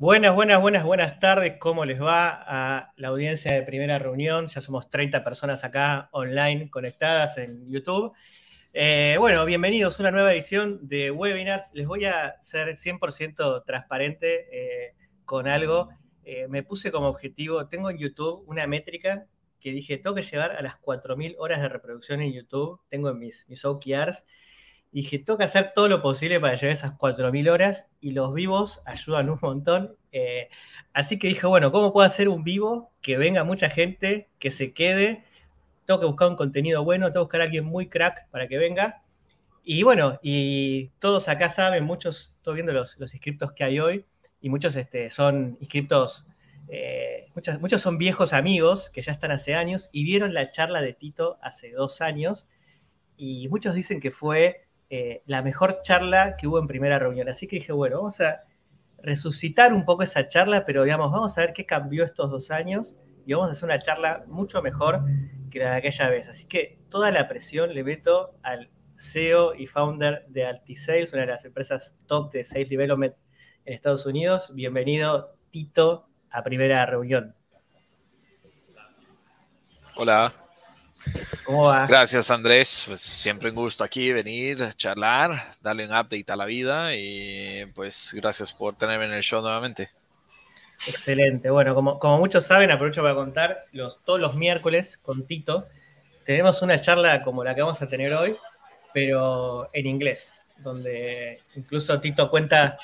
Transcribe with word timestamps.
Buenas, 0.00 0.34
buenas, 0.34 0.60
buenas, 0.60 0.82
buenas 0.84 1.20
tardes. 1.20 1.54
¿Cómo 1.60 1.84
les 1.84 2.02
va 2.02 2.28
a 2.28 2.92
la 2.96 3.08
audiencia 3.08 3.54
de 3.54 3.62
primera 3.62 3.96
reunión? 3.96 4.48
Ya 4.48 4.60
somos 4.60 4.90
30 4.90 5.22
personas 5.22 5.62
acá 5.62 6.08
online 6.10 6.68
conectadas 6.68 7.38
en 7.38 7.70
YouTube. 7.70 8.12
Eh, 8.72 9.14
bueno, 9.20 9.44
bienvenidos 9.44 9.98
a 9.98 10.02
una 10.02 10.10
nueva 10.10 10.32
edición 10.32 10.80
de 10.82 11.12
webinars. 11.12 11.70
Les 11.74 11.86
voy 11.86 12.06
a 12.06 12.34
ser 12.42 12.76
100% 12.76 13.64
transparente 13.64 14.48
eh, 14.50 14.94
con 15.24 15.46
algo. 15.46 15.90
Eh, 16.24 16.48
me 16.48 16.64
puse 16.64 16.90
como 16.90 17.06
objetivo, 17.06 17.68
tengo 17.68 17.88
en 17.88 17.98
YouTube 17.98 18.42
una 18.48 18.66
métrica 18.66 19.28
que 19.60 19.70
dije, 19.70 19.96
tengo 19.98 20.16
que 20.16 20.22
llegar 20.22 20.56
a 20.56 20.62
las 20.62 20.74
4.000 20.80 21.36
horas 21.38 21.62
de 21.62 21.68
reproducción 21.68 22.20
en 22.20 22.32
YouTube. 22.32 22.80
Tengo 22.88 23.10
en 23.10 23.20
mis, 23.20 23.48
mis 23.48 23.64
OKRs 23.64 24.26
dije, 25.00 25.18
tengo 25.18 25.36
que 25.36 25.44
hacer 25.44 25.72
todo 25.74 25.88
lo 25.88 26.00
posible 26.00 26.38
para 26.38 26.54
llegar 26.54 26.70
a 26.70 26.72
esas 26.72 26.92
4.000 26.92 27.50
horas 27.50 27.90
y 28.00 28.12
los 28.12 28.32
vivos 28.32 28.80
ayudan 28.86 29.28
un 29.28 29.38
montón. 29.42 29.96
Eh, 30.12 30.48
así 30.92 31.18
que 31.18 31.26
dije, 31.26 31.46
bueno, 31.48 31.72
¿cómo 31.72 31.92
puedo 31.92 32.06
hacer 32.06 32.28
un 32.28 32.44
vivo 32.44 32.92
que 33.02 33.16
venga 33.16 33.42
mucha 33.42 33.68
gente, 33.68 34.28
que 34.38 34.52
se 34.52 34.72
quede? 34.72 35.24
Tengo 35.84 35.98
que 35.98 36.06
buscar 36.06 36.28
un 36.28 36.36
contenido 36.36 36.84
bueno, 36.84 37.06
tengo 37.06 37.24
que 37.24 37.26
buscar 37.26 37.40
a 37.40 37.44
alguien 37.44 37.64
muy 37.64 37.88
crack 37.88 38.28
para 38.30 38.46
que 38.46 38.56
venga. 38.56 39.02
Y 39.64 39.82
bueno, 39.82 40.20
y 40.22 40.90
todos 41.00 41.28
acá 41.28 41.48
saben, 41.48 41.82
muchos, 41.84 42.32
estoy 42.36 42.54
viendo 42.54 42.72
los, 42.72 42.98
los 43.00 43.12
inscriptos 43.14 43.52
que 43.52 43.64
hay 43.64 43.80
hoy, 43.80 44.04
y 44.40 44.48
muchos 44.48 44.76
este, 44.76 45.10
son 45.10 45.56
inscriptos, 45.58 46.28
eh, 46.68 47.26
muchos 47.34 47.80
son 47.80 47.98
viejos 47.98 48.32
amigos 48.32 48.90
que 48.90 49.02
ya 49.02 49.12
están 49.12 49.32
hace 49.32 49.54
años 49.54 49.88
y 49.90 50.04
vieron 50.04 50.34
la 50.34 50.50
charla 50.50 50.82
de 50.82 50.92
Tito 50.92 51.38
hace 51.42 51.72
dos 51.72 52.00
años, 52.00 52.46
y 53.16 53.48
muchos 53.48 53.74
dicen 53.74 54.00
que 54.00 54.10
fue 54.10 54.64
eh, 54.96 55.24
la 55.26 55.42
mejor 55.42 55.82
charla 55.82 56.36
que 56.36 56.46
hubo 56.46 56.60
en 56.60 56.68
primera 56.68 57.00
reunión. 57.00 57.28
Así 57.28 57.48
que 57.48 57.56
dije, 57.56 57.72
bueno, 57.72 57.96
vamos 57.96 58.20
a 58.20 58.44
resucitar 59.02 59.74
un 59.74 59.84
poco 59.84 60.04
esa 60.04 60.28
charla, 60.28 60.64
pero 60.64 60.84
digamos, 60.84 61.10
vamos 61.10 61.36
a 61.36 61.40
ver 61.40 61.52
qué 61.52 61.66
cambió 61.66 62.04
estos 62.04 62.30
dos 62.30 62.52
años 62.52 62.94
y 63.26 63.34
vamos 63.34 63.48
a 63.48 63.52
hacer 63.54 63.64
una 63.64 63.80
charla 63.80 64.24
mucho 64.28 64.62
mejor 64.62 65.00
que 65.50 65.58
la 65.58 65.72
de 65.72 65.76
aquella 65.78 66.08
vez. 66.10 66.28
Así 66.28 66.46
que 66.46 66.78
toda 66.90 67.10
la 67.10 67.26
presión 67.26 67.74
le 67.74 67.82
meto 67.82 68.38
al 68.44 68.70
CEO 68.96 69.56
y 69.56 69.66
founder 69.66 70.26
de 70.28 70.46
Altisales, 70.46 71.12
una 71.12 71.22
de 71.22 71.28
las 71.28 71.44
empresas 71.44 71.98
top 72.06 72.30
de 72.30 72.44
Sales 72.44 72.68
Development 72.68 73.16
en 73.64 73.74
Estados 73.74 74.06
Unidos. 74.06 74.54
Bienvenido, 74.54 75.34
Tito, 75.50 76.08
a 76.30 76.44
primera 76.44 76.86
reunión. 76.86 77.34
Hola. 79.96 80.43
¿Cómo 81.44 81.64
va? 81.64 81.86
Gracias, 81.86 82.30
Andrés. 82.30 82.84
Pues 82.86 83.00
siempre 83.00 83.50
un 83.50 83.56
gusto 83.56 83.84
aquí 83.84 84.12
venir, 84.12 84.72
charlar, 84.76 85.54
darle 85.60 85.86
un 85.86 85.92
update 85.92 86.24
a 86.28 86.36
la 86.36 86.44
vida 86.44 86.94
y 86.94 87.66
pues 87.74 88.12
gracias 88.14 88.52
por 88.52 88.76
tenerme 88.76 89.04
en 89.06 89.12
el 89.12 89.22
show 89.22 89.42
nuevamente. 89.42 89.90
Excelente. 90.86 91.50
Bueno, 91.50 91.74
como, 91.74 91.98
como 91.98 92.18
muchos 92.18 92.44
saben, 92.44 92.70
aprovecho 92.70 93.02
para 93.02 93.14
contar, 93.14 93.58
los, 93.72 94.02
todos 94.04 94.20
los 94.20 94.36
miércoles 94.36 94.98
con 94.98 95.26
Tito 95.26 95.66
tenemos 96.24 96.62
una 96.62 96.80
charla 96.80 97.22
como 97.22 97.44
la 97.44 97.54
que 97.54 97.62
vamos 97.62 97.80
a 97.82 97.88
tener 97.88 98.12
hoy, 98.14 98.36
pero 98.92 99.68
en 99.72 99.86
inglés, 99.86 100.34
donde 100.58 101.40
incluso 101.54 102.00
Tito 102.00 102.30
cuenta 102.30 102.76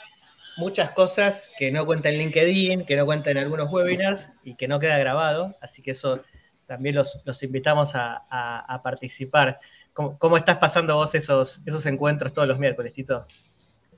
muchas 0.57 0.91
cosas 0.93 1.49
que 1.59 1.71
no 1.71 1.87
cuenta 1.87 2.11
en 2.11 2.19
LinkedIn, 2.19 2.85
que 2.85 2.97
no 2.97 3.07
cuenta 3.07 3.31
en 3.31 3.39
algunos 3.39 3.71
webinars 3.71 4.29
y 4.45 4.55
que 4.57 4.69
no 4.69 4.79
queda 4.79 4.99
grabado, 4.99 5.57
así 5.61 5.83
que 5.83 5.93
eso 5.93 6.23
también 6.71 6.95
los, 6.95 7.43
invitamos 7.43 7.97
a, 7.97 8.81
participar. 8.85 9.59
¿Cómo, 9.93 10.37
estás 10.37 10.57
pasando 10.59 10.95
vos 10.95 11.13
esos, 11.17 11.63
esos 11.67 11.85
encuentros 11.87 12.33
todos 12.33 12.47
los 12.47 12.61
miércoles, 12.61 12.93
Tito? 12.93 13.27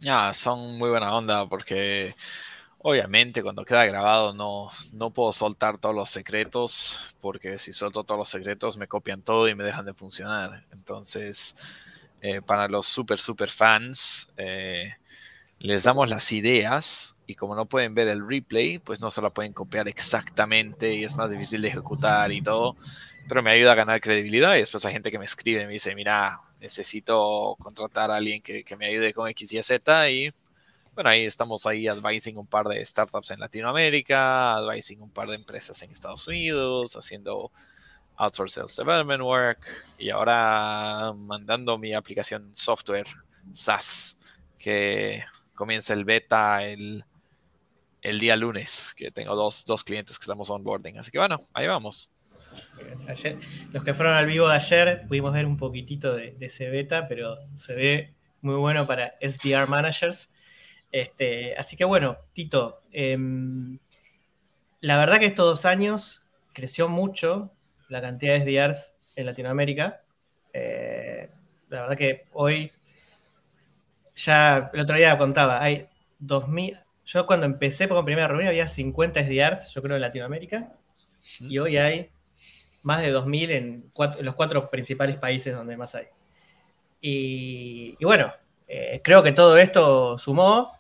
Ya, 0.01 0.33
son 0.33 0.79
muy 0.79 0.89
buena 0.89 1.15
onda 1.15 1.47
porque 1.47 2.15
obviamente 2.79 3.43
cuando 3.43 3.67
queda 3.67 3.85
grabado 3.85 4.33
no, 4.33 4.71
no 4.91 5.11
puedo 5.11 5.35
soltar 5.35 5.77
todos 5.77 5.95
los 5.95 6.09
secretos 6.09 7.15
porque 7.21 7.59
si 7.59 7.75
suelto 7.75 8.05
todos 8.05 8.19
los 8.19 8.31
secretos 8.31 8.79
me 8.79 8.89
copian 8.89 9.21
todo 9.21 9.51
y 9.51 9.55
me 9.55 9.65
dejan 9.65 9.85
de 9.85 9.93
funcionar. 9.93 10.65
Entonces, 10.73 11.55
eh, 12.23 12.41
para 12.41 12.69
los 12.69 12.87
super, 12.87 13.21
super 13.21 13.51
fans, 13.51 14.33
eh, 14.39 14.95
les 15.59 15.83
damos 15.83 16.09
las 16.09 16.33
ideas 16.33 17.19
y 17.33 17.35
como 17.35 17.57
no 17.57 17.67
pueden 17.67 17.95
ver 17.95 18.09
el 18.09 18.27
replay, 18.27 18.79
pues 18.79 19.01
no 19.01 19.11
se 19.11 19.23
la 19.23 19.31
pueden 19.31 19.53
copiar 19.53 19.89
exactamente 19.89 20.95
y 20.95 21.05
es 21.05 21.17
más 21.17 21.31
difícil 21.31 21.63
de 21.63 21.69
ejecutar 21.69 22.31
y 22.31 22.43
todo, 22.43 22.77
pero 23.29 23.43
me 23.43 23.51
ayuda 23.51 23.73
a 23.73 23.75
ganar 23.75 24.01
credibilidad 24.01 24.55
y 24.55 24.61
después 24.61 24.85
hay 24.85 24.93
gente 24.93 25.11
que 25.11 25.19
me 25.19 25.25
escribe, 25.25 25.67
me 25.67 25.73
dice, 25.73 25.95
mira, 25.95 26.41
necesito 26.61 27.57
contratar 27.59 28.11
a 28.11 28.17
alguien 28.17 28.43
que, 28.43 28.65
me 28.79 28.87
ayude 28.87 29.13
con 29.13 29.29
X 29.29 29.53
y 29.53 29.63
Z 29.63 30.11
y 30.11 30.33
bueno, 30.95 31.09
ahí 31.09 31.25
estamos 31.25 31.67
ahí 31.67 31.89
advising 31.89 32.37
un 32.37 32.47
par 32.47 32.69
de 32.69 32.85
startups 32.85 33.31
en 33.31 33.41
Latinoamérica, 33.41 34.57
advising 34.57 35.01
un 35.01 35.11
par 35.11 35.29
de 35.29 35.37
empresas 35.37 35.81
en 35.83 35.91
Estados 35.91 36.29
Unidos, 36.29 36.97
haciendo 36.97 37.51
outsource 38.17 38.55
sales 38.55 38.77
development 38.77 39.23
work 39.23 39.59
y 39.99 40.11
ahora 40.11 41.15
mandando 41.17 41.79
mi 41.79 41.95
aplicación 41.95 42.51
software 42.55 43.07
SaaS 43.55 44.19
que 44.59 45.25
comienza 45.55 45.95
el 45.95 46.05
beta 46.05 46.63
el, 46.63 47.05
día 48.03 48.37
lunes, 48.37 48.95
que 48.97 49.11
tengo 49.11 49.35
dos, 49.35 49.85
clientes 49.85 50.19
que 50.19 50.25
estamos 50.25 50.51
onboarding. 50.51 50.99
Así 50.99 51.11
que 51.11 51.19
bueno, 51.19 51.41
ahí 51.55 51.67
vamos. 51.67 52.11
los 53.73 53.85
que 53.85 53.95
fueron 53.95 54.15
al 54.15 54.27
vivo 54.27 54.49
de 54.49 54.55
ayer 54.57 55.05
pudimos 55.09 55.33
ver 55.33 55.47
un 55.47 55.57
poquitito 55.57 56.15
de, 56.15 56.37
ese 56.41 56.69
beta, 56.69 57.09
pero 57.09 57.39
se 57.55 57.75
ve 57.75 58.15
muy 58.41 58.57
bueno 58.57 58.87
para 58.87 59.15
SDR 59.21 59.69
managers. 59.69 60.31
Este, 60.91 61.57
así 61.57 61.77
que 61.77 61.85
bueno, 61.85 62.19
Tito, 62.35 62.83
em, 62.93 63.79
la 64.81 64.99
verdad 64.99 65.19
que 65.19 65.27
estos 65.27 65.47
dos 65.47 65.65
años 65.65 66.23
creció 66.53 66.89
mucho 66.89 67.53
la 67.89 68.01
cantidad 68.01 68.35
de 68.35 68.41
SDRs 68.41 68.95
en 69.17 69.27
Latinoamérica. 69.27 70.03
Eh, 70.53 71.31
la 71.69 71.83
verdad 71.83 71.97
que 71.97 72.27
hoy 72.33 72.71
ya 74.15 74.71
el 74.73 74.81
otro 74.81 74.97
día 74.97 75.17
contaba, 75.17 75.63
hay 75.63 75.89
2000, 76.19 76.79
yo 77.05 77.27
cuando 77.27 77.47
empecé 77.47 77.89
con 77.89 78.05
primera 78.05 78.29
reunión 78.29 78.49
había 78.49 78.69
50 78.69 79.25
SDRs, 79.25 79.73
yo 79.75 79.83
creo, 79.83 79.97
en 79.97 80.03
Latinoamérica, 80.03 80.73
y 81.41 81.59
hoy 81.59 81.77
hay 81.77 82.11
más 82.83 83.03
de 83.03 83.11
2000 83.11 83.51
en, 83.51 83.93
los 84.21 84.35
cuatro 84.35 84.71
principales 84.71 85.17
países 85.17 85.55
donde 85.55 85.77
más 85.77 85.95
hay. 85.95 86.07
Y, 87.01 87.97
bueno, 88.05 88.33
eh, 88.69 89.01
creo 89.03 89.23
que 89.23 89.33
todo 89.33 89.59
esto 89.59 90.17
sumó, 90.19 90.73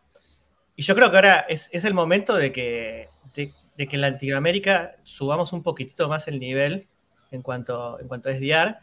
y 0.76 0.82
yo 0.82 0.94
creo 0.94 1.10
que 1.10 1.16
ahora 1.16 1.46
es, 1.48 1.70
el 1.84 1.94
momento 1.94 2.36
de 2.36 2.52
que, 2.52 3.08
de, 3.34 3.52
que 3.86 3.96
en 3.96 4.00
Latinoamérica 4.00 4.96
subamos 5.02 5.52
un 5.52 5.62
poquitito 5.62 6.08
más 6.08 6.28
el 6.28 6.38
nivel 6.38 6.86
en 7.30 7.42
cuanto, 7.42 7.98
en 8.00 8.08
cuanto 8.08 8.28
a 8.28 8.32
SDR 8.32 8.78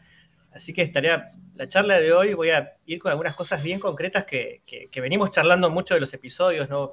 Así 0.52 0.72
que 0.72 0.82
estaría 0.82 1.32
la 1.54 1.68
charla 1.68 2.00
de 2.00 2.12
hoy, 2.12 2.34
voy 2.34 2.50
a 2.50 2.76
ir 2.86 2.98
con 2.98 3.12
algunas 3.12 3.36
cosas 3.36 3.62
bien 3.62 3.78
concretas 3.78 4.24
que, 4.24 4.62
venimos 4.96 5.30
charlando 5.30 5.70
mucho 5.70 5.94
de 5.94 6.00
los 6.00 6.12
episodios, 6.12 6.68
no, 6.68 6.92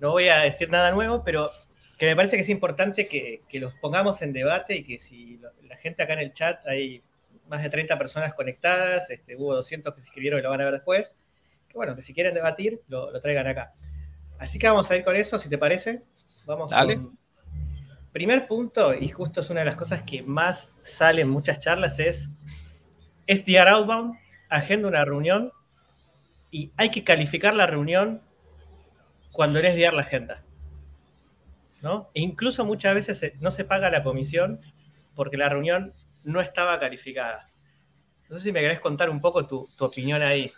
no 0.00 0.10
voy 0.10 0.28
a 0.28 0.38
decir 0.38 0.70
nada 0.70 0.90
nuevo, 0.90 1.22
pero 1.24 1.50
que 1.98 2.06
me 2.06 2.16
parece 2.16 2.36
que 2.36 2.42
es 2.42 2.48
importante 2.48 3.06
que, 3.06 3.42
los 3.60 3.74
pongamos 3.74 4.20
en 4.22 4.32
debate 4.32 4.76
y 4.76 4.84
que 4.84 4.98
si 4.98 5.40
la 5.68 5.76
gente 5.76 6.02
acá 6.02 6.14
en 6.14 6.18
el 6.20 6.32
chat, 6.32 6.66
hay 6.66 7.02
más 7.48 7.62
de 7.62 7.70
30 7.70 7.96
personas 7.98 8.34
conectadas, 8.34 9.10
este, 9.10 9.36
hubo 9.36 9.54
200 9.54 9.94
que 9.94 10.00
se 10.00 10.08
inscribieron 10.08 10.40
y 10.40 10.42
lo 10.42 10.50
van 10.50 10.60
a 10.60 10.64
ver 10.64 10.74
después, 10.74 11.14
que 11.68 11.74
bueno, 11.74 11.94
que 11.94 12.02
si 12.02 12.14
quieren 12.14 12.34
debatir, 12.34 12.80
lo, 12.88 13.18
traigan 13.20 13.46
acá. 13.46 13.74
Así 14.38 14.58
que 14.58 14.66
vamos 14.66 14.90
a 14.90 14.96
ir 14.96 15.04
con 15.04 15.14
eso, 15.14 15.38
si 15.38 15.48
te 15.48 15.58
parece. 15.58 16.02
Vamos 16.46 16.70
Dale. 16.70 17.00
Primer 18.12 18.46
punto, 18.46 18.94
y 18.94 19.08
justo 19.08 19.40
es 19.40 19.50
una 19.50 19.60
de 19.60 19.66
las 19.66 19.76
cosas 19.76 20.02
que 20.02 20.22
más 20.22 20.72
sale 20.82 21.22
en 21.22 21.28
muchas 21.28 21.58
charlas, 21.58 21.98
es 21.98 22.28
SDR 23.26 23.68
Outbound, 23.68 24.14
agenda 24.48 24.88
una 24.88 25.04
reunión 25.04 25.52
y 26.50 26.72
hay 26.76 26.90
que 26.90 27.02
calificar 27.02 27.54
la 27.54 27.66
reunión 27.66 28.22
cuando 29.34 29.58
eres 29.58 29.74
SDR 29.74 29.92
la 29.92 30.02
agenda. 30.02 30.44
¿no? 31.82 32.10
E 32.14 32.22
incluso 32.22 32.64
muchas 32.64 32.94
veces 32.94 33.32
no 33.40 33.50
se 33.50 33.64
paga 33.64 33.90
la 33.90 34.02
comisión 34.02 34.58
porque 35.14 35.36
la 35.36 35.50
reunión 35.50 35.92
no 36.24 36.40
estaba 36.40 36.80
calificada. 36.80 37.50
No 38.30 38.38
sé 38.38 38.44
si 38.44 38.52
me 38.52 38.60
querés 38.60 38.80
contar 38.80 39.10
un 39.10 39.20
poco 39.20 39.46
tu, 39.46 39.68
opinión 39.78 40.22
ahí. 40.22 40.50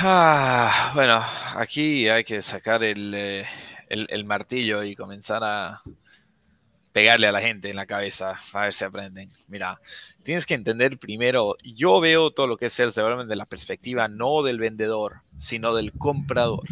Ah, 0.00 0.90
bueno, 0.94 1.22
aquí 1.54 2.08
hay 2.08 2.24
que 2.24 2.42
sacar 2.42 2.82
eh, 2.82 3.46
el, 3.88 4.24
martillo 4.24 4.82
y 4.82 4.96
comenzar 4.96 5.44
a 5.44 5.82
pegarle 6.92 7.28
a 7.28 7.32
la 7.32 7.40
gente 7.40 7.70
en 7.70 7.76
la 7.76 7.86
cabeza, 7.86 8.34
a 8.52 8.62
ver 8.62 8.72
si 8.72 8.84
aprenden. 8.84 9.30
Mira, 9.46 9.78
tienes 10.24 10.46
que 10.46 10.54
entender 10.54 10.98
primero, 10.98 11.54
yo 11.62 12.00
veo 12.00 12.32
todo 12.32 12.48
lo 12.48 12.56
que 12.56 12.66
es 12.66 12.72
sales 12.72 12.96
development 12.96 13.30
de 13.30 13.36
la 13.36 13.46
perspectiva 13.46 14.08
no 14.08 14.42
del 14.42 14.58
vendedor, 14.58 15.20
sino 15.38 15.74
del 15.74 15.92
comprador. 15.92 16.64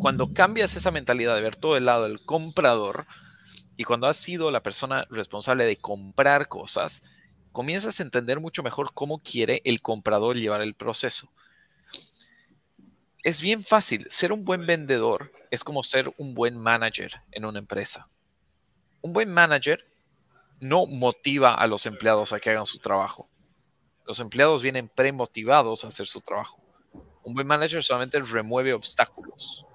Cuando 0.00 0.32
cambias 0.32 0.76
esa 0.76 0.90
mentalidad 0.90 1.34
de 1.34 1.42
ver 1.42 1.56
todo 1.56 1.76
el 1.76 1.84
lado 1.84 2.04
del 2.04 2.24
comprador 2.24 3.06
y 3.76 3.84
cuando 3.84 4.06
has 4.06 4.16
sido 4.16 4.50
la 4.50 4.62
persona 4.62 5.06
responsable 5.10 5.66
de 5.66 5.76
comprar 5.76 6.48
cosas, 6.48 7.02
comienzas 7.52 8.00
a 8.00 8.02
entender 8.02 8.40
mucho 8.40 8.62
mejor 8.62 8.94
cómo 8.94 9.18
quiere 9.18 9.60
el 9.66 9.82
comprador 9.82 10.36
llevar 10.36 10.62
el 10.62 10.74
proceso. 10.74 11.30
es 13.22 13.42
bien 13.42 13.62
fácil. 13.62 14.06
Ser 14.08 14.32
un 14.32 14.46
buen 14.46 14.64
vendedor 14.64 15.32
es 15.50 15.62
como 15.64 15.82
ser 15.82 16.10
un 16.16 16.32
buen 16.34 16.56
manager 16.56 17.20
en 17.30 17.44
una 17.44 17.58
empresa. 17.58 18.08
Un 19.02 19.12
buen 19.12 19.30
manager 19.30 19.84
no 20.60 20.86
motiva 20.86 21.52
a 21.52 21.66
los 21.66 21.84
empleados 21.84 22.32
a 22.32 22.40
que 22.40 22.48
hagan 22.48 22.64
su 22.64 22.78
trabajo. 22.78 23.28
Los 24.06 24.18
empleados 24.18 24.62
vienen 24.62 24.88
premotivados 24.88 25.84
a 25.84 25.88
hacer 25.88 26.06
su 26.06 26.22
trabajo. 26.22 26.58
Un 27.22 27.34
buen 27.34 27.46
manager 27.46 27.82
solamente 27.82 28.18
remueve 28.20 28.72
obstáculos. 28.72 29.66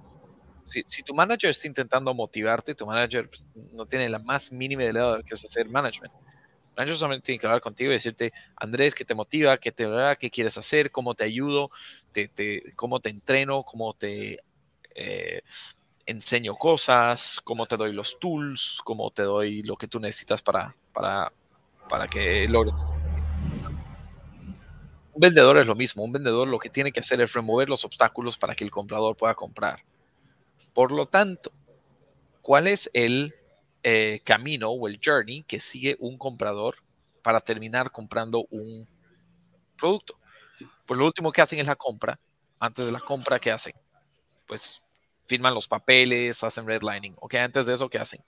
Si, 0.66 1.04
tu 1.04 1.14
manager 1.14 1.52
está 1.52 1.68
intentando 1.68 2.14
motivarte, 2.14 2.74
tu 2.74 2.86
manager 2.86 3.30
pues, 3.30 3.48
no 3.72 3.86
tiene 3.86 4.10
la 4.10 4.20
más 4.20 4.52
mínima 4.52 4.84
idea 4.84 5.18
de 5.18 5.24
qué 5.24 5.36
es 5.36 5.46
hacer 5.46 5.70
management. 5.70 6.12
El 6.66 6.74
manager 6.76 6.98
solamente 6.98 7.26
tiene 7.28 7.40
que 7.40 7.46
hablar 7.46 7.62
contigo 7.62 7.92
y 7.92 7.94
decirte, 7.94 8.34
Andrés, 8.56 8.96
¿qué 8.96 9.06
te 9.06 9.14
motiva? 9.14 9.58
¿Qué, 9.58 9.72
te, 9.72 9.88
qué 10.20 10.30
quieres 10.30 10.58
hacer? 10.58 10.92
¿Cómo 10.92 11.14
te 11.14 11.24
ayudo? 11.24 11.70
¿Cómo 12.76 13.00
te 13.00 13.10
entreno? 13.10 13.64
¿Cómo 13.64 13.94
te 13.94 14.40
eh, 14.96 15.42
enseño 16.06 16.56
cosas? 16.56 17.40
¿Cómo 17.44 17.68
te 17.68 17.78
doy 17.78 17.94
los 17.94 18.20
tools? 18.20 18.82
¿Cómo 18.84 19.12
te 19.12 19.22
doy 19.22 19.62
lo 19.62 19.76
que 19.76 19.88
tú 19.88 20.00
necesitas 20.00 20.42
para, 20.42 20.76
para, 20.92 21.32
para 21.88 22.08
que 22.08 22.48
logres 22.48 22.74
un 25.16 25.22
vendedor 25.22 25.58
es 25.58 25.66
lo 25.66 25.76
mismo. 25.76 26.04
Un 26.04 26.12
vendedor 26.12 26.46
lo 26.46 26.60
que 26.60 26.70
tiene 26.70 26.92
que 26.92 27.00
hacer 27.00 27.22
es 27.22 27.32
remover 27.32 27.70
los 27.70 27.86
obstáculos 27.86 28.38
para 28.38 28.54
que 28.54 28.66
el 28.66 28.70
comprador 28.70 29.16
pueda 29.16 29.34
comprar. 29.34 29.80
Por 30.76 30.92
lo 30.92 31.08
tanto, 31.08 31.52
¿cuál 32.42 32.68
es 32.68 32.92
el 32.94 33.34
eh, 33.82 34.20
camino 34.26 34.70
o 34.70 34.88
el 34.90 35.00
journey 35.04 35.44
que 35.44 35.62
sigue 35.62 35.96
un 36.00 36.18
comprador 36.18 36.76
para 37.24 37.40
terminar 37.40 37.92
comprando 37.92 38.46
un 38.52 38.86
producto? 39.78 40.20
Pues 40.86 40.98
lo 40.98 41.06
último 41.06 41.32
que 41.32 41.42
hacen 41.42 41.60
es 41.60 41.66
la 41.66 41.78
compra. 41.78 42.20
Antes 42.60 42.86
de 42.86 42.92
la 42.92 43.00
compra, 43.00 43.40
¿qué 43.40 43.52
hacen? 43.54 43.74
Pues 44.46 44.82
firman 45.26 45.54
los 45.54 45.70
papeles, 45.70 46.44
hacen 46.44 46.68
redlining. 46.68 47.16
Ok, 47.22 47.36
antes 47.36 47.66
de 47.66 47.74
eso, 47.74 47.90
¿qué 47.90 47.98
hacen? 47.98 48.22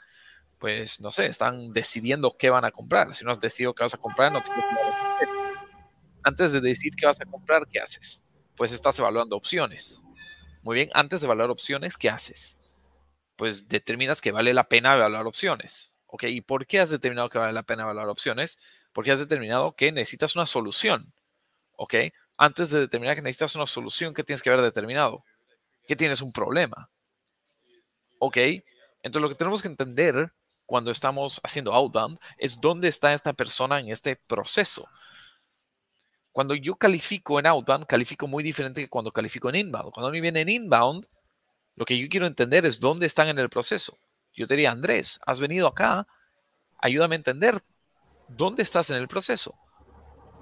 Pues 0.58 1.02
no 1.02 1.12
sé, 1.12 1.26
están 1.28 1.74
decidiendo 1.74 2.38
qué 2.38 2.50
van 2.50 2.64
a 2.64 2.72
comprar. 2.72 3.14
Si 3.14 3.26
no 3.26 3.32
has 3.32 3.42
decidido 3.42 3.76
qué 3.76 3.84
vas 3.84 3.94
a 3.94 3.98
comprar, 3.98 4.32
no 4.32 4.42
que 4.42 4.50
antes 6.24 6.54
de 6.54 6.62
decir 6.62 6.94
qué 6.96 7.06
vas 7.06 7.20
a 7.20 7.26
comprar, 7.26 7.68
¿qué 7.68 7.80
haces? 7.82 8.24
Pues 8.56 8.72
estás 8.72 8.98
evaluando 9.00 9.36
opciones. 9.36 10.07
Muy 10.68 10.76
bien, 10.76 10.90
antes 10.94 11.22
de 11.22 11.28
evaluar 11.28 11.50
opciones, 11.50 11.96
¿qué 11.96 12.10
haces? 12.10 12.60
Pues 13.38 13.70
determinas 13.70 14.20
que 14.20 14.34
vale 14.34 14.54
la 14.54 14.68
pena 14.68 14.96
evaluar 14.96 15.26
opciones. 15.26 15.98
¿Ok? 16.08 16.24
¿Y 16.24 16.42
por 16.42 16.68
qué 16.68 16.82
has 16.82 16.90
determinado 16.90 17.30
que 17.30 17.38
vale 17.38 17.54
la 17.54 17.64
pena 17.64 17.84
evaluar 17.84 18.10
opciones? 18.10 18.60
Porque 18.92 19.12
has 19.12 19.20
determinado 19.20 19.78
que 19.78 19.94
necesitas 19.94 20.36
una 20.36 20.46
solución. 20.46 21.14
¿Ok? 21.78 21.96
Antes 22.36 22.70
de 22.70 22.82
determinar 22.82 23.16
que 23.16 23.22
necesitas 23.22 23.56
una 23.56 23.66
solución, 23.66 24.14
¿qué 24.14 24.26
tienes 24.26 24.42
que 24.42 24.50
haber 24.50 24.62
determinado? 24.62 25.24
Que 25.88 25.96
tienes 25.96 26.22
un 26.22 26.34
problema. 26.34 26.90
¿Ok? 28.20 28.36
Entonces 29.04 29.22
lo 29.22 29.30
que 29.30 29.36
tenemos 29.36 29.62
que 29.62 29.70
entender 29.70 30.34
cuando 30.66 30.92
estamos 30.92 31.40
haciendo 31.46 31.74
outbound 31.74 32.20
es 32.40 32.60
dónde 32.60 32.90
está 32.90 33.14
esta 33.14 33.32
persona 33.32 33.80
en 33.80 33.90
este 33.90 34.18
proceso. 34.18 34.90
Cuando 36.38 36.54
yo 36.54 36.76
califico 36.76 37.40
en 37.40 37.48
outbound, 37.48 37.88
califico 37.88 38.28
muy 38.28 38.44
diferente 38.44 38.80
que 38.80 38.88
cuando 38.88 39.12
califico 39.12 39.50
en 39.50 39.56
inbound. 39.56 39.92
Cuando 39.92 40.12
me 40.12 40.22
viene 40.22 40.42
en 40.42 40.50
inbound, 40.50 41.08
lo 41.76 41.84
que 41.84 41.98
yo 41.98 42.08
quiero 42.10 42.28
entender 42.28 42.64
es 42.68 42.80
dónde 42.80 43.08
están 43.08 43.28
en 43.30 43.40
el 43.40 43.50
proceso. 43.50 43.98
Yo 44.36 44.46
te 44.46 44.54
diría, 44.54 44.70
Andrés, 44.70 45.20
has 45.26 45.40
venido 45.40 45.66
acá, 45.66 46.06
ayúdame 46.78 47.16
a 47.16 47.18
entender 47.18 47.64
dónde 48.28 48.62
estás 48.62 48.92
en 48.92 48.98
el 48.98 49.08
proceso. 49.08 49.56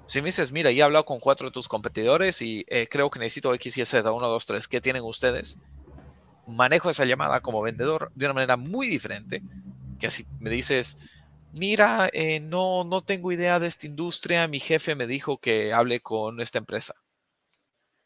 Si 0.06 0.20
me 0.20 0.26
dices, 0.26 0.52
mira, 0.52 0.70
ya 0.70 0.80
he 0.80 0.82
hablado 0.82 1.06
con 1.06 1.18
cuatro 1.18 1.46
de 1.46 1.52
tus 1.52 1.66
competidores 1.66 2.42
y 2.42 2.66
eh, 2.68 2.88
creo 2.90 3.08
que 3.08 3.18
necesito 3.18 3.54
X, 3.54 3.78
Y, 3.78 3.86
Z, 3.86 4.12
1, 4.12 4.28
2, 4.28 4.46
3, 4.46 4.68
¿qué 4.68 4.82
tienen 4.82 5.02
ustedes? 5.02 5.58
Manejo 6.46 6.90
esa 6.90 7.06
llamada 7.06 7.40
como 7.40 7.62
vendedor 7.62 8.12
de 8.14 8.26
una 8.26 8.34
manera 8.34 8.58
muy 8.58 8.86
diferente 8.86 9.42
que 9.98 10.10
si 10.10 10.26
me 10.40 10.50
dices, 10.50 10.98
mira, 11.56 12.10
eh, 12.12 12.40
no, 12.40 12.84
no 12.84 13.02
tengo 13.02 13.32
idea 13.32 13.58
de 13.58 13.66
esta 13.66 13.86
industria, 13.86 14.46
mi 14.46 14.60
jefe 14.60 14.94
me 14.94 15.06
dijo 15.06 15.38
que 15.38 15.72
hable 15.72 16.00
con 16.00 16.40
esta 16.40 16.58
empresa. 16.58 16.94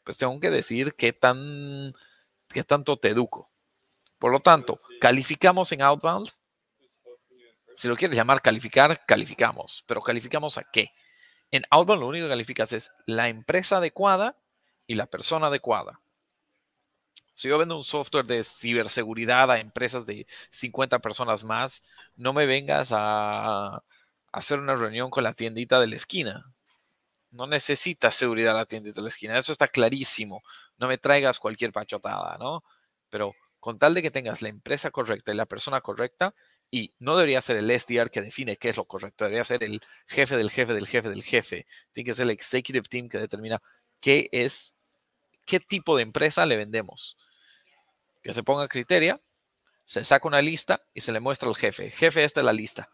Pues 0.05 0.17
tengo 0.17 0.38
que 0.41 0.50
decir 0.50 0.94
qué, 0.94 1.12
tan, 1.12 1.93
qué 2.49 2.64
tanto 2.64 2.97
te 2.97 3.08
educo. 3.08 3.50
Por 4.19 4.32
lo 4.32 4.41
tanto, 4.41 4.79
calificamos 5.00 5.73
en 5.73 5.82
Outbound. 5.82 6.31
Si 7.76 7.88
lo 7.88 7.97
quieres 7.97 8.17
llamar 8.17 8.43
calificar, 8.43 9.05
calificamos. 9.06 9.85
Pero 9.87 10.00
calificamos 10.00 10.58
a 10.58 10.64
qué? 10.70 10.93
En 11.50 11.64
Outbound 11.70 12.00
lo 12.00 12.08
único 12.08 12.26
que 12.26 12.31
calificas 12.31 12.73
es 12.73 12.93
la 13.06 13.29
empresa 13.29 13.79
adecuada 13.79 14.37
y 14.87 14.94
la 14.94 15.06
persona 15.06 15.49
adecuada. 15.49 16.00
Si 17.40 17.48
yo 17.48 17.56
vendo 17.56 17.75
un 17.75 17.84
software 17.84 18.26
de 18.26 18.44
ciberseguridad 18.44 19.50
a 19.50 19.60
empresas 19.60 20.04
de 20.04 20.26
50 20.50 20.98
personas 20.98 21.42
más, 21.42 21.82
no 22.14 22.34
me 22.34 22.44
vengas 22.44 22.90
a, 22.92 23.82
hacer 24.31 24.58
una 24.60 24.76
reunión 24.76 25.08
con 25.08 25.25
la 25.25 25.32
tiendita 25.32 25.81
de 25.81 25.87
la 25.87 25.96
esquina. 25.96 26.52
No 27.31 27.46
necesitas 27.46 28.14
seguridad 28.14 28.54
la 28.54 28.66
tiendita 28.66 28.96
de 28.96 29.04
la 29.04 29.08
esquina, 29.08 29.38
eso 29.38 29.52
está 29.52 29.69
clarísimo. 29.69 30.42
No 30.76 30.87
me 30.87 30.98
traigas 30.98 31.38
cualquier 31.38 31.72
pachotada, 31.72 32.37
¿no? 32.38 32.62
Pero 33.08 33.34
con 33.58 33.78
tal 33.78 33.94
de 33.94 34.02
que 34.02 34.10
tengas 34.10 34.42
la 34.42 34.50
empresa 34.50 34.90
correcta 34.90 35.32
y 35.32 35.37
la 35.37 35.46
persona 35.46 35.81
correcta, 35.81 36.34
y 36.70 36.92
no 36.98 37.16
debería 37.16 37.40
ser 37.40 37.56
el 37.56 37.70
SDR 37.70 38.10
que 38.10 38.20
define 38.20 38.58
qué 38.58 38.69
es 38.69 38.76
lo 38.76 38.84
correcto, 38.84 39.25
debería 39.25 39.44
ser 39.44 39.64
el 39.64 39.81
jefe 40.06 40.37
del 40.37 40.50
jefe 40.50 40.75
del 40.75 40.87
jefe 40.87 41.08
del 41.08 41.22
jefe. 41.22 41.66
Tiene 41.92 42.10
que 42.10 42.14
ser 42.14 42.25
el 42.25 42.32
executive 42.32 42.87
team 42.87 43.08
que 43.08 43.19
determina 43.19 43.62
qué 44.00 44.28
es, 44.31 44.75
qué 45.46 45.58
tipo 45.58 45.96
de 45.96 46.02
empresa 46.02 46.44
le 46.44 46.58
vendemos 46.58 47.16
que 48.22 48.32
se 48.32 48.43
ponga 48.43 48.69
criteria, 48.69 49.20
se 49.84 50.05
saca 50.05 50.28
una 50.28 50.43
lista 50.43 50.84
y 50.94 51.00
se 51.00 51.12
le 51.12 51.20
muestra 51.20 51.49
al 51.49 51.56
jefe. 51.56 51.90
Jefe, 51.90 52.22
esta 52.25 52.40
es 52.40 52.46
la 52.46 52.52
lista. 52.52 52.90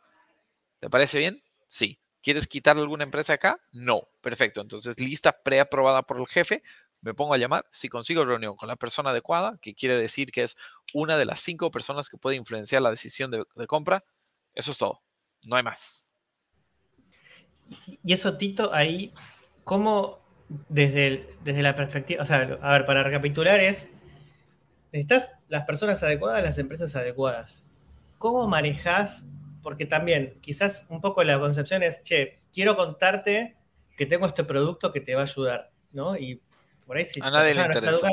¿Te 0.81 0.89
parece 0.89 1.19
bien? 1.19 1.43
Sí. 1.69 2.01
¿Quieres 2.23 2.47
quitar 2.47 2.77
alguna 2.77 3.05
empresa 3.05 3.35
acá? 3.35 3.61
No. 3.73 4.09
Perfecto. 4.21 4.61
Entonces, 4.61 4.99
lista 4.99 5.43
preaprobada 5.43 6.03
por 6.03 6.19
el 6.19 6.27
jefe. 6.27 6.63
Me 7.03 7.15
pongo 7.15 7.35
a 7.35 7.39
llamar. 7.39 7.67
Si 7.71 7.89
consigo 7.89 8.25
reunión 8.25 8.57
con 8.57 8.69
la 8.69 8.77
persona 8.77 9.11
adecuada, 9.11 9.59
que 9.61 9.75
quiere 9.75 9.97
decir 9.97 10.33
que 10.33 10.43
es 10.43 10.57
una 10.95 11.19
de 11.19 11.27
las 11.27 11.41
cinco 11.41 11.71
personas 11.71 12.09
que 12.09 12.17
puede 12.17 12.37
influenciar 12.37 12.83
la 12.83 12.91
decisión 12.91 13.31
de, 13.31 13.67
compra, 13.67 14.03
eso 14.55 14.71
es 14.71 14.79
todo. 14.79 15.03
No 15.43 15.57
hay 15.57 15.63
más. 15.63 16.09
Y 18.03 18.13
eso, 18.13 18.39
Tito, 18.39 18.73
ahí, 18.73 19.13
¿cómo 19.65 20.25
desde, 20.69 21.37
desde 21.45 21.63
la 21.63 21.75
perspectiva, 21.75 22.23
o 22.23 22.27
sea, 22.27 22.59
a 22.63 22.73
ver, 22.73 22.87
para 22.87 23.03
recapitular 23.03 23.61
es, 23.61 23.91
necesitas 24.93 25.33
las 25.49 25.65
personas 25.65 26.03
adecuadas, 26.03 26.43
las 26.43 26.59
empresas 26.59 26.95
adecuadas. 26.97 27.65
¿Cómo 28.19 28.47
manejas? 28.47 29.27
Porque 29.63 29.87
también, 29.87 30.39
quizás 30.41 30.87
un 30.89 31.01
poco 31.01 31.23
la 31.25 31.39
concepción 31.39 31.83
es, 31.83 32.03
che, 32.03 32.39
quiero 32.53 32.77
contarte 32.77 33.55
que 33.97 34.07
tengo 34.07 34.27
este 34.27 34.45
producto 34.45 34.93
que 34.93 35.01
te 35.01 35.15
va 35.15 35.23
a 35.23 35.25
ayudar, 35.25 35.71
¿no? 35.93 36.17
Y 36.17 36.41
por 36.87 36.97
ahí 36.97 37.05
si 37.05 37.21
a 37.21 37.31
nadie 37.31 37.55
le 37.55 37.63
interesa. 37.63 38.09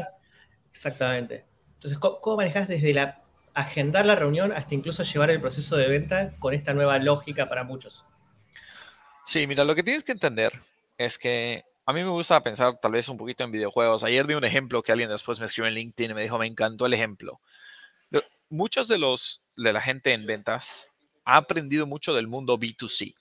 exactamente. 0.72 1.46
Entonces, 1.75 2.00
¿cómo, 2.00 2.38
manejas 2.38 2.68
desde 2.68 2.94
la 2.94 3.22
agendar 3.53 4.06
la 4.06 4.15
reunión 4.15 4.51
hasta 4.51 4.74
incluso 4.74 5.03
llevar 5.03 5.30
el 5.30 5.39
proceso 5.39 5.77
de 5.77 5.88
venta 5.88 6.34
con 6.39 6.53
esta 6.53 6.74
nueva 6.74 6.98
lógica 6.98 7.48
para 7.48 7.63
muchos? 7.63 8.06
Sí, 9.25 9.46
mira, 9.48 9.63
lo 9.63 9.75
que 9.75 9.84
tienes 9.84 10.03
que 10.03 10.13
entender 10.13 10.53
es 10.98 11.18
que 11.18 11.65
a 11.86 11.94
mí 11.94 12.04
me 12.04 12.10
gusta 12.10 12.42
pensar 12.42 12.80
tal 12.82 12.94
vez 12.94 13.10
un 13.10 13.18
poquito 13.18 13.44
en 13.44 13.52
videojuegos. 13.52 14.04
Ayer 14.04 14.25
di 14.25 14.34
un 14.36 14.46
ejemplo 14.46 14.82
que 14.82 14.92
alguien 14.92 15.10
después 15.10 15.40
me 15.40 15.46
escribió 15.46 15.68
en 15.68 15.75
LinkedIn 15.75 16.12
y 16.12 16.13
me 16.13 16.24
dijo, 16.24 16.38
me 16.38 16.48
encantó 16.48 16.86
el 16.86 16.94
ejemplo. 16.94 17.42
Muchos 18.50 18.88
de 18.88 18.98
los 18.98 19.44
de 19.58 19.74
la 19.74 19.82
gente 19.82 20.13
en 20.13 20.25
ventas 20.25 20.90
ha 21.25 21.38
aprendido 21.38 21.86
mucho 21.88 22.13
del 22.13 22.28
mundo 22.28 22.58
B2C 22.58 23.16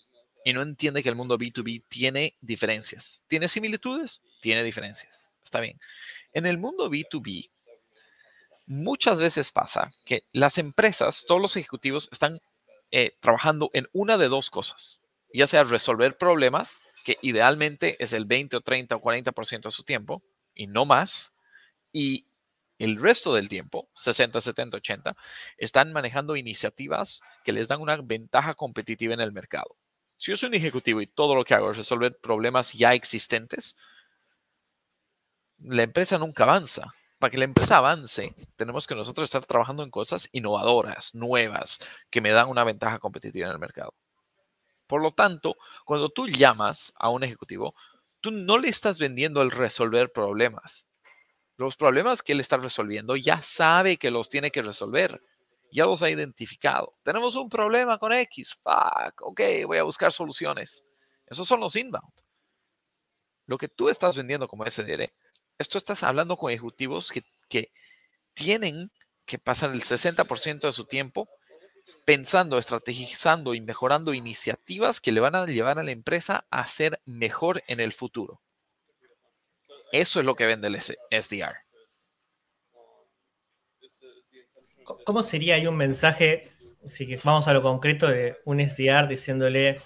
y 0.45 0.53
no 0.53 0.63
entiende 0.63 1.03
que 1.03 1.09
el 1.09 1.15
mundo 1.15 1.39
B2B 1.39 1.85
tiene 1.89 2.37
diferencias. 2.41 3.25
¿Tiene 3.27 3.49
similitudes? 3.49 4.23
Tiene 4.41 4.63
diferencias. 4.63 5.31
Está 5.43 5.61
bien. 5.61 5.81
En 6.33 6.47
el 6.47 6.59
mundo 6.59 6.91
B2B, 6.91 7.49
muchas 8.67 9.21
veces 9.21 9.51
pasa 9.51 9.93
que 10.05 10.25
las 10.33 10.59
empresas, 10.59 11.25
todos 11.27 11.41
los 11.41 11.57
ejecutivos 11.57 12.09
están 12.13 12.41
eh, 12.91 13.17
trabajando 13.21 13.71
en 13.73 13.89
una 13.93 14.19
de 14.19 14.29
dos 14.29 14.51
cosas, 14.51 15.03
ya 15.33 15.47
sea 15.47 15.65
resolver 15.65 16.17
problemas 16.17 16.85
que 17.05 17.19
idealmente 17.23 17.97
es 18.03 18.13
el 18.13 18.25
20 18.25 18.57
o 18.57 18.61
30 18.61 18.97
o 18.97 19.01
40% 19.01 19.63
de 19.63 19.71
su 19.71 19.83
tiempo 19.83 20.23
y 20.55 20.67
no 20.67 20.85
más. 20.85 21.33
Y 21.93 22.27
el 22.79 23.01
resto 23.01 23.35
del 23.35 23.49
tiempo, 23.49 23.89
60, 23.95 24.41
70, 24.41 24.77
80, 24.79 25.17
están 25.57 25.93
manejando 25.93 26.37
iniciativas 26.37 27.21
que 27.45 27.53
les 27.53 27.69
dan 27.69 27.81
una 27.81 27.97
ventaja 27.97 28.55
competitiva 28.55 29.15
en 29.15 29.21
el 29.21 29.33
mercado. 29.33 29.77
Si 30.17 30.31
yo 30.31 30.37
soy 30.37 30.49
un 30.49 30.55
ejecutivo 30.55 31.01
y 31.01 31.07
todo 31.07 31.35
lo 31.35 31.45
que 31.45 31.55
hago 31.55 31.71
es 31.71 31.77
resolver 31.77 32.19
problemas 32.19 32.73
ya 32.73 32.93
existentes, 32.93 33.77
la 35.59 35.83
empresa 35.83 36.19
nunca 36.19 36.45
avanza. 36.45 36.95
Para 37.19 37.31
que 37.31 37.39
la 37.39 37.45
empresa 37.45 37.77
avance, 37.77 38.35
tenemos 38.57 38.89
que 38.89 38.97
nosotros 38.97 39.25
estar 39.25 39.45
trabajando 39.47 39.85
en 39.85 39.91
cosas 39.91 40.29
innovadoras, 40.33 41.15
nuevas, 41.15 41.79
que 42.11 42.21
me 42.21 42.31
dan 42.31 42.49
una 42.49 42.65
ventaja 42.65 42.99
competitiva 42.99 43.47
en 43.47 43.53
el 43.53 43.61
mercado. 43.61 43.95
Por 44.93 45.01
lo 45.01 45.11
tanto, 45.11 45.57
cuando 45.87 46.11
tú 46.11 46.29
llamas 46.29 46.93
a 46.97 47.09
un 47.09 47.25
ejecutivo, 47.25 47.75
tú 48.21 48.31
no 48.31 48.59
le 48.59 48.69
estás 48.69 48.99
vendiendo 48.99 49.41
el 49.41 49.51
resolver 49.51 50.13
problemas. 50.13 50.87
Los 51.57 51.77
problemas 51.77 52.23
que 52.23 52.33
él 52.33 52.41
está 52.41 52.59
resolviendo 52.59 53.17
ya 53.17 53.41
sabe 53.41 53.97
que 53.97 54.11
los 54.11 54.29
tiene 54.29 54.51
que 54.51 54.61
resolver. 54.61 55.23
Ya 55.73 55.87
los 55.87 56.03
ha 56.03 56.11
identificado. 56.11 56.95
Tenemos 57.05 57.37
un 57.37 57.49
problema 57.49 57.97
con 57.97 58.13
X. 58.13 58.59
Fuck. 58.63 59.23
Ok, 59.23 59.41
voy 59.65 59.79
a 59.79 59.83
buscar 59.83 60.13
soluciones. 60.13 60.85
Esos 61.27 61.49
son 61.49 61.61
los 61.61 61.75
inbound. 61.75 62.13
Lo 63.47 63.57
que 63.57 63.69
tú 63.69 63.89
estás 63.89 64.15
vendiendo 64.15 64.47
como 64.47 64.71
SDR, 64.71 65.11
esto 65.57 65.79
estás 65.79 66.03
hablando 66.03 66.37
con 66.37 66.53
ejecutivos 66.53 67.11
que, 67.11 67.25
que 67.49 67.73
tienen 68.35 68.93
que 69.25 69.39
pasar 69.39 69.71
el 69.71 69.81
60% 69.81 70.61
de 70.61 70.73
su 70.73 70.85
tiempo 70.85 71.31
pensando, 72.05 72.59
estrategizando 72.59 73.55
y 73.55 73.61
mejorando 73.61 74.15
iniciativas 74.15 75.01
que 75.01 75.13
le 75.13 75.21
van 75.21 75.35
a 75.35 75.47
llevar 75.47 75.79
a 75.79 75.83
la 75.83 75.93
empresa 75.93 76.47
a 76.51 76.67
ser 76.67 77.01
mejor 77.05 77.63
en 77.67 77.81
el 77.81 77.93
futuro. 77.93 78.41
Eso 79.93 80.21
es 80.21 80.27
lo 80.27 80.35
que 80.35 80.47
vende 80.47 80.69
el 80.69 80.81
SDR. 80.81 81.57
¿Cómo 85.05 85.23
sería 85.23 85.55
ahí 85.55 85.67
un 85.67 85.77
mensaje, 85.77 86.51
si 86.87 87.15
vamos 87.17 87.47
a 87.47 87.53
lo 87.53 87.63
concreto, 87.63 88.09
de 88.09 88.39
un 88.45 88.59
SDR 88.61 89.07
diciéndole, 89.07 89.81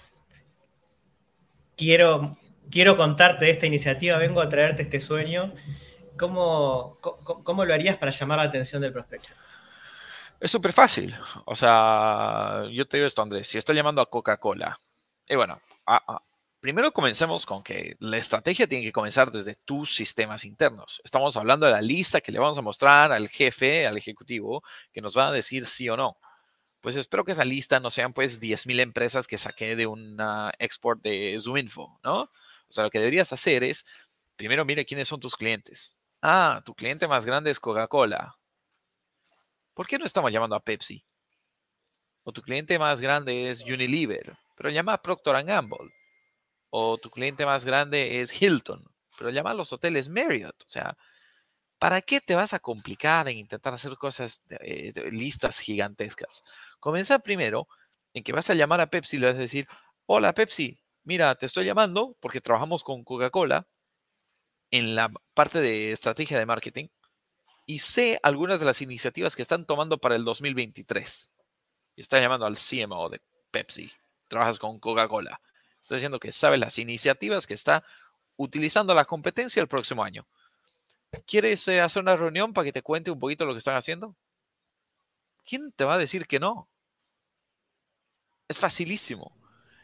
quiero, 1.75 2.37
quiero 2.71 2.97
contarte 2.97 3.49
esta 3.49 3.67
iniciativa, 3.67 4.17
vengo 4.17 4.41
a 4.41 4.49
traerte 4.49 4.83
este 4.83 4.99
sueño? 4.99 5.53
¿Cómo, 6.17 6.97
cómo 6.99 7.63
lo 7.63 7.73
harías 7.73 7.97
para 7.97 8.11
llamar 8.11 8.39
la 8.39 8.45
atención 8.45 8.81
del 8.81 8.93
prospecto? 8.93 9.29
Es 10.39 10.51
súper 10.51 10.73
fácil. 10.73 11.15
O 11.45 11.55
sea, 11.55 12.63
yo 12.71 12.87
te 12.87 12.97
digo 12.97 13.07
esto, 13.07 13.21
Andrés. 13.21 13.47
Si 13.47 13.57
estoy 13.57 13.75
llamando 13.75 14.01
a 14.01 14.09
Coca-Cola, 14.09 14.79
y 15.27 15.35
bueno, 15.35 15.59
primero 16.59 16.91
comencemos 16.91 17.45
con 17.45 17.63
que 17.63 17.95
la 17.99 18.17
estrategia 18.17 18.67
tiene 18.67 18.85
que 18.85 18.91
comenzar 18.91 19.31
desde 19.31 19.55
tus 19.55 19.95
sistemas 19.95 20.45
internos. 20.45 21.01
Estamos 21.03 21.35
hablando 21.37 21.65
de 21.65 21.71
la 21.71 21.81
lista 21.81 22.21
que 22.21 22.31
le 22.31 22.39
vamos 22.39 22.57
a 22.57 22.61
mostrar 22.61 23.11
al 23.11 23.29
jefe, 23.29 23.87
al 23.87 23.97
ejecutivo, 23.97 24.63
que 24.91 25.01
nos 25.01 25.17
va 25.17 25.29
a 25.29 25.31
decir 25.31 25.65
sí 25.65 25.89
o 25.89 25.97
no. 25.97 26.17
Pues 26.81 26.95
espero 26.95 27.25
que 27.25 27.31
esa 27.31 27.43
lista 27.43 27.79
no 27.79 27.89
sean 27.89 28.13
pues 28.13 28.39
10.000 28.39 28.79
empresas 28.79 29.27
que 29.27 29.37
saqué 29.37 29.75
de 29.75 29.87
una 29.87 30.53
export 30.59 31.01
de 31.01 31.35
ZoomInfo, 31.39 31.99
¿no? 32.03 32.21
O 32.21 32.29
sea, 32.69 32.83
lo 32.83 32.91
que 32.91 32.99
deberías 32.99 33.33
hacer 33.33 33.63
es, 33.63 33.85
primero 34.35 34.63
mire 34.65 34.85
quiénes 34.85 35.07
son 35.07 35.19
tus 35.19 35.35
clientes. 35.35 35.97
Ah, 36.21 36.61
tu 36.63 36.75
cliente 36.75 37.07
más 37.07 37.25
grande 37.25 37.49
es 37.49 37.59
Coca-Cola. 37.59 38.36
¿Por 39.77 39.85
qué 39.85 39.99
no 39.99 40.05
estamos 40.05 40.31
llamando 40.31 40.55
a 40.55 40.59
Pepsi? 40.59 41.05
O 42.23 42.31
tu 42.31 42.41
cliente 42.41 42.79
más 42.79 42.99
grande 42.99 43.51
es 43.51 43.63
Unilever, 43.63 44.35
pero 44.55 44.71
llama 44.71 44.93
a 44.93 45.01
Procter 45.03 45.43
Gamble. 45.43 45.93
O 46.71 46.97
tu 46.97 47.11
cliente 47.11 47.45
más 47.45 47.63
grande 47.63 48.19
es 48.19 48.41
Hilton, 48.41 48.83
pero 49.19 49.29
llama 49.29 49.51
a 49.51 49.53
los 49.53 49.71
hoteles 49.71 50.09
Marriott. 50.09 50.59
O 50.63 50.67
sea, 50.67 50.97
¿para 51.77 52.01
qué 52.01 52.19
te 52.21 52.33
vas 52.33 52.55
a 52.55 52.59
complicar 52.59 53.29
en 53.29 53.37
intentar 53.37 53.71
hacer 53.71 53.95
cosas, 53.97 54.41
eh, 54.61 54.93
listas 55.11 55.59
gigantescas? 55.59 56.43
Comienza 56.79 57.19
primero 57.19 57.67
en 58.15 58.23
que 58.23 58.33
vas 58.33 58.49
a 58.49 58.55
llamar 58.55 58.81
a 58.81 58.89
Pepsi 58.89 59.17
y 59.17 59.19
le 59.19 59.27
vas 59.27 59.35
a 59.35 59.41
decir, 59.41 59.67
hola 60.07 60.33
Pepsi, 60.33 60.79
mira, 61.03 61.35
te 61.35 61.45
estoy 61.45 61.65
llamando 61.65 62.17
porque 62.19 62.41
trabajamos 62.41 62.83
con 62.83 63.03
Coca-Cola 63.03 63.67
en 64.71 64.95
la 64.95 65.11
parte 65.35 65.61
de 65.61 65.91
estrategia 65.91 66.39
de 66.39 66.47
marketing 66.47 66.87
y 67.67 67.79
sé 67.79 68.17
algunas 68.23 68.61
de 68.61 68.65
las 68.65 68.81
iniciativas 68.81 69.35
que 69.35 69.41
están 69.41 69.65
tomando 69.65 69.97
para 69.97 70.15
el 70.15 70.23
2023. 70.23 71.33
Y 71.97 72.01
está 72.01 72.19
llamando 72.19 72.45
al 72.45 72.55
CMO 72.57 73.09
de 73.09 73.21
Pepsi. 73.51 73.91
Trabajas 74.29 74.57
con 74.57 74.79
Coca-Cola. 74.79 75.41
Está 75.81 75.95
diciendo 75.95 76.17
que 76.19 76.31
sabe 76.31 76.57
las 76.57 76.79
iniciativas 76.79 77.45
que 77.45 77.53
está 77.53 77.83
utilizando 78.37 78.93
la 78.93 79.03
competencia 79.03 79.61
el 79.61 79.67
próximo 79.67 80.03
año. 80.03 80.25
¿Quieres 81.25 81.67
eh, 81.67 81.81
hacer 81.81 82.01
una 82.01 82.15
reunión 82.15 82.53
para 82.53 82.65
que 82.65 82.71
te 82.71 82.81
cuente 82.81 83.11
un 83.11 83.19
poquito 83.19 83.45
lo 83.45 83.53
que 83.53 83.59
están 83.59 83.75
haciendo? 83.75 84.15
¿Quién 85.45 85.73
te 85.73 85.83
va 85.83 85.95
a 85.95 85.97
decir 85.97 86.25
que 86.25 86.39
no? 86.39 86.69
Es 88.47 88.59
facilísimo. 88.59 89.35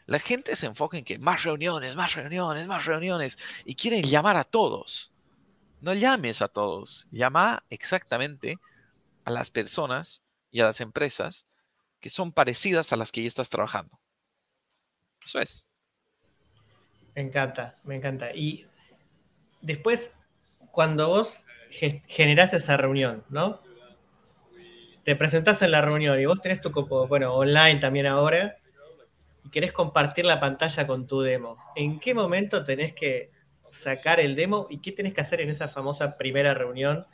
La 0.06 0.18
gente 0.18 0.56
se 0.56 0.66
enfoca 0.66 0.96
en 0.96 1.04
que 1.04 1.18
más 1.18 1.44
reuniones, 1.44 1.96
más 1.96 2.14
reuniones, 2.14 2.66
más 2.66 2.86
reuniones 2.86 3.36
y 3.66 3.74
quieren 3.74 4.04
llamar 4.04 4.36
a 4.36 4.44
todos 4.44 5.13
no 5.84 5.94
llames 5.94 6.42
a 6.42 6.48
todos, 6.48 7.06
llama 7.10 7.62
exactamente 7.68 8.58
a 9.24 9.30
las 9.30 9.50
personas 9.50 10.24
y 10.50 10.60
a 10.60 10.64
las 10.64 10.80
empresas 10.80 11.46
que 12.00 12.10
son 12.10 12.32
parecidas 12.32 12.92
a 12.92 12.96
las 12.96 13.12
que 13.12 13.20
ya 13.20 13.26
estás 13.28 13.50
trabajando. 13.50 14.00
Eso 15.24 15.38
es. 15.40 15.66
Me 17.14 17.22
encanta, 17.22 17.76
me 17.84 17.96
encanta. 17.96 18.34
Y 18.34 18.66
después, 19.60 20.14
cuando 20.70 21.08
vos 21.08 21.46
generás 21.70 22.54
esa 22.54 22.76
reunión, 22.76 23.24
¿no? 23.28 23.60
Te 25.04 25.16
presentás 25.16 25.60
en 25.62 25.70
la 25.70 25.82
reunión 25.82 26.18
y 26.18 26.24
vos 26.24 26.40
tenés 26.40 26.62
tu 26.62 26.70
copo, 26.70 27.06
bueno, 27.06 27.34
online 27.34 27.78
también 27.78 28.06
ahora, 28.06 28.56
y 29.44 29.50
querés 29.50 29.72
compartir 29.72 30.24
la 30.24 30.40
pantalla 30.40 30.86
con 30.86 31.06
tu 31.06 31.20
demo. 31.20 31.58
¿En 31.76 32.00
qué 32.00 32.14
momento 32.14 32.64
tenés 32.64 32.94
que 32.94 33.33
sacar 33.74 34.20
el 34.20 34.36
demo 34.36 34.66
y 34.70 34.78
qué 34.78 34.92
tenés 34.92 35.12
que 35.12 35.20
hacer 35.20 35.40
en 35.40 35.50
esa 35.50 35.68
famosa 35.68 36.16
primera 36.16 36.54
reunión 36.54 37.06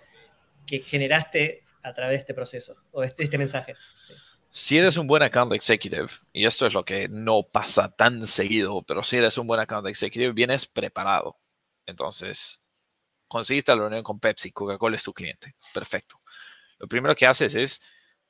que 0.66 0.80
generaste 0.80 1.64
a 1.82 1.94
través 1.94 2.18
de 2.18 2.20
este 2.20 2.34
proceso 2.34 2.76
o 2.92 3.00
de 3.00 3.08
este, 3.08 3.24
este 3.24 3.38
mensaje. 3.38 3.74
Si 4.50 4.76
eres 4.76 4.96
un 4.96 5.06
buen 5.06 5.22
account 5.22 5.52
executive, 5.52 6.08
y 6.32 6.46
esto 6.46 6.66
es 6.66 6.74
lo 6.74 6.84
que 6.84 7.08
no 7.08 7.44
pasa 7.44 7.90
tan 7.90 8.26
seguido, 8.26 8.82
pero 8.82 9.02
si 9.02 9.16
eres 9.16 9.38
un 9.38 9.46
buen 9.46 9.60
account 9.60 9.86
executive, 9.86 10.32
vienes 10.32 10.66
preparado. 10.66 11.38
Entonces, 11.86 12.62
conseguiste 13.28 13.72
la 13.72 13.82
reunión 13.82 14.02
con 14.02 14.20
Pepsi, 14.20 14.52
Coca-Cola 14.52 14.96
es 14.96 15.02
tu 15.02 15.14
cliente. 15.14 15.54
Perfecto. 15.72 16.20
Lo 16.78 16.88
primero 16.88 17.14
que 17.14 17.26
haces 17.26 17.54
es, 17.54 17.80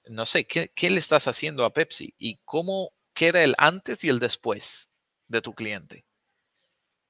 no 0.05 0.27
sé, 0.27 0.47
¿qué, 0.47 0.71
¿qué, 0.75 0.91
le 0.91 0.99
estás 0.99 1.27
haciendo 1.27 1.65
a 1.65 1.73
Pepsi? 1.73 2.15
¿Y 2.19 2.39
cómo, 2.45 2.93
qué 3.15 3.29
era 3.29 3.43
el 3.43 3.55
antes 3.59 4.05
y 4.05 4.09
el 4.09 4.19
después 4.19 4.91
de 5.27 5.41
tu 5.41 5.55
cliente? 5.55 6.05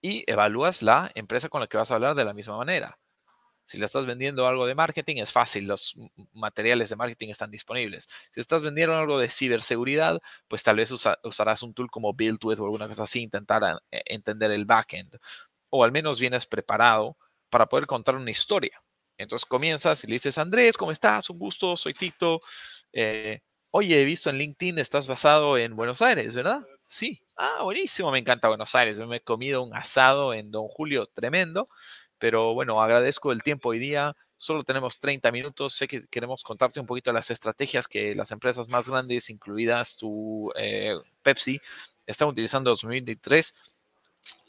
Y 0.00 0.25
evalúas 0.30 0.83
la 0.83 1.11
empresa 1.14 1.49
con 1.49 1.61
la 1.61 1.66
que 1.66 1.76
vas 1.76 1.90
a 1.90 1.95
hablar 1.95 2.14
de 2.14 2.25
la 2.25 2.35
misma 2.35 2.57
manera. 2.57 2.99
Si 3.64 3.78
le 3.78 3.85
estás 3.87 4.07
vendiendo 4.07 4.47
algo 4.47 4.66
de 4.66 4.75
marketing, 4.75 5.16
es 5.19 5.33
fácil, 5.33 5.66
los 5.66 5.95
materiales 6.33 6.90
de 6.90 6.97
marketing 6.97 7.28
están 7.30 7.50
disponibles. 7.50 8.09
Si 8.30 8.40
estás 8.40 8.62
vendiendo 8.62 8.97
algo 8.97 9.19
de 9.19 9.28
ciberseguridad, 9.28 10.21
pues 10.49 10.62
tal 10.62 10.76
vez 10.76 10.90
usarás 10.90 11.62
un 11.62 11.75
tool 11.75 11.90
como 11.90 12.12
BuildWith 12.12 12.59
o 12.59 12.64
alguna 12.64 12.88
cosa 12.88 13.04
así, 13.04 13.23
intentar 13.23 13.80
eh, 13.92 14.02
entender 14.07 14.50
el 14.50 14.64
backend. 14.64 15.19
O 15.71 15.85
al 15.85 15.92
menos 15.92 16.19
vienes 16.19 16.47
preparado 16.47 17.16
para 17.50 17.66
poder 17.66 17.87
contar 17.87 18.16
una 18.16 18.30
historia. 18.30 18.83
Entonces 19.19 19.47
comienzas 19.47 20.02
y 20.04 20.09
le 20.09 20.14
dices, 20.14 20.38
Andrés, 20.38 20.76
¿cómo 20.76 20.92
estás? 20.92 21.30
Un 21.30 21.38
gusto, 21.38 21.76
soy 21.76 21.95
Tito. 21.95 22.40
Eh, 22.92 23.40
Oye, 23.73 24.02
he 24.02 24.04
visto 24.04 24.30
en 24.30 24.38
LinkedIn, 24.38 24.78
estás 24.80 25.07
basado 25.07 25.57
en 25.57 25.76
Buenos 25.76 26.02
Aires, 26.02 26.35
¿verdad? 26.35 26.61
Sí. 26.90 27.23
Ah, 27.37 27.62
buenísimo, 27.62 28.11
me 28.11 28.18
encanta 28.18 28.49
Buenos 28.49 28.75
Aires. 28.75 28.99
me 28.99 29.18
he 29.18 29.20
comido 29.20 29.62
un 29.62 29.73
asado 29.76 30.35
en 30.35 30.50
Don 30.50 30.66
Julio 30.66 31.06
tremendo, 31.06 31.68
pero 32.18 32.52
bueno, 32.52 32.82
agradezco 32.82 33.30
el 33.30 33.44
tiempo 33.44 33.68
hoy 33.68 33.78
día. 33.78 34.16
Solo 34.37 34.64
tenemos 34.64 34.99
30 34.99 35.30
minutos. 35.30 35.73
Sé 35.75 35.87
que 35.87 36.09
queremos 36.09 36.42
contarte 36.42 36.80
un 36.80 36.87
poquito 36.87 37.12
las 37.12 37.30
estrategias 37.30 37.87
que 37.87 38.16
las 38.16 38.32
empresas 38.32 38.68
más 38.68 38.88
grandes, 38.88 39.30
incluidas 39.30 39.97
tu 39.97 40.52
eh, 40.56 40.97
Pepsi, 41.23 41.61
están 42.06 42.26
utilizando 42.26 42.70
en 42.70 42.73
2023. 42.73 43.54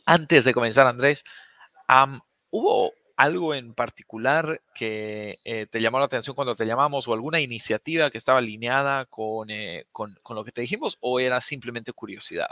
Antes 0.07 0.43
de 0.43 0.53
comenzar, 0.53 0.87
Andrés, 0.87 1.23
¿hubo 2.49 2.91
algo 3.17 3.53
en 3.53 3.73
particular 3.73 4.61
que 4.73 5.39
eh, 5.43 5.67
te 5.67 5.81
llamó 5.81 5.99
la 5.99 6.05
atención 6.05 6.35
cuando 6.35 6.55
te 6.55 6.65
llamamos 6.65 7.07
o 7.07 7.13
alguna 7.13 7.39
iniciativa 7.39 8.09
que 8.09 8.17
estaba 8.17 8.39
alineada 8.39 9.07
eh, 9.47 9.85
con, 9.91 10.19
con, 10.21 10.35
lo 10.35 10.43
que 10.43 10.51
te 10.51 10.61
dijimos 10.61 10.97
o 11.01 11.19
era 11.19 11.41
simplemente 11.41 11.93
curiosidad? 11.93 12.49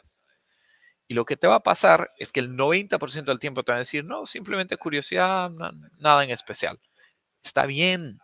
Y 1.07 1.15
lo 1.15 1.25
que 1.25 1.37
te 1.37 1.47
va 1.47 1.55
a 1.55 1.63
pasar 1.63 2.11
es 2.17 2.31
que 2.31 2.39
el 2.39 2.55
90% 2.55 3.25
del 3.25 3.39
tiempo 3.39 3.63
te 3.63 3.71
van 3.71 3.77
a 3.77 3.79
decir, 3.79 4.05
no, 4.05 4.25
simplemente 4.25 4.77
curiosidad, 4.77 5.49
nada 5.97 6.23
en 6.23 6.29
especial. 6.29 6.79
Está 7.43 7.65
bien. 7.65 8.19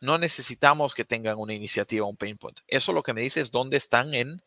No 0.00 0.18
necesitamos 0.18 0.94
que 0.94 1.04
tengan 1.04 1.38
una 1.38 1.54
iniciativa, 1.54 2.06
un 2.06 2.16
pain 2.16 2.38
point. 2.38 2.60
Eso 2.66 2.92
lo 2.92 3.02
que 3.02 3.12
me 3.12 3.20
dice 3.20 3.40
es 3.40 3.50
dónde 3.50 3.76
están 3.76 4.14
en 4.14 4.42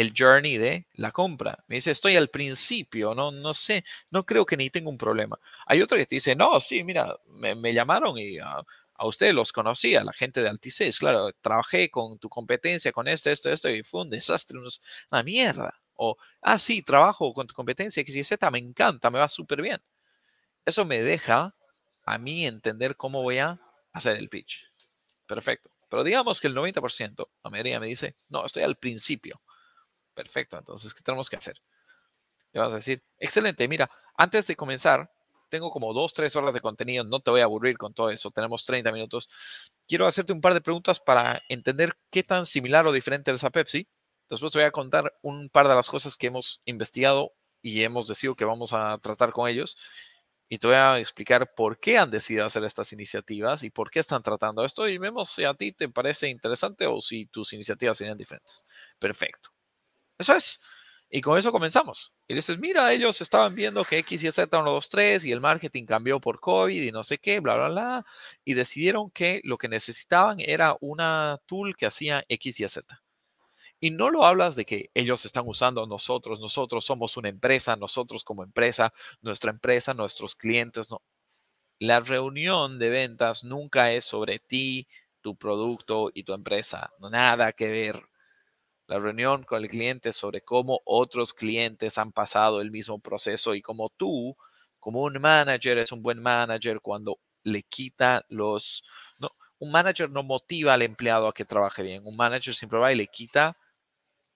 el 0.00 0.12
journey 0.16 0.58
de 0.58 0.86
la 0.94 1.10
compra. 1.12 1.64
Me 1.66 1.76
dice, 1.76 1.90
estoy 1.90 2.16
al 2.16 2.28
principio, 2.28 3.14
no, 3.14 3.30
no 3.30 3.54
sé, 3.54 3.84
no 4.10 4.24
creo 4.24 4.46
que 4.46 4.56
ni 4.56 4.70
tenga 4.70 4.90
un 4.90 4.98
problema. 4.98 5.38
Hay 5.66 5.82
otro 5.82 5.98
que 5.98 6.06
te 6.06 6.16
dice, 6.16 6.36
no, 6.36 6.60
sí, 6.60 6.84
mira, 6.84 7.16
me, 7.26 7.74
llamaron 7.74 8.18
y 8.18 8.38
a, 8.38 8.62
a 8.94 9.06
ustedes 9.06 9.34
los 9.34 9.52
conocía, 9.52 10.04
la 10.04 10.12
gente 10.12 10.42
de 10.42 10.48
Altices, 10.48 10.98
claro, 10.98 11.32
trabajé 11.40 11.90
con 11.90 12.18
tu 12.18 12.28
competencia, 12.28 12.92
con 12.92 13.08
esto, 13.08 13.30
esto, 13.30 13.50
esto, 13.50 13.68
y 13.70 13.82
fue 13.82 14.02
un 14.02 14.10
desastre, 14.10 14.58
una 15.10 15.22
mierda. 15.22 15.80
O, 15.94 16.16
ah, 16.42 16.58
sí, 16.58 16.82
trabajo 16.82 17.32
con 17.32 17.46
tu 17.46 17.54
competencia 17.54 18.00
X 18.02 18.16
y 18.16 18.24
Z, 18.24 18.50
me 18.50 18.58
encanta, 18.58 19.10
me 19.10 19.18
va 19.18 19.28
súper 19.28 19.62
bien. 19.62 19.82
Eso 20.64 20.84
me 20.84 21.02
deja 21.02 21.54
a 22.04 22.18
mí 22.18 22.46
entender 22.46 22.96
cómo 22.96 23.22
voy 23.22 23.38
a 23.38 23.60
hacer 23.92 24.16
el 24.16 24.28
pitch. 24.28 24.70
Perfecto. 25.26 25.70
Pero 25.88 26.04
digamos 26.04 26.40
que 26.40 26.46
el 26.48 26.54
90%, 26.54 27.28
la 27.42 27.50
mayoría 27.50 27.80
me 27.80 27.86
dice, 27.86 28.16
no, 28.28 28.44
estoy 28.46 28.62
al 28.62 28.76
principio. 28.76 29.40
Perfecto, 30.18 30.58
entonces, 30.58 30.92
¿qué 30.92 31.00
tenemos 31.00 31.30
que 31.30 31.36
hacer? 31.36 31.62
Le 32.52 32.60
vas 32.60 32.72
a 32.72 32.76
decir, 32.76 33.04
excelente, 33.18 33.68
mira, 33.68 33.90
antes 34.16 34.48
de 34.48 34.56
comenzar, 34.56 35.12
tengo 35.48 35.70
como 35.70 35.92
dos, 35.94 36.12
tres 36.12 36.34
horas 36.34 36.54
de 36.54 36.60
contenido, 36.60 37.04
no 37.04 37.20
te 37.20 37.30
voy 37.30 37.40
a 37.40 37.44
aburrir 37.44 37.78
con 37.78 37.94
todo 37.94 38.10
eso, 38.10 38.32
tenemos 38.32 38.64
30 38.64 38.90
minutos. 38.90 39.28
Quiero 39.86 40.08
hacerte 40.08 40.32
un 40.32 40.40
par 40.40 40.54
de 40.54 40.60
preguntas 40.60 41.00
para 41.00 41.40
entender 41.48 41.96
qué 42.10 42.24
tan 42.24 42.46
similar 42.46 42.86
o 42.88 42.92
diferente 42.92 43.30
es 43.30 43.44
a 43.44 43.50
Pepsi. 43.50 43.86
Después 44.28 44.52
te 44.52 44.58
voy 44.58 44.66
a 44.66 44.72
contar 44.72 45.14
un 45.22 45.50
par 45.50 45.68
de 45.68 45.76
las 45.76 45.88
cosas 45.88 46.16
que 46.16 46.26
hemos 46.28 46.60
investigado 46.64 47.32
y 47.62 47.84
hemos 47.84 48.08
decidido 48.08 48.34
que 48.34 48.44
vamos 48.44 48.72
a 48.72 48.98
tratar 48.98 49.32
con 49.32 49.48
ellos. 49.48 49.76
Y 50.48 50.58
te 50.58 50.66
voy 50.66 50.76
a 50.76 50.98
explicar 50.98 51.54
por 51.54 51.78
qué 51.78 51.98
han 51.98 52.10
decidido 52.10 52.46
hacer 52.46 52.64
estas 52.64 52.92
iniciativas 52.92 53.62
y 53.62 53.70
por 53.70 53.90
qué 53.90 54.00
están 54.00 54.22
tratando 54.22 54.64
esto. 54.64 54.88
Y 54.88 54.98
vemos 54.98 55.30
si 55.30 55.44
a 55.44 55.54
ti 55.54 55.72
te 55.72 55.88
parece 55.88 56.28
interesante 56.28 56.86
o 56.86 57.00
si 57.00 57.26
tus 57.26 57.52
iniciativas 57.52 57.98
serían 57.98 58.16
diferentes. 58.18 58.64
Perfecto. 58.98 59.50
Eso 60.18 60.34
es. 60.34 60.58
Y 61.10 61.22
con 61.22 61.38
eso 61.38 61.52
comenzamos. 61.52 62.12
Y 62.26 62.34
dices, 62.34 62.58
mira, 62.58 62.92
ellos 62.92 63.20
estaban 63.22 63.54
viendo 63.54 63.82
que 63.84 63.98
X 63.98 64.24
y 64.24 64.30
Z 64.30 64.58
1, 64.58 64.70
2, 64.70 64.88
3 64.90 65.24
y 65.24 65.32
el 65.32 65.40
marketing 65.40 65.86
cambió 65.86 66.20
por 66.20 66.38
COVID 66.40 66.82
y 66.82 66.92
no 66.92 67.02
sé 67.02 67.16
qué, 67.18 67.40
bla, 67.40 67.56
bla, 67.56 67.68
bla. 67.68 68.06
Y 68.44 68.54
decidieron 68.54 69.10
que 69.10 69.40
lo 69.44 69.56
que 69.56 69.68
necesitaban 69.68 70.38
era 70.40 70.76
una 70.80 71.38
tool 71.46 71.76
que 71.76 71.86
hacía 71.86 72.24
X 72.28 72.60
y 72.60 72.68
Z. 72.68 73.02
Y 73.80 73.90
no 73.92 74.10
lo 74.10 74.24
hablas 74.26 74.56
de 74.56 74.64
que 74.66 74.90
ellos 74.94 75.24
están 75.24 75.44
usando 75.46 75.86
nosotros, 75.86 76.40
nosotros 76.40 76.84
somos 76.84 77.16
una 77.16 77.28
empresa, 77.28 77.76
nosotros 77.76 78.24
como 78.24 78.42
empresa, 78.42 78.92
nuestra 79.22 79.50
empresa, 79.50 79.94
nuestros 79.94 80.34
clientes. 80.34 80.90
No. 80.90 81.02
La 81.80 82.00
reunión 82.00 82.78
de 82.78 82.90
ventas 82.90 83.44
nunca 83.44 83.92
es 83.92 84.04
sobre 84.04 84.40
ti, 84.40 84.88
tu 85.22 85.36
producto 85.36 86.10
y 86.14 86.24
tu 86.24 86.34
empresa. 86.34 86.92
Nada 87.00 87.52
que 87.52 87.68
ver 87.68 88.02
la 88.88 88.98
reunión 88.98 89.44
con 89.44 89.62
el 89.62 89.68
cliente 89.68 90.12
sobre 90.12 90.40
cómo 90.42 90.80
otros 90.84 91.34
clientes 91.34 91.98
han 91.98 92.12
pasado 92.12 92.60
el 92.60 92.70
mismo 92.70 92.98
proceso 92.98 93.54
y 93.54 93.62
cómo 93.62 93.90
tú, 93.90 94.36
como 94.80 95.02
un 95.02 95.20
manager, 95.20 95.78
es 95.78 95.92
un 95.92 96.02
buen 96.02 96.20
manager 96.20 96.80
cuando 96.80 97.18
le 97.44 97.62
quita 97.64 98.24
los... 98.28 98.82
No, 99.18 99.30
un 99.58 99.70
manager 99.72 100.10
no 100.10 100.22
motiva 100.22 100.74
al 100.74 100.82
empleado 100.82 101.28
a 101.28 101.34
que 101.34 101.44
trabaje 101.44 101.82
bien. 101.82 102.06
Un 102.06 102.16
manager 102.16 102.54
siempre 102.54 102.78
va 102.78 102.92
y 102.92 102.96
le 102.96 103.08
quita 103.08 103.56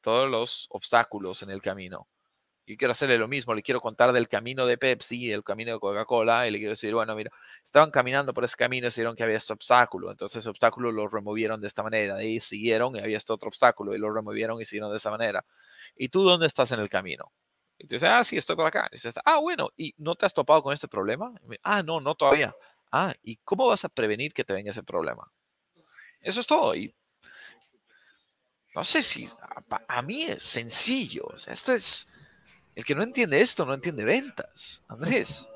todos 0.03 0.31
los 0.31 0.69
obstáculos 0.71 1.43
en 1.43 1.51
el 1.51 1.63
camino 1.63 2.09
yo 2.73 2.77
quiero 2.77 2.93
hacerle 2.93 3.19
lo 3.19 3.29
mismo, 3.29 3.55
le 3.55 3.63
quiero 3.63 3.81
contar 3.81 4.13
del 4.13 4.29
camino 4.29 4.67
de 4.67 4.79
Pepsi, 4.79 5.29
del 5.29 5.45
camino 5.45 5.73
de 5.73 5.79
Coca-Cola, 5.79 6.49
y 6.49 6.51
le 6.51 6.59
quiero 6.59 6.71
decir, 6.73 6.93
bueno, 6.95 7.15
mira, 7.15 7.31
estaban 7.65 7.91
caminando 7.91 8.35
por 8.35 8.45
ese 8.45 8.57
camino 8.57 8.89
y 8.89 8.91
se 8.91 9.03
que 9.15 9.23
había 9.23 9.37
este 9.37 9.53
obstáculo, 9.53 10.11
entonces 10.11 10.39
ese 10.39 10.51
obstáculo 10.51 10.91
lo 10.93 11.09
removieron 11.09 11.61
de 11.61 11.67
esta 11.67 11.83
manera, 11.83 12.23
y 12.23 12.41
siguieron 12.41 12.97
y 12.97 13.01
había 13.01 13.17
este 13.17 13.33
otro 13.33 13.49
obstáculo 13.49 13.95
y 13.95 13.99
lo 13.99 14.13
removieron 14.13 14.61
y 14.61 14.65
siguieron 14.65 14.91
de 14.91 14.97
esa 14.97 15.11
manera. 15.11 15.45
¿Y 15.97 16.09
tú 16.09 16.23
dónde 16.23 16.47
estás 16.47 16.73
en 16.73 16.81
el 16.81 16.89
camino? 16.89 17.33
Y 17.79 17.87
te 17.87 17.97
dice, 17.97 18.07
ah, 18.07 18.23
sí, 18.23 18.37
estoy 18.37 18.57
por 18.57 18.67
acá. 18.67 18.89
Y 18.93 18.97
dices, 18.97 19.17
ah, 19.25 19.39
bueno, 19.39 19.71
¿y 19.77 19.95
no 19.99 20.15
te 20.15 20.25
has 20.25 20.33
topado 20.33 20.63
con 20.63 20.73
este 20.73 20.89
problema? 20.89 21.33
ah, 21.63 21.83
no, 21.83 22.01
no 22.01 22.15
todavía. 22.15 22.55
Ah, 22.93 23.13
¿y 23.23 23.37
cómo 23.39 23.67
vas 23.67 23.85
a 23.85 23.89
prevenir 23.89 24.33
que 24.33 24.45
te 24.45 24.53
venga 24.53 24.71
ese 24.71 24.83
problema? 24.83 25.31
Eso 26.21 26.41
es 26.41 26.47
todo. 26.47 26.75
No 28.75 28.85
sé 28.85 29.03
si 29.03 29.29
a, 29.89 30.03
mí 30.03 30.23
es 30.23 30.43
sencillo. 30.43 31.35
Esto 31.47 31.73
es 31.73 32.09
el 32.75 32.85
que 32.85 32.95
no 32.95 33.03
entiende 33.03 33.41
esto 33.41 33.65
no 33.67 33.75
entiende 33.75 34.05
ventas, 34.05 34.83
Andrés. 34.89 35.49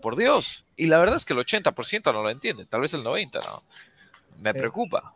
Por 0.00 0.16
Dios. 0.16 0.64
Y 0.76 0.86
la 0.86 0.98
verdad 0.98 1.16
es 1.16 1.24
que 1.24 1.34
el 1.34 1.38
80% 1.40 2.12
no 2.12 2.22
lo 2.22 2.30
entiende, 2.30 2.64
tal 2.64 2.80
vez 2.80 2.94
el 2.94 3.02
90%, 3.02 3.44
¿no? 3.44 3.62
Me 4.38 4.54
preocupa. 4.54 5.12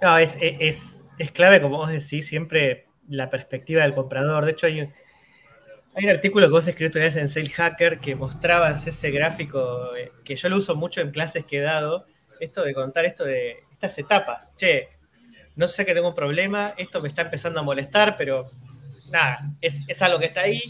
No, 0.00 0.16
es, 0.18 0.36
es, 0.40 1.02
es, 1.18 1.32
clave, 1.32 1.60
como 1.60 1.78
vos 1.78 1.90
decís, 1.90 2.28
siempre 2.28 2.86
la 3.08 3.30
perspectiva 3.30 3.82
del 3.82 3.94
comprador. 3.94 4.44
De 4.44 4.52
hecho, 4.52 4.66
hay 4.66 4.82
un, 4.82 4.94
hay 5.94 6.04
un 6.04 6.10
artículo 6.10 6.46
que 6.46 6.52
vos 6.52 6.68
escribiste 6.68 6.98
una 6.98 7.06
vez 7.06 7.16
en 7.16 7.28
Sale 7.28 7.50
Hacker 7.50 7.98
que 7.98 8.14
mostrabas 8.14 8.86
ese 8.86 9.10
gráfico 9.10 9.96
eh, 9.96 10.12
que 10.22 10.36
yo 10.36 10.48
lo 10.48 10.58
uso 10.58 10.76
mucho 10.76 11.00
en 11.00 11.10
clases 11.10 11.44
que 11.44 11.58
he 11.58 11.62
dado, 11.62 12.06
esto 12.38 12.62
de 12.62 12.74
contar 12.74 13.04
esto 13.04 13.24
de 13.24 13.64
estas 13.72 13.98
etapas. 13.98 14.54
Che, 14.56 14.88
no 15.56 15.66
sé 15.66 15.84
que 15.84 15.94
tengo 15.94 16.10
un 16.10 16.14
problema, 16.14 16.74
esto 16.76 17.00
me 17.00 17.08
está 17.08 17.22
empezando 17.22 17.58
a 17.58 17.62
molestar, 17.62 18.16
pero 18.16 18.46
nada, 19.10 19.50
es, 19.60 20.02
algo 20.02 20.18
que 20.18 20.26
está 20.26 20.42
ahí, 20.42 20.60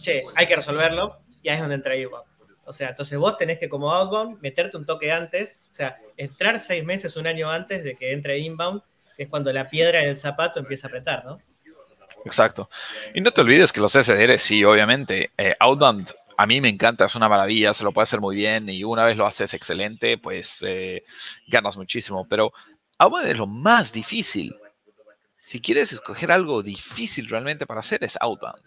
che, 0.00 0.24
hay 0.34 0.46
que 0.46 0.56
resolverlo, 0.56 1.20
y 1.42 1.48
ahí 1.48 1.56
es 1.56 1.60
donde 1.60 1.76
entra 1.76 1.96
inbound. 1.96 2.24
O 2.64 2.72
sea, 2.72 2.90
entonces 2.90 3.18
vos 3.18 3.36
tenés 3.36 3.58
que 3.58 3.68
como 3.68 3.92
outbound 3.92 4.40
meterte 4.40 4.76
un 4.76 4.86
toque 4.86 5.10
antes, 5.10 5.60
o 5.68 5.72
sea, 5.72 5.98
entrar 6.16 6.60
seis 6.60 6.84
meses, 6.84 7.16
un 7.16 7.26
año 7.26 7.50
antes 7.50 7.82
de 7.82 7.94
que 7.96 8.12
entre 8.12 8.38
inbound, 8.38 8.82
que 9.16 9.24
es 9.24 9.28
cuando 9.28 9.52
la 9.52 9.68
piedra 9.68 10.00
en 10.00 10.10
el 10.10 10.16
zapato 10.16 10.60
empieza 10.60 10.86
a 10.86 10.88
apretar, 10.88 11.24
¿no? 11.24 11.38
Exacto. 12.24 12.70
Y 13.14 13.20
no 13.20 13.32
te 13.32 13.40
olvides 13.40 13.72
que 13.72 13.80
los 13.80 13.92
SDR, 13.92 14.38
sí, 14.38 14.64
obviamente, 14.64 15.32
eh, 15.36 15.54
outbound 15.58 16.12
a 16.36 16.46
mí 16.46 16.60
me 16.60 16.68
encanta, 16.68 17.04
es 17.04 17.14
una 17.14 17.28
maravilla, 17.28 17.72
se 17.72 17.84
lo 17.84 17.92
puede 17.92 18.04
hacer 18.04 18.20
muy 18.20 18.36
bien 18.36 18.68
y 18.68 18.84
una 18.84 19.04
vez 19.04 19.16
lo 19.16 19.26
haces 19.26 19.54
excelente, 19.54 20.18
pues 20.18 20.64
eh, 20.66 21.04
ganas 21.46 21.76
muchísimo. 21.76 22.26
Pero 22.28 22.52
outbound 22.98 23.28
es 23.28 23.36
lo 23.36 23.46
más 23.46 23.92
difícil 23.92 24.54
si 25.42 25.60
quieres 25.60 25.92
escoger 25.92 26.30
algo 26.30 26.62
difícil 26.62 27.28
realmente 27.28 27.66
para 27.66 27.80
hacer 27.80 28.04
es 28.04 28.16
outbound. 28.20 28.62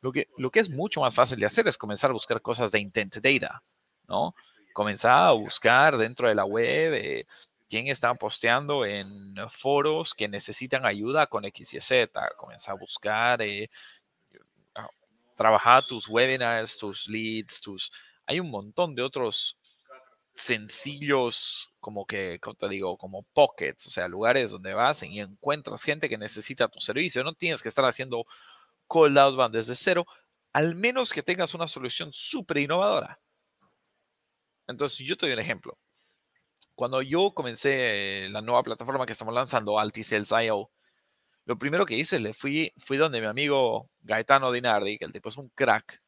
Lo 0.00 0.12
que, 0.12 0.28
lo 0.38 0.52
que 0.52 0.60
es 0.60 0.70
mucho 0.70 1.00
más 1.00 1.12
fácil 1.12 1.40
de 1.40 1.46
hacer 1.46 1.66
es 1.66 1.76
comenzar 1.76 2.10
a 2.10 2.12
buscar 2.12 2.40
cosas 2.40 2.70
de 2.70 2.78
intent 2.78 3.16
data, 3.16 3.60
¿no? 4.06 4.36
Comenzar 4.72 5.10
a 5.10 5.32
buscar 5.32 5.98
dentro 5.98 6.28
de 6.28 6.36
la 6.36 6.44
web 6.44 6.94
eh, 6.94 7.26
quién 7.68 7.88
está 7.88 8.14
posteando 8.14 8.86
en 8.86 9.34
foros 9.50 10.14
que 10.14 10.28
necesitan 10.28 10.86
ayuda 10.86 11.26
con 11.26 11.44
X 11.46 11.74
y 11.74 11.80
Z. 11.80 12.30
Comenzar 12.36 12.76
a 12.76 12.78
buscar, 12.78 13.42
eh, 13.42 13.68
trabajar 15.34 15.84
tus 15.84 16.06
webinars, 16.08 16.78
tus 16.78 17.08
leads, 17.08 17.60
tus... 17.60 17.90
Hay 18.24 18.38
un 18.38 18.50
montón 18.50 18.94
de 18.94 19.02
otros 19.02 19.58
sencillos 20.40 21.72
como 21.80 22.06
que, 22.06 22.38
como 22.40 22.54
te 22.54 22.68
digo, 22.68 22.96
como 22.96 23.24
pockets, 23.34 23.86
o 23.86 23.90
sea, 23.90 24.08
lugares 24.08 24.50
donde 24.50 24.74
vas 24.74 25.02
y 25.02 25.20
encuentras 25.20 25.82
gente 25.82 26.08
que 26.08 26.18
necesita 26.18 26.68
tu 26.68 26.80
servicio. 26.80 27.22
No 27.24 27.34
tienes 27.34 27.62
que 27.62 27.68
estar 27.68 27.84
haciendo 27.84 28.24
cold 28.86 29.18
outbound 29.18 29.54
desde 29.54 29.76
cero, 29.76 30.06
al 30.52 30.74
menos 30.74 31.12
que 31.12 31.22
tengas 31.22 31.54
una 31.54 31.68
solución 31.68 32.10
súper 32.12 32.58
innovadora. 32.58 33.20
Entonces, 34.66 34.98
yo 35.06 35.16
te 35.16 35.26
doy 35.26 35.34
un 35.34 35.40
ejemplo. 35.40 35.78
Cuando 36.74 37.02
yo 37.02 37.32
comencé 37.34 38.28
la 38.30 38.40
nueva 38.40 38.62
plataforma 38.62 39.06
que 39.06 39.12
estamos 39.12 39.34
lanzando, 39.34 39.78
Altisales.io, 39.78 40.70
lo 41.44 41.58
primero 41.58 41.86
que 41.86 41.96
hice, 41.96 42.18
le 42.20 42.32
fui, 42.34 42.72
fui 42.78 42.96
donde 42.96 43.20
mi 43.20 43.26
amigo 43.26 43.90
Gaetano 44.02 44.52
Dinardi, 44.52 44.98
que 44.98 45.04
el 45.04 45.12
tipo 45.12 45.28
es 45.28 45.36
un 45.36 45.50
crack, 45.50 46.02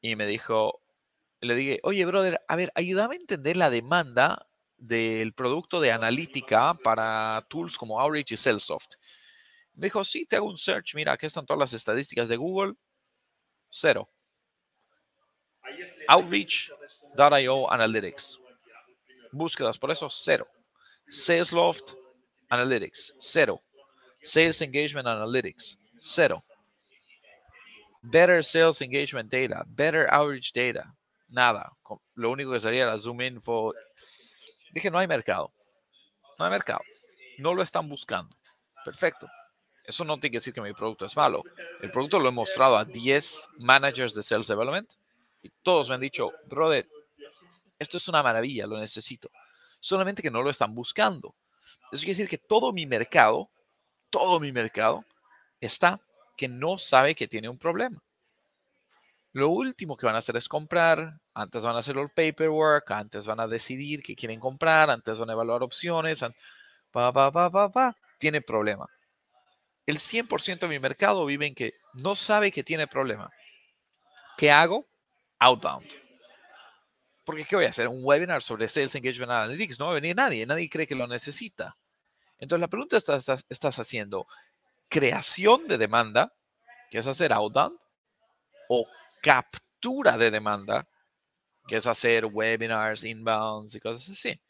y 0.00 0.16
me 0.16 0.26
dijo, 0.26 0.80
le 1.40 1.54
dije, 1.54 1.80
oye, 1.82 2.04
brother, 2.04 2.40
a 2.48 2.56
ver, 2.56 2.72
ayúdame 2.74 3.16
a 3.16 3.18
entender 3.18 3.56
la 3.56 3.70
demanda 3.70 4.46
del 4.76 5.32
producto 5.34 5.80
de 5.80 5.92
analítica 5.92 6.74
para 6.82 7.46
tools 7.48 7.76
como 7.76 8.00
Outreach 8.00 8.32
y 8.32 8.36
Salesforce. 8.36 8.96
Me 9.74 9.86
dijo, 9.86 10.04
sí, 10.04 10.26
te 10.26 10.36
hago 10.36 10.48
un 10.48 10.58
search, 10.58 10.94
mira, 10.94 11.12
aquí 11.12 11.26
están 11.26 11.46
todas 11.46 11.58
las 11.60 11.72
estadísticas 11.72 12.28
de 12.28 12.36
Google. 12.36 12.74
Cero. 13.70 14.08
Outreach.io 16.08 17.70
Analytics. 17.70 18.40
Búsquedas 19.30 19.78
por 19.78 19.90
eso, 19.90 20.08
cero. 20.10 20.48
Salesloft 21.08 21.94
Analytics, 22.48 23.14
cero. 23.18 23.62
Sales 24.22 24.60
Engagement 24.62 25.06
Analytics, 25.06 25.78
cero. 25.96 26.42
Better 28.02 28.42
Sales 28.42 28.80
Engagement 28.80 29.30
Data, 29.30 29.64
Better 29.66 30.08
Outreach 30.10 30.52
Data, 30.52 30.94
nada. 31.28 31.72
Lo 32.14 32.30
único 32.30 32.52
que 32.52 32.60
sería 32.60 32.86
la 32.86 32.98
Zoom 32.98 33.22
Info. 33.22 33.74
Dije, 34.72 34.90
no 34.90 34.98
hay 34.98 35.06
mercado. 35.06 35.52
No 36.38 36.44
hay 36.44 36.50
mercado. 36.50 36.80
No 37.38 37.54
lo 37.54 37.62
están 37.62 37.88
buscando. 37.88 38.36
Perfecto. 38.84 39.28
Eso 39.84 40.04
no 40.04 40.18
tiene 40.18 40.32
que 40.32 40.36
decir 40.36 40.52
que 40.52 40.60
mi 40.60 40.74
producto 40.74 41.06
es 41.06 41.16
malo. 41.16 41.42
El 41.80 41.90
producto 41.90 42.18
lo 42.18 42.28
he 42.28 42.32
mostrado 42.32 42.76
a 42.76 42.84
10 42.84 43.48
managers 43.58 44.14
de 44.14 44.22
Sales 44.22 44.46
Development 44.46 44.92
y 45.42 45.50
todos 45.62 45.88
me 45.88 45.94
han 45.94 46.00
dicho, 46.00 46.32
brother, 46.46 46.86
esto 47.78 47.96
es 47.96 48.08
una 48.08 48.22
maravilla, 48.22 48.66
lo 48.66 48.78
necesito. 48.78 49.30
Solamente 49.80 50.20
que 50.22 50.30
no 50.30 50.42
lo 50.42 50.50
están 50.50 50.74
buscando. 50.74 51.34
Eso 51.90 52.00
quiere 52.00 52.12
decir 52.12 52.28
que 52.28 52.38
todo 52.38 52.72
mi 52.72 52.86
mercado, 52.86 53.50
todo 54.10 54.40
mi 54.40 54.52
mercado 54.52 55.04
está 55.60 56.00
que 56.36 56.48
no 56.48 56.76
sabe 56.78 57.14
que 57.14 57.28
tiene 57.28 57.48
un 57.48 57.58
problema. 57.58 58.02
Lo 59.38 59.50
último 59.50 59.96
que 59.96 60.04
van 60.04 60.16
a 60.16 60.18
hacer 60.18 60.36
es 60.36 60.48
comprar, 60.48 61.20
antes 61.32 61.62
van 61.62 61.76
a 61.76 61.78
hacer 61.78 61.96
el 61.96 62.10
paperwork, 62.10 62.90
antes 62.90 63.24
van 63.24 63.38
a 63.38 63.46
decidir 63.46 64.02
qué 64.02 64.16
quieren 64.16 64.40
comprar, 64.40 64.90
antes 64.90 65.16
van 65.16 65.30
a 65.30 65.32
evaluar 65.32 65.62
opciones, 65.62 66.24
pa, 66.90 67.12
pa, 67.12 67.30
pa, 67.30 67.48
pa, 67.48 67.70
pa, 67.70 67.96
tiene 68.18 68.42
problema. 68.42 68.90
El 69.86 69.98
100% 69.98 70.58
de 70.58 70.66
mi 70.66 70.80
mercado 70.80 71.24
vive 71.24 71.46
en 71.46 71.54
que 71.54 71.74
no 71.94 72.16
sabe 72.16 72.50
que 72.50 72.64
tiene 72.64 72.88
problema. 72.88 73.30
¿Qué 74.36 74.50
hago? 74.50 74.88
Outbound. 75.38 75.86
Porque 77.24 77.44
¿qué 77.44 77.54
voy 77.54 77.66
a 77.66 77.68
hacer? 77.68 77.86
Un 77.86 78.00
webinar 78.02 78.42
sobre 78.42 78.68
Sales 78.68 78.96
Engagement 78.96 79.30
Analytics. 79.30 79.78
No 79.78 79.84
va 79.84 79.92
a 79.92 79.94
venir 79.94 80.16
nadie, 80.16 80.46
nadie 80.46 80.68
cree 80.68 80.88
que 80.88 80.96
lo 80.96 81.06
necesita. 81.06 81.76
Entonces 82.40 82.60
la 82.60 82.68
pregunta 82.68 82.96
es, 82.96 83.08
¿estás, 83.08 83.46
estás 83.48 83.78
haciendo 83.78 84.26
creación 84.88 85.68
de 85.68 85.78
demanda, 85.78 86.34
que 86.90 86.98
es 86.98 87.06
hacer 87.06 87.32
outbound, 87.32 87.78
o 88.68 88.84
captura 89.28 90.16
de 90.16 90.30
demanda 90.30 90.88
que 91.66 91.76
es 91.76 91.86
hacer 91.86 92.24
webinars, 92.24 93.04
inbounds 93.04 93.74
y 93.74 93.80
cosas 93.80 94.08
así. 94.08 94.40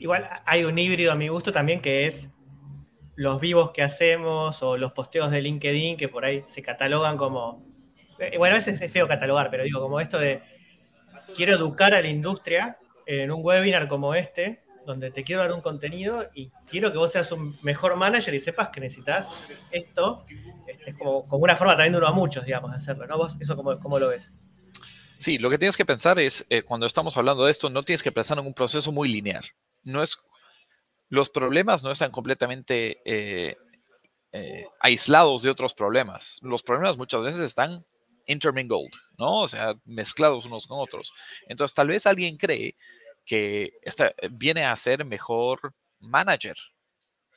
Igual 0.00 0.28
hay 0.44 0.64
un 0.64 0.76
híbrido 0.76 1.12
a 1.12 1.14
mi 1.14 1.28
gusto 1.28 1.52
también 1.52 1.80
que 1.80 2.06
es 2.06 2.30
los 3.14 3.40
vivos 3.40 3.70
que 3.70 3.82
hacemos 3.82 4.60
o 4.64 4.76
los 4.76 4.92
posteos 4.92 5.30
de 5.30 5.40
LinkedIn 5.40 5.96
que 5.96 6.08
por 6.08 6.24
ahí 6.24 6.42
se 6.46 6.62
catalogan 6.62 7.16
como, 7.16 7.64
eh, 8.18 8.36
bueno, 8.38 8.56
a 8.56 8.58
veces 8.58 8.80
es 8.80 8.92
feo 8.92 9.06
catalogar, 9.06 9.50
pero 9.52 9.62
digo, 9.62 9.80
como 9.80 10.00
esto 10.00 10.18
de 10.18 10.42
quiero 11.32 11.54
educar 11.54 11.94
a 11.94 12.02
la 12.02 12.08
industria 12.08 12.76
en 13.06 13.30
un 13.30 13.38
webinar 13.44 13.86
como 13.86 14.16
este, 14.16 14.63
donde 14.86 15.10
te 15.10 15.24
quiero 15.24 15.42
dar 15.42 15.52
un 15.52 15.60
contenido 15.60 16.28
y 16.34 16.50
quiero 16.66 16.92
que 16.92 16.98
vos 16.98 17.12
seas 17.12 17.30
un 17.32 17.56
mejor 17.62 17.96
manager 17.96 18.34
y 18.34 18.40
sepas 18.40 18.68
que 18.68 18.80
necesitas 18.80 19.28
esto. 19.70 20.24
Este, 20.66 20.90
es 20.90 20.96
como, 20.96 21.24
una 21.38 21.56
forma 21.56 21.74
también 21.74 21.92
de 21.92 21.98
uno 21.98 22.08
a 22.08 22.12
muchos, 22.12 22.44
digamos, 22.44 22.70
de 22.70 22.76
hacerlo, 22.76 23.06
¿no? 23.06 23.16
¿Vos 23.16 23.36
eso 23.40 23.56
cómo, 23.56 23.78
cómo 23.78 23.98
lo 23.98 24.08
ves? 24.08 24.32
Sí, 25.18 25.38
lo 25.38 25.48
que 25.50 25.58
tienes 25.58 25.76
que 25.76 25.86
pensar 25.86 26.18
es, 26.18 26.44
eh, 26.50 26.62
cuando 26.62 26.86
estamos 26.86 27.16
hablando 27.16 27.44
de 27.44 27.50
esto, 27.50 27.70
no 27.70 27.82
tienes 27.82 28.02
que 28.02 28.12
pensar 28.12 28.38
en 28.38 28.46
un 28.46 28.54
proceso 28.54 28.92
muy 28.92 29.08
lineal. 29.08 29.44
No 29.82 30.02
es, 30.02 30.18
los 31.08 31.30
problemas 31.30 31.82
no 31.82 31.90
están 31.90 32.10
completamente 32.10 32.98
eh, 33.04 33.56
eh, 34.32 34.66
aislados 34.80 35.42
de 35.42 35.50
otros 35.50 35.74
problemas. 35.74 36.38
Los 36.42 36.62
problemas 36.62 36.96
muchas 36.96 37.22
veces 37.22 37.40
están 37.40 37.86
intermingled, 38.26 38.90
¿no? 39.18 39.42
O 39.42 39.48
sea, 39.48 39.74
mezclados 39.84 40.46
unos 40.46 40.66
con 40.66 40.80
otros. 40.80 41.12
Entonces, 41.46 41.74
tal 41.74 41.88
vez 41.88 42.06
alguien 42.06 42.36
cree 42.36 42.76
que 43.24 43.72
viene 44.30 44.64
a 44.64 44.76
ser 44.76 45.04
mejor 45.04 45.74
manager, 45.98 46.56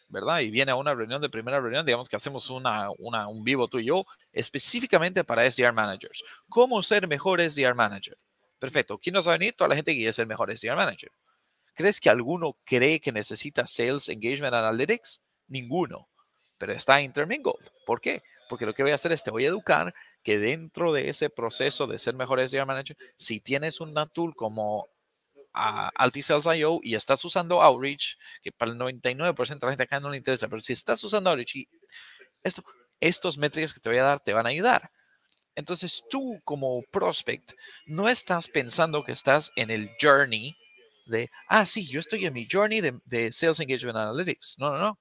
¿verdad? 0.10 0.40
Y 0.40 0.50
viene 0.50 0.72
a 0.72 0.76
una 0.76 0.94
reunión 0.94 1.22
de 1.22 1.30
primera 1.30 1.60
reunión, 1.60 1.86
digamos 1.86 2.10
que 2.10 2.16
hacemos 2.16 2.50
una, 2.50 2.90
un 2.90 3.44
vivo 3.44 3.68
tú 3.68 3.80
y 3.80 3.86
yo, 3.86 4.06
específicamente 4.32 5.24
para 5.24 5.50
SDR 5.50 5.74
managers. 5.74 6.24
¿Cómo 6.50 6.82
ser 6.84 7.08
mejor 7.08 7.42
SDR 7.42 7.76
manager? 7.76 8.18
Perfecto. 8.60 8.98
¿Quién 8.98 9.14
nos 9.14 9.28
va 9.28 9.34
a 9.34 9.38
venir? 9.38 9.56
Toda 9.56 9.70
la 9.70 9.76
gente 9.76 9.92
que 9.92 9.98
quiere 9.98 10.14
ser 10.14 10.28
mejor 10.28 10.56
SDR 10.56 10.76
manager. 10.76 11.12
¿Crees 11.74 12.00
que 12.00 12.10
alguno 12.10 12.58
cree 12.64 13.00
que 13.00 13.12
necesita 13.12 13.68
Sales 13.68 14.10
Engagement 14.10 14.54
Analytics? 14.54 15.22
Ninguno. 15.48 16.10
Pero 16.58 16.74
está 16.74 17.02
intermingled. 17.02 17.70
¿Por 17.86 18.02
qué? 18.02 18.24
Porque 18.50 18.66
lo 18.66 18.74
que 18.74 18.82
voy 18.82 18.94
a 18.94 18.96
hacer 18.96 19.12
es 19.12 19.22
te 19.22 19.30
voy 19.30 19.46
a 19.46 19.50
educar 19.50 19.94
que 20.24 20.40
dentro 20.40 20.92
de 20.92 21.10
ese 21.10 21.30
proceso 21.30 21.86
de 21.86 22.00
ser 22.00 22.16
mejor 22.16 22.40
SDR 22.40 22.66
manager, 22.66 22.98
si 23.18 23.40
tienes 23.40 23.80
una 23.80 24.08
tool 24.08 24.36
como 24.36 24.90
a 25.58 25.90
Altisales.io 25.96 26.80
y 26.84 26.96
estás 26.96 27.24
usando 27.26 27.62
Outreach, 27.62 28.18
que 28.42 28.52
para 28.52 28.72
el 28.72 28.78
99% 28.78 29.60
de 29.60 29.66
la 29.66 29.72
gente 29.72 29.84
acá 29.84 30.00
no 30.00 30.10
le 30.10 30.18
interesa, 30.18 30.48
pero 30.48 30.62
si 30.62 30.74
estás 30.74 31.04
usando 31.04 31.30
Outreach 31.30 31.56
y 31.56 31.68
esto, 32.44 32.64
estos 33.00 33.38
métricas 33.38 33.74
que 33.74 33.80
te 33.80 33.90
voy 33.90 33.98
a 33.98 34.04
dar 34.04 34.20
te 34.20 34.34
van 34.34 34.46
a 34.46 34.50
ayudar. 34.50 34.92
Entonces 35.56 36.04
tú 36.10 36.38
como 36.46 36.84
prospect 36.92 37.54
no 37.88 38.08
estás 38.10 38.48
pensando 38.48 39.04
que 39.04 39.12
estás 39.12 39.52
en 39.56 39.72
el 39.72 39.90
journey 40.00 40.56
de, 41.08 41.30
ah, 41.48 41.66
sí, 41.66 41.88
yo 41.88 42.00
estoy 42.00 42.26
en 42.26 42.34
mi 42.34 42.48
journey 42.50 42.82
de, 42.82 43.00
de 43.06 43.32
Sales 43.32 43.60
Engagement 43.60 43.98
Analytics. 43.98 44.56
No, 44.60 44.72
no, 44.72 44.78
no. 44.78 45.00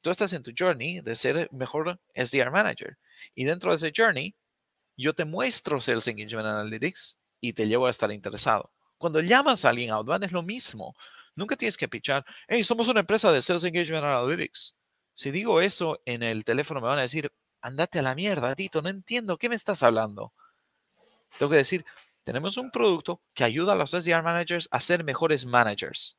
Tú 0.00 0.10
estás 0.10 0.32
en 0.32 0.42
tu 0.42 0.52
journey 0.56 1.00
de 1.00 1.14
ser 1.14 1.48
mejor 1.52 2.00
SDR 2.14 2.50
manager. 2.50 2.96
Y 3.34 3.44
dentro 3.44 3.70
de 3.70 3.76
ese 3.76 3.92
journey, 3.94 4.34
yo 4.96 5.12
te 5.12 5.24
muestro 5.24 5.80
Sales 5.80 6.08
Engagement 6.08 6.46
Analytics 6.46 7.18
y 7.40 7.52
te 7.52 7.66
llevo 7.66 7.86
a 7.86 7.90
estar 7.90 8.10
interesado. 8.10 8.72
Cuando 9.00 9.22
llamas 9.22 9.64
a 9.64 9.70
alguien 9.70 9.92
outbound 9.92 10.24
es 10.24 10.32
lo 10.32 10.42
mismo. 10.42 10.94
Nunca 11.34 11.56
tienes 11.56 11.78
que 11.78 11.88
pichar, 11.88 12.22
hey, 12.46 12.62
somos 12.62 12.86
una 12.86 13.00
empresa 13.00 13.32
de 13.32 13.40
Sales 13.40 13.64
Engagement 13.64 14.04
Analytics. 14.04 14.76
Si 15.14 15.30
digo 15.30 15.62
eso 15.62 16.02
en 16.04 16.22
el 16.22 16.44
teléfono 16.44 16.82
me 16.82 16.88
van 16.88 16.98
a 16.98 17.02
decir, 17.02 17.32
andate 17.62 18.00
a 18.00 18.02
la 18.02 18.14
mierda, 18.14 18.54
Tito, 18.54 18.82
no 18.82 18.90
entiendo, 18.90 19.38
¿qué 19.38 19.48
me 19.48 19.54
estás 19.56 19.82
hablando? 19.82 20.34
Tengo 21.38 21.48
que 21.48 21.56
decir, 21.56 21.82
tenemos 22.24 22.58
un 22.58 22.70
producto 22.70 23.22
que 23.32 23.44
ayuda 23.44 23.72
a 23.72 23.76
los 23.76 23.94
SDR 23.94 24.22
managers 24.22 24.68
a 24.70 24.80
ser 24.80 25.02
mejores 25.02 25.46
managers. 25.46 26.18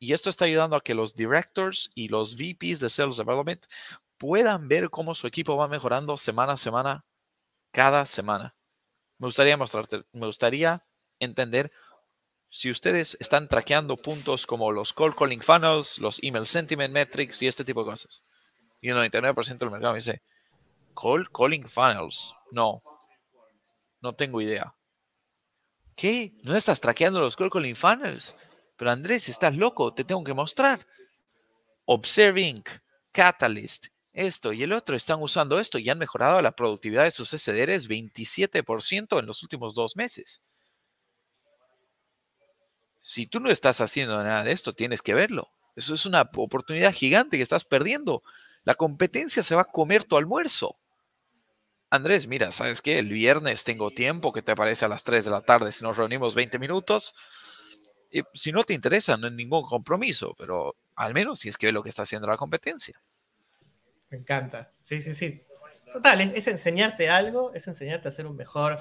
Y 0.00 0.12
esto 0.12 0.28
está 0.28 0.46
ayudando 0.46 0.74
a 0.74 0.80
que 0.80 0.94
los 0.94 1.14
directors 1.14 1.92
y 1.94 2.08
los 2.08 2.34
VPs 2.34 2.80
de 2.80 2.90
Sales 2.90 3.18
Development 3.18 3.64
puedan 4.18 4.66
ver 4.66 4.90
cómo 4.90 5.14
su 5.14 5.28
equipo 5.28 5.56
va 5.56 5.68
mejorando 5.68 6.16
semana 6.16 6.54
a 6.54 6.56
semana, 6.56 7.04
cada 7.70 8.06
semana. 8.06 8.56
Me 9.18 9.28
gustaría 9.28 9.56
mostrarte, 9.56 10.02
me 10.12 10.26
gustaría 10.26 10.84
entender 11.20 11.70
si 12.48 12.70
ustedes 12.70 13.16
están 13.20 13.46
traqueando 13.46 13.96
puntos 13.96 14.44
como 14.44 14.72
los 14.72 14.92
call 14.92 15.14
calling 15.14 15.40
funnels, 15.40 15.98
los 15.98 16.20
email 16.22 16.46
sentiment 16.46 16.92
metrics 16.92 17.40
y 17.42 17.46
este 17.46 17.64
tipo 17.64 17.84
de 17.84 17.90
cosas. 17.92 18.26
Y 18.80 18.88
el 18.88 18.96
99% 18.96 19.58
del 19.58 19.70
mercado 19.70 19.92
me 19.92 19.98
dice, 19.98 20.22
call 21.00 21.30
calling 21.30 21.68
funnels. 21.68 22.34
No, 22.50 22.82
no 24.00 24.14
tengo 24.14 24.40
idea. 24.40 24.74
¿Qué? 25.94 26.32
¿No 26.42 26.56
estás 26.56 26.80
traqueando 26.80 27.20
los 27.20 27.36
call 27.36 27.50
calling 27.50 27.76
funnels? 27.76 28.34
Pero 28.76 28.90
Andrés, 28.90 29.28
estás 29.28 29.54
loco, 29.54 29.94
te 29.94 30.02
tengo 30.02 30.24
que 30.24 30.34
mostrar. 30.34 30.84
Observing, 31.84 32.64
Catalyst, 33.12 33.86
esto 34.12 34.52
y 34.52 34.62
el 34.62 34.72
otro 34.72 34.96
están 34.96 35.22
usando 35.22 35.60
esto 35.60 35.78
y 35.78 35.88
han 35.88 35.98
mejorado 35.98 36.42
la 36.42 36.52
productividad 36.52 37.04
de 37.04 37.10
sus 37.10 37.28
SDRs 37.28 37.88
27% 37.88 39.18
en 39.18 39.26
los 39.26 39.42
últimos 39.42 39.74
dos 39.74 39.96
meses. 39.96 40.42
Si 43.00 43.26
tú 43.26 43.40
no 43.40 43.50
estás 43.50 43.80
haciendo 43.80 44.22
nada 44.22 44.44
de 44.44 44.52
esto, 44.52 44.72
tienes 44.74 45.02
que 45.02 45.14
verlo. 45.14 45.48
Eso 45.76 45.94
es 45.94 46.06
una 46.06 46.22
oportunidad 46.36 46.92
gigante 46.92 47.36
que 47.36 47.42
estás 47.42 47.64
perdiendo. 47.64 48.22
La 48.64 48.74
competencia 48.74 49.42
se 49.42 49.54
va 49.54 49.62
a 49.62 49.72
comer 49.72 50.04
tu 50.04 50.16
almuerzo. 50.16 50.76
Andrés, 51.88 52.26
mira, 52.26 52.50
¿sabes 52.50 52.82
qué? 52.82 52.98
El 52.98 53.08
viernes 53.08 53.64
tengo 53.64 53.90
tiempo, 53.90 54.32
que 54.32 54.42
te 54.42 54.52
aparece 54.52 54.84
a 54.84 54.88
las 54.88 55.02
3 55.02 55.24
de 55.24 55.30
la 55.30 55.40
tarde 55.40 55.72
si 55.72 55.82
nos 55.82 55.96
reunimos 55.96 56.34
20 56.34 56.58
minutos. 56.58 57.14
Y 58.12 58.22
si 58.34 58.52
no 58.52 58.64
te 58.64 58.74
interesa, 58.74 59.16
no 59.16 59.26
hay 59.26 59.32
ningún 59.32 59.64
compromiso, 59.64 60.34
pero 60.38 60.76
al 60.94 61.14
menos 61.14 61.40
si 61.40 61.48
es 61.48 61.56
que 61.56 61.66
ve 61.66 61.72
lo 61.72 61.82
que 61.82 61.88
está 61.88 62.02
haciendo 62.02 62.28
la 62.28 62.36
competencia. 62.36 63.00
Me 64.10 64.18
encanta. 64.18 64.70
Sí, 64.82 65.00
sí, 65.00 65.14
sí. 65.14 65.42
Total, 65.92 66.20
es, 66.20 66.46
enseñarte 66.46 67.08
algo, 67.08 67.52
es 67.54 67.66
enseñarte 67.66 68.08
a 68.08 68.12
ser 68.12 68.26
un 68.26 68.36
mejor 68.36 68.78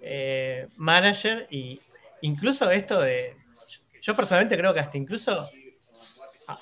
eh, 0.00 0.68
manager 0.76 1.48
y 1.50 1.80
incluso 2.20 2.70
esto 2.70 3.00
de, 3.00 3.36
yo 4.04 4.14
personalmente 4.14 4.56
creo 4.58 4.74
que 4.74 4.80
hasta 4.80 4.98
incluso 4.98 5.48
ah, 6.48 6.58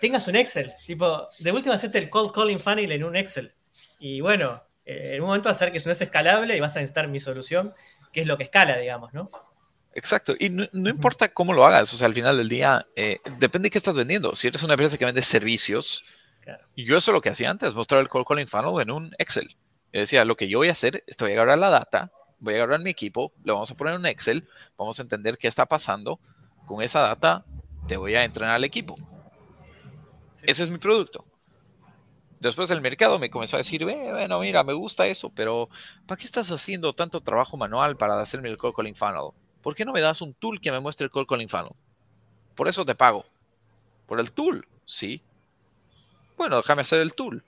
tengas 0.00 0.28
un 0.28 0.36
Excel, 0.36 0.72
tipo, 0.86 1.26
de 1.38 1.52
última 1.52 1.74
hacerte 1.74 1.98
el 1.98 2.10
cold 2.10 2.32
calling 2.32 2.58
funnel 2.58 2.92
en 2.92 3.04
un 3.04 3.16
Excel. 3.16 3.54
Y 3.98 4.20
bueno, 4.20 4.62
eh, 4.84 5.12
en 5.14 5.22
un 5.22 5.28
momento 5.28 5.48
hacer 5.48 5.72
que 5.72 5.78
eso 5.78 5.88
no 5.88 5.92
es 5.92 6.00
escalable 6.02 6.54
y 6.54 6.60
vas 6.60 6.76
a 6.76 6.80
necesitar 6.80 7.08
mi 7.08 7.18
solución, 7.18 7.72
que 8.12 8.20
es 8.20 8.26
lo 8.26 8.36
que 8.36 8.44
escala, 8.44 8.76
digamos, 8.76 9.14
¿no? 9.14 9.30
Exacto, 9.94 10.34
y 10.38 10.50
no, 10.50 10.66
importa 10.72 11.32
cómo 11.32 11.52
lo 11.52 11.66
hagas, 11.66 11.92
o 11.92 11.96
sea, 11.96 12.06
al 12.06 12.14
final 12.14 12.36
del 12.36 12.48
día, 12.48 12.86
eh, 12.96 13.20
depende 13.38 13.66
de 13.66 13.70
qué 13.70 13.78
estás 13.78 13.94
vendiendo. 13.94 14.34
Si 14.34 14.48
eres 14.48 14.62
una 14.62 14.74
empresa 14.74 14.96
que 14.96 15.04
vende 15.04 15.22
servicios, 15.22 16.04
yo 16.76 16.96
eso 16.96 17.10
es 17.10 17.14
lo 17.14 17.20
que 17.20 17.30
hacía 17.30 17.50
antes, 17.50 17.74
mostrar 17.74 18.00
el 18.00 18.08
cold 18.08 18.26
calling 18.26 18.46
funnel 18.46 18.80
en 18.82 18.90
un 18.90 19.14
Excel. 19.18 19.56
Decía, 19.92 20.24
lo 20.24 20.36
que 20.36 20.48
yo 20.48 20.58
voy 20.58 20.68
a 20.68 20.72
hacer 20.72 21.04
es 21.06 21.16
voy 21.18 21.32
a 21.32 21.34
agarrar 21.34 21.58
la 21.58 21.68
data, 21.70 22.10
voy 22.38 22.54
a 22.54 22.56
agarrar 22.58 22.80
mi 22.80 22.90
equipo, 22.90 23.32
lo 23.44 23.54
vamos 23.54 23.70
a 23.70 23.74
poner 23.76 23.94
en 23.94 24.00
un 24.00 24.06
Excel, 24.06 24.48
vamos 24.78 24.98
a 24.98 25.02
entender 25.02 25.36
qué 25.36 25.46
está 25.46 25.66
pasando, 25.66 26.18
con 26.66 26.82
esa 26.82 27.00
data 27.00 27.44
te 27.86 27.96
voy 27.96 28.14
a 28.14 28.24
entrenar 28.24 28.54
al 28.54 28.64
equipo. 28.64 28.94
Ese 30.42 30.64
es 30.64 30.70
mi 30.70 30.78
producto. 30.78 31.24
Después 32.40 32.70
el 32.72 32.80
mercado 32.80 33.20
me 33.20 33.30
comenzó 33.30 33.56
a 33.56 33.58
decir, 33.58 33.84
bueno, 33.84 34.40
mira, 34.40 34.64
me 34.64 34.72
gusta 34.72 35.06
eso, 35.06 35.30
pero 35.30 35.68
¿para 36.06 36.18
qué 36.18 36.24
estás 36.24 36.50
haciendo 36.50 36.92
tanto 36.92 37.20
trabajo 37.20 37.56
manual 37.56 37.96
para 37.96 38.20
hacerme 38.20 38.48
el 38.48 38.58
call 38.58 38.74
calling 38.74 38.96
funnel? 38.96 39.30
¿Por 39.62 39.76
qué 39.76 39.84
no 39.84 39.92
me 39.92 40.00
das 40.00 40.20
un 40.20 40.34
tool 40.34 40.60
que 40.60 40.72
me 40.72 40.80
muestre 40.80 41.04
el 41.04 41.12
call 41.12 41.26
calling 41.26 41.48
funnel? 41.48 41.72
Por 42.56 42.66
eso 42.66 42.84
te 42.84 42.96
pago. 42.96 43.24
Por 44.06 44.18
el 44.18 44.32
tool, 44.32 44.66
sí. 44.84 45.22
Bueno, 46.36 46.56
déjame 46.56 46.82
hacer 46.82 47.00
el 47.00 47.14
tool. 47.14 47.44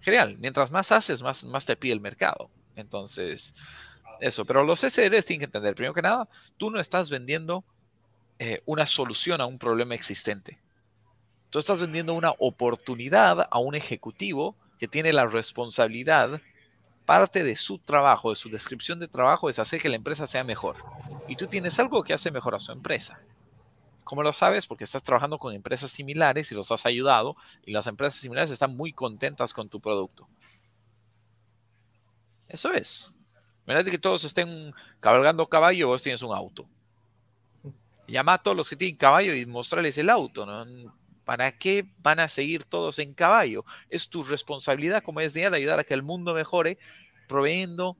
Genial. 0.00 0.36
Mientras 0.38 0.70
más 0.70 0.90
haces, 0.92 1.22
más, 1.22 1.44
más 1.44 1.66
te 1.66 1.76
pide 1.76 1.92
el 1.92 2.00
mercado. 2.00 2.50
Entonces, 2.76 3.54
eso, 4.20 4.44
pero 4.44 4.64
los 4.64 4.80
SDRs 4.80 5.26
tienen 5.26 5.40
que 5.40 5.44
entender, 5.46 5.74
primero 5.74 5.94
que 5.94 6.02
nada, 6.02 6.28
tú 6.56 6.70
no 6.70 6.80
estás 6.80 7.10
vendiendo 7.10 7.64
eh, 8.38 8.62
una 8.66 8.86
solución 8.86 9.40
a 9.40 9.46
un 9.46 9.58
problema 9.58 9.94
existente. 9.94 10.58
Tú 11.50 11.58
estás 11.58 11.80
vendiendo 11.80 12.14
una 12.14 12.32
oportunidad 12.38 13.48
a 13.50 13.58
un 13.58 13.74
ejecutivo 13.74 14.56
que 14.78 14.88
tiene 14.88 15.12
la 15.12 15.26
responsabilidad, 15.26 16.40
parte 17.06 17.44
de 17.44 17.56
su 17.56 17.78
trabajo, 17.78 18.30
de 18.30 18.36
su 18.36 18.48
descripción 18.48 18.98
de 18.98 19.08
trabajo, 19.08 19.48
es 19.48 19.58
hacer 19.58 19.80
que 19.80 19.88
la 19.88 19.96
empresa 19.96 20.26
sea 20.26 20.42
mejor. 20.42 20.76
Y 21.28 21.36
tú 21.36 21.46
tienes 21.46 21.78
algo 21.78 22.02
que 22.02 22.14
hace 22.14 22.30
mejor 22.30 22.54
a 22.54 22.60
su 22.60 22.72
empresa. 22.72 23.20
¿Cómo 24.04 24.22
lo 24.22 24.32
sabes? 24.32 24.66
Porque 24.66 24.84
estás 24.84 25.02
trabajando 25.02 25.38
con 25.38 25.54
empresas 25.54 25.90
similares 25.90 26.50
y 26.50 26.54
los 26.54 26.70
has 26.70 26.84
ayudado 26.86 27.36
y 27.64 27.72
las 27.72 27.86
empresas 27.86 28.20
similares 28.20 28.50
están 28.50 28.76
muy 28.76 28.92
contentas 28.92 29.54
con 29.54 29.68
tu 29.68 29.80
producto. 29.80 30.28
Eso 32.48 32.72
es. 32.72 33.14
Imagínate 33.66 33.90
que 33.90 33.98
todos 33.98 34.24
estén 34.24 34.74
cabalgando 35.00 35.46
caballo, 35.48 35.88
vos 35.88 36.02
tienes 36.02 36.22
un 36.22 36.34
auto. 36.34 36.68
Llama 38.06 38.34
a 38.34 38.42
todos 38.42 38.56
los 38.56 38.68
que 38.68 38.76
tienen 38.76 38.96
caballo 38.96 39.34
y 39.34 39.46
mostrarles 39.46 39.96
el 39.96 40.10
auto. 40.10 40.46
¿Para 41.24 41.52
qué 41.52 41.86
van 41.98 42.20
a 42.20 42.28
seguir 42.28 42.64
todos 42.64 42.98
en 42.98 43.14
caballo? 43.14 43.64
Es 43.88 44.08
tu 44.08 44.22
responsabilidad 44.22 45.02
como 45.02 45.20
es 45.20 45.32
de 45.32 45.46
ayudar 45.46 45.78
a 45.78 45.84
que 45.84 45.94
el 45.94 46.02
mundo 46.02 46.34
mejore 46.34 46.78
proveyendo 47.26 47.96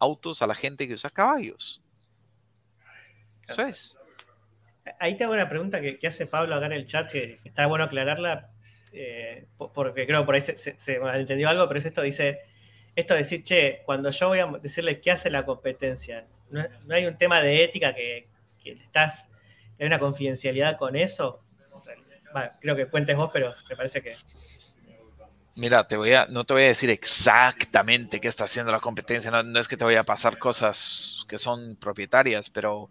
autos 0.00 0.42
a 0.42 0.48
la 0.48 0.56
gente 0.56 0.88
que 0.88 0.94
usa 0.94 1.10
caballos. 1.10 1.80
Eso 3.46 3.62
es. 3.62 3.98
Ahí 4.98 5.16
te 5.16 5.24
hago 5.24 5.32
una 5.32 5.48
pregunta 5.48 5.80
que, 5.80 5.98
hace 6.06 6.26
Pablo 6.26 6.54
acá 6.54 6.66
en 6.66 6.72
el 6.72 6.86
chat, 6.86 7.10
que, 7.10 7.40
está 7.44 7.66
bueno 7.66 7.84
aclararla, 7.84 8.50
eh, 8.92 9.46
porque 9.56 10.06
creo 10.06 10.20
que 10.20 10.26
por 10.26 10.34
ahí 10.34 10.40
se, 10.40 10.56
se, 10.56 10.98
malentendió 10.98 11.48
algo, 11.48 11.66
pero 11.68 11.78
es 11.78 11.86
esto, 11.86 12.02
dice, 12.02 12.40
esto 12.96 13.14
de 13.14 13.18
decir, 13.18 13.42
che, 13.42 13.82
cuando 13.84 14.10
yo 14.10 14.28
voy 14.28 14.38
a 14.38 14.46
decirle 14.62 15.00
qué 15.00 15.10
hace 15.10 15.30
la 15.30 15.44
competencia, 15.44 16.26
¿no, 16.50 16.62
hay 16.90 17.06
un 17.06 17.16
tema 17.16 17.40
de 17.40 17.64
ética 17.64 17.94
que, 17.94 18.28
estás, 18.64 19.30
hay 19.78 19.86
una 19.86 19.98
confidencialidad 19.98 20.78
con 20.78 20.96
eso? 20.96 21.40
creo 22.60 22.74
que 22.74 22.86
cuentes 22.86 23.16
vos, 23.16 23.30
pero 23.32 23.54
me 23.68 23.76
parece 23.76 24.02
que 24.02 24.16
Mira, 25.56 25.86
te 25.86 25.96
voy 25.96 26.12
a, 26.12 26.26
no 26.26 26.42
te 26.42 26.52
voy 26.52 26.64
a 26.64 26.66
decir 26.66 26.90
exactamente 26.90 28.20
qué 28.20 28.26
está 28.26 28.42
haciendo 28.42 28.72
la 28.72 28.80
competencia, 28.80 29.30
no, 29.30 29.60
es 29.60 29.68
que 29.68 29.76
te 29.76 29.84
voy 29.84 29.94
a 29.94 30.02
pasar 30.02 30.36
cosas 30.36 31.24
que 31.28 31.38
son 31.38 31.76
propietarias, 31.76 32.50
pero 32.50 32.90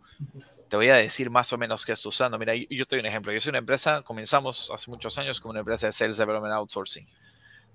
te 0.70 0.78
voy 0.78 0.88
a 0.88 0.96
decir 0.96 1.30
más 1.30 1.52
o 1.52 1.58
menos 1.58 1.86
qué 1.86 1.92
está 1.92 2.08
usando. 2.08 2.40
Mira, 2.40 2.56
yo, 2.56 2.64
yo 2.70 2.86
te 2.86 2.96
doy 2.96 3.02
un 3.02 3.06
ejemplo. 3.08 3.34
Yo 3.34 3.40
soy 3.42 3.50
una 3.50 3.60
empresa, 3.60 4.02
comenzamos 4.02 4.72
hace 4.74 4.90
muchos 4.90 5.18
años 5.18 5.42
como 5.42 5.52
una 5.52 5.60
empresa 5.60 5.88
de 5.88 5.92
Sales 5.92 6.16
Development 6.16 6.54
Outsourcing. 6.54 7.06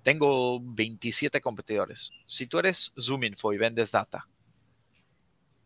Tengo 0.09 0.59
27 0.59 1.39
competidores. 1.43 2.13
Si 2.25 2.47
tú 2.47 2.59
eres 2.59 2.95
Zoominfo 2.99 3.53
y 3.53 3.59
vendes 3.59 3.93
data, 3.93 4.27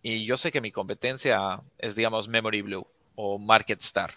y 0.02 0.24
yo 0.24 0.36
sé 0.36 0.50
que 0.50 0.60
mi 0.60 0.72
competencia 0.72 1.62
es, 1.78 1.94
digamos, 1.94 2.26
Memory 2.26 2.62
Blue 2.62 2.84
o 3.14 3.38
MarketStar. 3.38 4.14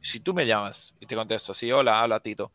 Si 0.00 0.18
tú 0.18 0.34
me 0.34 0.48
llamas 0.48 0.96
y 0.98 1.06
te 1.06 1.14
contesto 1.14 1.52
así, 1.52 1.70
hola, 1.70 2.00
habla 2.00 2.18
Tito 2.18 2.50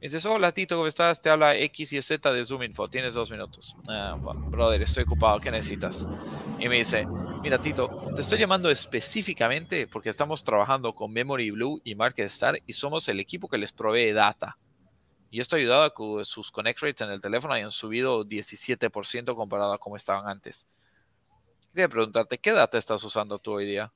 dices, 0.00 0.24
hola 0.24 0.52
Tito, 0.52 0.76
¿cómo 0.76 0.86
estás? 0.86 1.20
Te 1.20 1.28
habla 1.28 1.56
X 1.56 1.92
y 1.92 2.00
Z 2.00 2.32
de 2.32 2.44
Zoom 2.44 2.62
Info, 2.62 2.86
tienes 2.86 3.14
dos 3.14 3.28
minutos. 3.28 3.74
Ah, 3.88 4.16
brother, 4.46 4.80
estoy 4.80 5.02
ocupado, 5.02 5.40
¿qué 5.40 5.50
necesitas? 5.50 6.08
Y 6.60 6.68
me 6.68 6.76
dice, 6.78 7.04
mira 7.42 7.58
Tito, 7.58 7.88
te 8.14 8.20
estoy 8.20 8.38
llamando 8.38 8.70
específicamente 8.70 9.88
porque 9.88 10.08
estamos 10.08 10.44
trabajando 10.44 10.94
con 10.94 11.12
Memory 11.12 11.50
Blue 11.50 11.80
y 11.82 11.96
MarketStar 11.96 12.62
y 12.64 12.74
somos 12.74 13.08
el 13.08 13.18
equipo 13.18 13.48
que 13.48 13.58
les 13.58 13.72
provee 13.72 14.12
data. 14.12 14.56
Y 15.32 15.40
esto 15.40 15.56
ha 15.56 15.58
ayudado 15.58 15.84
a 15.84 15.94
que 15.94 16.26
sus 16.26 16.50
connect 16.50 16.82
rates 16.82 17.00
en 17.00 17.10
el 17.10 17.22
teléfono 17.22 17.54
hayan 17.54 17.70
subido 17.70 18.22
17% 18.22 19.34
comparado 19.34 19.72
a 19.72 19.78
cómo 19.78 19.96
estaban 19.96 20.28
antes. 20.28 20.68
Quería 21.72 21.88
preguntarte, 21.88 22.36
¿qué 22.36 22.52
data 22.52 22.76
estás 22.76 23.02
usando 23.02 23.38
tú 23.38 23.52
hoy 23.52 23.64
día? 23.64 23.90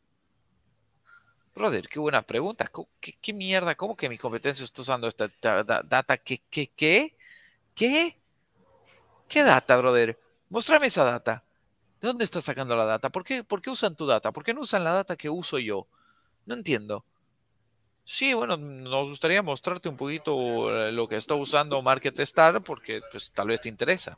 Brother, 1.54 1.90
qué 1.90 1.98
buena 1.98 2.22
pregunta. 2.22 2.70
¿Qué, 3.20 3.32
mierda? 3.34 3.74
¿Cómo 3.74 3.94
que 3.94 4.08
mi 4.08 4.16
competencia 4.16 4.64
está 4.64 4.80
usando 4.80 5.08
esta 5.08 5.30
data? 5.42 6.16
¿Qué, 6.16 6.42
qué, 6.48 6.68
qué? 6.74 7.14
¿Qué? 7.74 8.18
¿Qué 9.28 9.42
data, 9.42 9.76
brother? 9.76 10.18
Muéstrame 10.48 10.86
esa 10.86 11.04
data. 11.04 11.44
¿De 12.00 12.08
dónde 12.08 12.24
estás 12.24 12.44
sacando 12.44 12.74
la 12.74 12.86
data? 12.86 13.10
¿Por 13.10 13.24
qué, 13.24 13.44
¿Por 13.44 13.60
qué 13.60 13.68
usan 13.68 13.94
tu 13.94 14.06
data? 14.06 14.32
¿Por 14.32 14.42
qué 14.42 14.54
no 14.54 14.62
usan 14.62 14.84
la 14.84 14.94
data 14.94 15.16
que 15.16 15.28
uso 15.28 15.58
yo? 15.58 15.86
No 16.46 16.54
entiendo. 16.54 17.04
Sí, 18.08 18.32
bueno, 18.34 18.56
nos 18.56 19.08
gustaría 19.08 19.42
mostrarte 19.42 19.88
un 19.88 19.96
poquito 19.96 20.70
eh, 20.70 20.92
lo 20.92 21.08
que 21.08 21.16
está 21.16 21.34
usando 21.34 21.82
MarketStar 21.82 22.62
porque 22.62 23.00
pues 23.10 23.32
tal 23.32 23.48
vez 23.48 23.60
te 23.60 23.68
interesa. 23.68 24.16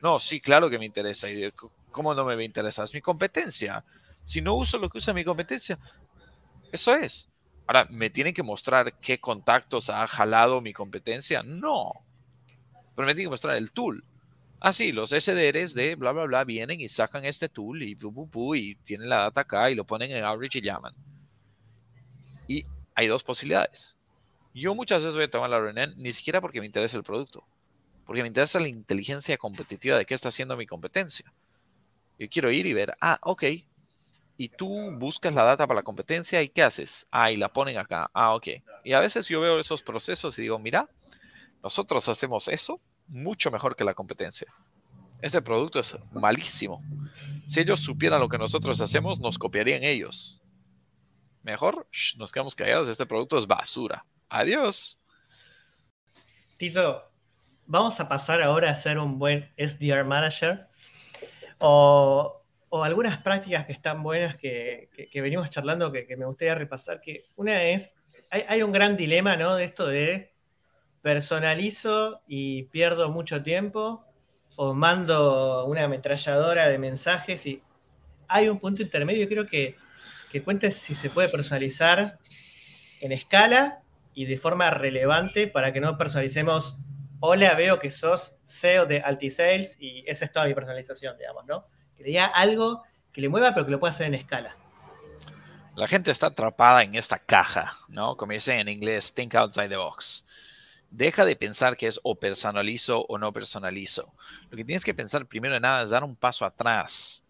No, 0.00 0.20
sí, 0.20 0.40
claro 0.40 0.70
que 0.70 0.78
me 0.78 0.86
interesa. 0.86 1.28
¿Y 1.28 1.52
cómo 1.90 2.14
no 2.14 2.24
me 2.24 2.42
interesa? 2.44 2.84
Es 2.84 2.94
mi 2.94 3.00
competencia. 3.00 3.82
Si 4.22 4.40
no 4.40 4.54
uso 4.54 4.78
lo 4.78 4.88
que 4.88 4.98
usa 4.98 5.12
mi 5.12 5.24
competencia, 5.24 5.80
eso 6.70 6.94
es. 6.94 7.28
Ahora, 7.66 7.88
¿me 7.90 8.08
tienen 8.08 8.34
que 8.34 8.44
mostrar 8.44 9.00
qué 9.00 9.18
contactos 9.18 9.90
ha 9.90 10.06
jalado 10.06 10.60
mi 10.60 10.72
competencia? 10.72 11.42
No. 11.42 11.92
Pero 12.94 13.04
me 13.04 13.14
tienen 13.14 13.26
que 13.26 13.34
mostrar 13.34 13.56
el 13.56 13.72
tool. 13.72 14.04
Ah, 14.60 14.72
sí, 14.72 14.92
los 14.92 15.10
SDRs 15.10 15.74
de 15.74 15.96
bla, 15.96 16.12
bla, 16.12 16.24
bla 16.24 16.44
vienen 16.44 16.80
y 16.80 16.88
sacan 16.88 17.24
este 17.24 17.48
tool 17.48 17.82
y 17.82 17.98
y 18.54 18.74
tienen 18.76 19.08
la 19.08 19.22
data 19.22 19.40
acá 19.40 19.70
y 19.70 19.74
lo 19.74 19.84
ponen 19.84 20.12
en 20.12 20.22
Outreach 20.22 20.54
y 20.54 20.62
llaman. 20.62 20.94
Y 22.46 22.64
hay 22.94 23.06
dos 23.06 23.22
posibilidades. 23.22 23.98
Yo 24.54 24.74
muchas 24.74 25.02
veces 25.02 25.16
voy 25.16 25.24
a 25.24 25.30
tomar 25.30 25.50
la 25.50 25.60
reunión 25.60 25.94
ni 25.96 26.12
siquiera 26.12 26.40
porque 26.40 26.60
me 26.60 26.66
interesa 26.66 26.96
el 26.96 27.02
producto, 27.02 27.44
porque 28.06 28.22
me 28.22 28.28
interesa 28.28 28.60
la 28.60 28.68
inteligencia 28.68 29.36
competitiva 29.36 29.98
de 29.98 30.06
qué 30.06 30.14
está 30.14 30.28
haciendo 30.28 30.56
mi 30.56 30.66
competencia. 30.66 31.32
Yo 32.18 32.28
quiero 32.28 32.50
ir 32.50 32.66
y 32.66 32.72
ver, 32.72 32.96
ah, 33.00 33.18
ok, 33.22 33.44
y 34.36 34.48
tú 34.48 34.90
buscas 34.92 35.32
la 35.32 35.44
data 35.44 35.66
para 35.66 35.80
la 35.80 35.84
competencia 35.84 36.42
y 36.42 36.48
¿qué 36.48 36.62
haces? 36.62 37.06
Ah, 37.10 37.30
y 37.30 37.36
la 37.36 37.52
ponen 37.52 37.78
acá. 37.78 38.10
Ah, 38.12 38.34
ok. 38.34 38.48
Y 38.82 38.92
a 38.92 39.00
veces 39.00 39.28
yo 39.28 39.40
veo 39.40 39.58
esos 39.58 39.82
procesos 39.82 40.38
y 40.38 40.42
digo, 40.42 40.58
mira, 40.58 40.88
nosotros 41.62 42.08
hacemos 42.08 42.48
eso 42.48 42.80
mucho 43.08 43.50
mejor 43.50 43.76
que 43.76 43.84
la 43.84 43.94
competencia. 43.94 44.48
Este 45.20 45.40
producto 45.40 45.80
es 45.80 45.96
malísimo. 46.12 46.82
Si 47.46 47.60
ellos 47.60 47.80
supieran 47.80 48.20
lo 48.20 48.28
que 48.28 48.38
nosotros 48.38 48.80
hacemos, 48.80 49.18
nos 49.20 49.38
copiarían 49.38 49.84
ellos. 49.84 50.40
Mejor 51.44 51.86
nos 52.16 52.32
quedamos 52.32 52.54
callados. 52.54 52.88
Este 52.88 53.06
producto 53.06 53.38
es 53.38 53.46
basura. 53.46 54.04
Adiós. 54.30 54.98
Tito, 56.56 57.04
vamos 57.66 58.00
a 58.00 58.08
pasar 58.08 58.42
ahora 58.42 58.70
a 58.70 58.74
ser 58.74 58.98
un 58.98 59.18
buen 59.18 59.52
SDR 59.56 60.04
manager. 60.04 60.66
O 61.58 62.40
algunas 62.82 63.18
prácticas 63.18 63.66
que 63.66 63.72
están 63.72 64.02
buenas 64.02 64.36
que, 64.36 64.88
venimos 65.14 65.50
charlando 65.50 65.92
que, 65.92 66.16
me 66.16 66.24
gustaría 66.24 66.54
repasar, 66.54 67.00
que 67.00 67.24
una 67.36 67.62
es, 67.62 67.94
hay, 68.30 68.62
un 68.62 68.72
gran 68.72 68.96
dilema, 68.96 69.36
¿no? 69.36 69.54
De 69.54 69.64
esto 69.64 69.86
de 69.86 70.34
personalizo 71.02 72.22
y 72.26 72.64
pierdo 72.64 73.10
mucho 73.10 73.42
tiempo, 73.42 74.04
o 74.56 74.72
mando 74.72 75.66
una 75.66 75.84
ametralladora 75.84 76.68
de 76.68 76.78
mensajes 76.78 77.46
y 77.46 77.62
hay 78.26 78.48
un 78.48 78.58
punto 78.58 78.82
intermedio, 78.82 79.28
creo 79.28 79.46
que, 79.46 79.76
que 80.34 80.42
cuentes 80.42 80.74
si 80.74 80.96
se 80.96 81.10
puede 81.10 81.28
personalizar 81.28 82.18
en 83.00 83.12
escala 83.12 83.82
y 84.14 84.24
de 84.24 84.36
forma 84.36 84.68
relevante 84.68 85.46
para 85.46 85.72
que 85.72 85.80
no 85.80 85.96
personalicemos, 85.96 86.76
hola, 87.20 87.54
veo 87.54 87.78
que 87.78 87.92
sos 87.92 88.34
CEO 88.44 88.86
de 88.86 89.00
Altisales 89.00 89.76
y 89.78 90.02
esa 90.08 90.24
es 90.24 90.32
toda 90.32 90.46
mi 90.46 90.54
personalización, 90.54 91.16
digamos, 91.16 91.46
¿no? 91.46 91.64
que 91.96 92.02
le 92.02 92.18
algo 92.18 92.82
que 93.12 93.20
le 93.20 93.28
mueva, 93.28 93.54
pero 93.54 93.64
que 93.64 93.70
lo 93.70 93.78
pueda 93.78 93.92
hacer 93.92 94.08
en 94.08 94.14
escala. 94.14 94.56
La 95.76 95.86
gente 95.86 96.10
está 96.10 96.26
atrapada 96.26 96.82
en 96.82 96.96
esta 96.96 97.20
caja, 97.20 97.76
¿no? 97.86 98.16
Como 98.16 98.32
dicen 98.32 98.58
en 98.58 98.68
inglés, 98.68 99.14
think 99.14 99.36
outside 99.36 99.68
the 99.68 99.76
box. 99.76 100.24
Deja 100.90 101.24
de 101.24 101.36
pensar 101.36 101.76
que 101.76 101.86
es 101.86 102.00
o 102.02 102.16
personalizo 102.16 103.06
o 103.08 103.18
no 103.18 103.32
personalizo. 103.32 104.12
Lo 104.50 104.56
que 104.56 104.64
tienes 104.64 104.84
que 104.84 104.94
pensar 104.94 105.26
primero 105.26 105.54
de 105.54 105.60
nada 105.60 105.84
es 105.84 105.90
dar 105.90 106.02
un 106.02 106.16
paso 106.16 106.44
atrás 106.44 107.22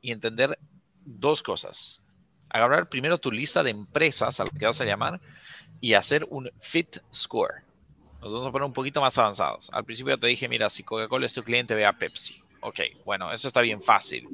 y 0.00 0.10
entender 0.10 0.58
dos 1.04 1.40
cosas. 1.40 2.02
Agarrar 2.50 2.88
primero 2.88 3.18
tu 3.18 3.30
lista 3.30 3.62
de 3.62 3.70
empresas 3.70 4.40
a 4.40 4.44
las 4.44 4.52
que 4.52 4.66
vas 4.66 4.80
a 4.80 4.84
llamar 4.84 5.20
y 5.80 5.94
hacer 5.94 6.26
un 6.30 6.50
fit 6.60 6.98
score. 7.12 7.62
Nos 8.20 8.32
vamos 8.32 8.46
a 8.46 8.52
poner 8.52 8.66
un 8.66 8.72
poquito 8.72 9.00
más 9.00 9.16
avanzados. 9.16 9.70
Al 9.72 9.84
principio 9.84 10.18
te 10.18 10.26
dije, 10.26 10.48
mira, 10.48 10.68
si 10.70 10.82
Coca-Cola 10.82 11.26
es 11.26 11.34
tu 11.34 11.42
cliente, 11.42 11.74
ve 11.74 11.86
a 11.86 11.92
Pepsi. 11.92 12.42
Ok, 12.60 12.80
bueno, 13.04 13.32
eso 13.32 13.46
está 13.46 13.60
bien 13.60 13.80
fácil. 13.80 14.28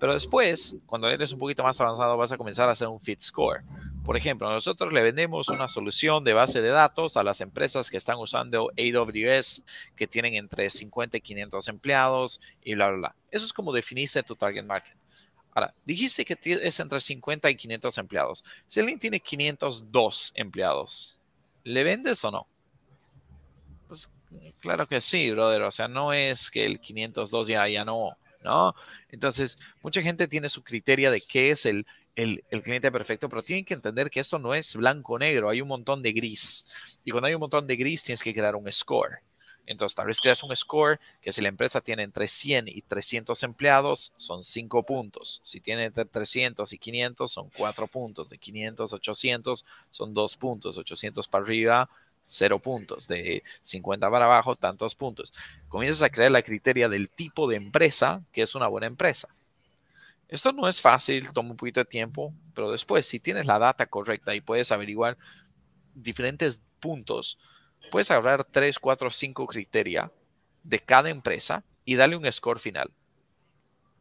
Pero 0.00 0.14
después, 0.14 0.76
cuando 0.86 1.08
eres 1.08 1.32
un 1.32 1.38
poquito 1.38 1.62
más 1.62 1.78
avanzado, 1.78 2.16
vas 2.16 2.32
a 2.32 2.38
comenzar 2.38 2.68
a 2.68 2.72
hacer 2.72 2.88
un 2.88 2.98
fit 2.98 3.20
score. 3.20 3.62
Por 4.02 4.16
ejemplo, 4.16 4.48
nosotros 4.50 4.92
le 4.92 5.02
vendemos 5.02 5.48
una 5.48 5.68
solución 5.68 6.24
de 6.24 6.32
base 6.32 6.62
de 6.62 6.70
datos 6.70 7.16
a 7.18 7.22
las 7.22 7.42
empresas 7.42 7.90
que 7.90 7.98
están 7.98 8.16
usando 8.16 8.70
AWS, 8.78 9.62
que 9.94 10.06
tienen 10.06 10.36
entre 10.36 10.70
50 10.70 11.18
y 11.18 11.20
500 11.20 11.68
empleados 11.68 12.40
y 12.62 12.74
bla, 12.74 12.88
bla, 12.88 12.96
bla. 12.96 13.16
Eso 13.30 13.44
es 13.44 13.52
como 13.52 13.72
definiste 13.72 14.22
tu 14.22 14.36
target 14.36 14.64
market. 14.64 14.96
Ahora, 15.56 15.74
dijiste 15.86 16.26
que 16.26 16.36
es 16.42 16.80
entre 16.80 17.00
50 17.00 17.48
y 17.48 17.56
500 17.56 17.96
empleados. 17.96 18.44
Si 18.68 18.78
alguien 18.78 18.98
tiene 18.98 19.20
502 19.20 20.32
empleados, 20.34 21.18
¿le 21.64 21.82
vendes 21.82 22.22
o 22.24 22.30
no? 22.30 22.46
Pues 23.88 24.10
Claro 24.60 24.86
que 24.86 25.00
sí, 25.00 25.30
brother. 25.30 25.62
O 25.62 25.70
sea, 25.70 25.88
no 25.88 26.12
es 26.12 26.50
que 26.50 26.66
el 26.66 26.80
502 26.80 27.48
ya, 27.48 27.66
ya 27.68 27.84
no, 27.86 28.18
¿no? 28.44 28.74
Entonces, 29.10 29.58
mucha 29.82 30.02
gente 30.02 30.28
tiene 30.28 30.48
su 30.50 30.62
criterio 30.62 31.10
de 31.10 31.22
qué 31.22 31.50
es 31.50 31.64
el, 31.64 31.86
el, 32.16 32.44
el 32.50 32.62
cliente 32.62 32.92
perfecto, 32.92 33.28
pero 33.30 33.42
tienen 33.42 33.64
que 33.64 33.74
entender 33.74 34.10
que 34.10 34.20
esto 34.20 34.38
no 34.38 34.54
es 34.54 34.76
blanco-negro, 34.76 35.48
hay 35.48 35.62
un 35.62 35.68
montón 35.68 36.02
de 36.02 36.12
gris. 36.12 36.68
Y 37.04 37.12
cuando 37.12 37.28
hay 37.28 37.34
un 37.34 37.40
montón 37.40 37.66
de 37.66 37.76
gris, 37.76 38.02
tienes 38.02 38.22
que 38.22 38.34
crear 38.34 38.56
un 38.56 38.70
score. 38.72 39.20
Entonces, 39.66 39.94
tal 39.96 40.06
vez 40.06 40.20
creas 40.20 40.42
un 40.42 40.54
score 40.54 41.00
que 41.20 41.32
si 41.32 41.42
la 41.42 41.48
empresa 41.48 41.80
tiene 41.80 42.04
entre 42.04 42.28
100 42.28 42.68
y 42.68 42.82
300 42.82 43.42
empleados, 43.42 44.12
son 44.16 44.44
5 44.44 44.84
puntos. 44.84 45.40
Si 45.44 45.60
tiene 45.60 45.84
entre 45.84 46.04
300 46.04 46.72
y 46.72 46.78
500, 46.78 47.30
son 47.30 47.50
4 47.56 47.86
puntos. 47.88 48.30
De 48.30 48.38
500 48.38 48.92
a 48.92 48.96
800, 48.96 49.64
son 49.90 50.14
2 50.14 50.36
puntos. 50.36 50.78
800 50.78 51.28
para 51.28 51.44
arriba, 51.44 51.90
cero 52.26 52.58
puntos, 52.58 53.06
de 53.06 53.42
50 53.62 54.10
para 54.10 54.26
abajo, 54.26 54.56
tantos 54.56 54.94
puntos. 54.94 55.32
Comienzas 55.68 56.02
a 56.02 56.10
crear 56.10 56.30
la 56.30 56.42
criteria 56.42 56.88
del 56.88 57.10
tipo 57.10 57.48
de 57.48 57.56
empresa 57.56 58.22
que 58.32 58.42
es 58.42 58.54
una 58.54 58.66
buena 58.66 58.86
empresa. 58.86 59.28
Esto 60.28 60.52
no 60.52 60.68
es 60.68 60.80
fácil, 60.80 61.32
toma 61.32 61.52
un 61.52 61.56
poquito 61.56 61.80
de 61.80 61.84
tiempo, 61.84 62.34
pero 62.52 62.72
después, 62.72 63.06
si 63.06 63.20
tienes 63.20 63.46
la 63.46 63.60
data 63.60 63.86
correcta 63.86 64.34
y 64.34 64.40
puedes 64.40 64.72
averiguar 64.72 65.16
diferentes 65.94 66.60
puntos, 66.80 67.38
puedes 67.90 68.10
agarrar 68.10 68.44
3, 68.44 68.78
4, 68.78 69.10
5 69.10 69.46
criteria 69.46 70.12
de 70.62 70.80
cada 70.80 71.10
empresa 71.10 71.64
y 71.84 71.94
darle 71.96 72.16
un 72.16 72.30
score 72.30 72.58
final. 72.58 72.92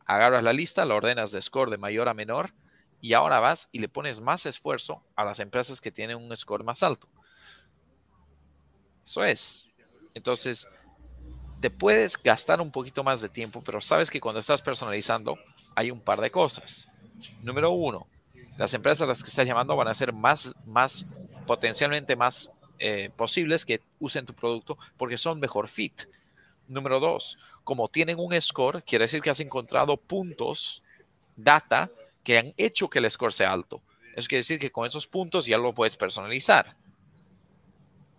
agarras 0.08 0.44
la 0.44 0.54
lista, 0.54 0.86
la 0.86 0.96
ordenas 0.96 1.32
de 1.32 1.42
score 1.42 1.72
de 1.72 1.78
mayor 1.78 2.10
a 2.10 2.14
menor 2.14 2.54
y 3.02 3.14
ahora 3.14 3.40
vas 3.40 3.70
y 3.72 3.80
le 3.80 3.90
pones 3.90 4.22
más 4.22 4.46
esfuerzo 4.46 5.04
a 5.16 5.24
las 5.24 5.40
empresas 5.40 5.82
que 5.82 5.92
tienen 5.92 6.18
un 6.18 6.36
score 6.36 6.64
más 6.64 6.84
alto. 6.84 7.08
Eso 9.04 9.24
es. 9.24 9.72
Entonces, 10.14 10.68
te 11.60 11.70
puedes 11.70 12.22
gastar 12.22 12.62
un 12.62 12.72
poquito 12.72 13.04
más 13.04 13.22
de 13.22 13.30
tiempo, 13.30 13.64
pero 13.64 13.82
sabes 13.82 14.10
que 14.10 14.22
cuando 14.22 14.40
estás 14.40 14.62
personalizando 14.62 15.38
hay 15.76 15.92
un 15.92 16.00
par 16.00 16.22
de 16.22 16.32
cosas. 16.32 16.88
Número 17.42 17.72
uno, 17.72 18.08
las 18.58 18.74
empresas 18.74 19.04
a 19.04 19.08
las 19.08 19.24
que 19.24 19.30
estás 19.30 19.48
llamando 19.48 19.76
van 19.76 19.88
a 19.88 19.94
ser 19.94 20.14
más, 20.14 20.56
más 20.66 21.06
potencialmente 21.46 22.16
más 22.16 22.52
eh, 22.80 23.10
posibles 23.16 23.66
que 23.66 23.82
usen 24.00 24.26
tu 24.26 24.34
producto 24.34 24.78
porque 24.98 25.18
son 25.18 25.40
mejor 25.40 25.68
fit. 25.68 26.04
Número 26.68 27.00
dos, 27.00 27.38
como 27.64 27.88
tienen 27.88 28.20
un 28.20 28.40
score, 28.42 28.84
quiere 28.84 29.04
decir 29.04 29.22
que 29.22 29.30
has 29.30 29.40
encontrado 29.40 29.98
puntos, 29.98 30.82
data, 31.36 31.90
que 32.24 32.38
han 32.38 32.54
hecho 32.58 32.90
que 32.90 33.00
el 33.00 33.10
score 33.10 33.34
sea 33.34 33.52
alto. 33.52 33.82
Eso 34.16 34.28
quiere 34.28 34.40
decir 34.40 34.60
que 34.60 34.72
con 34.72 34.86
esos 34.86 35.08
puntos 35.08 35.46
ya 35.46 35.58
lo 35.58 35.74
puedes 35.74 35.98
personalizar. 35.98 36.76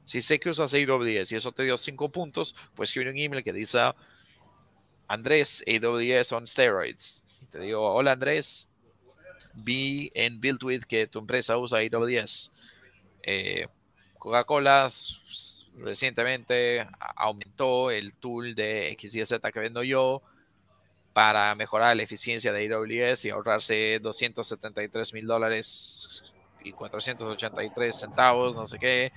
Si 0.05 0.21
sé 0.21 0.39
que 0.39 0.51
usas 0.51 0.73
AWS 0.73 1.33
y 1.33 1.37
eso 1.37 1.51
te 1.51 1.65
dio 1.65 1.77
cinco 1.77 2.09
puntos, 2.11 2.55
pues 2.75 2.91
escribir 2.91 3.13
un 3.13 3.19
email 3.19 3.43
que 3.43 3.53
dice 3.53 3.81
Andrés, 5.09 5.65
AWS 5.67 6.33
on 6.33 6.47
steroids. 6.47 7.25
Y 7.43 7.47
te 7.47 7.59
digo, 7.59 7.93
hola 7.93 8.13
Andrés, 8.13 8.69
vi 9.55 10.11
en 10.15 10.41
BuildWith 10.41 10.85
que 10.85 11.09
tu 11.09 11.19
empresa 11.19 11.59
usa 11.59 11.81
AWS. 11.81 12.53
Eh, 13.23 13.67
Coca-Cola 14.27 14.89
recientemente 15.77 16.85
aumentó 17.15 17.93
el 17.93 18.13
tool 18.17 18.57
de 18.57 18.97
XYZ 18.99 19.35
que 19.53 19.61
vendo 19.61 19.85
yo 19.85 20.21
para 21.13 21.55
mejorar 21.55 21.97
la 21.97 22.03
eficiencia 22.03 22.53
de 22.53 22.75
AWS 22.75 23.25
y 23.25 23.31
ahorrarse 23.31 24.01
273 24.03 25.15
mil 25.15 25.29
dólares 25.29 26.25
y 26.65 26.73
483 26.73 27.97
centavos, 27.97 28.57
no 28.57 28.67
sé 28.67 28.81
qué, 28.81 29.13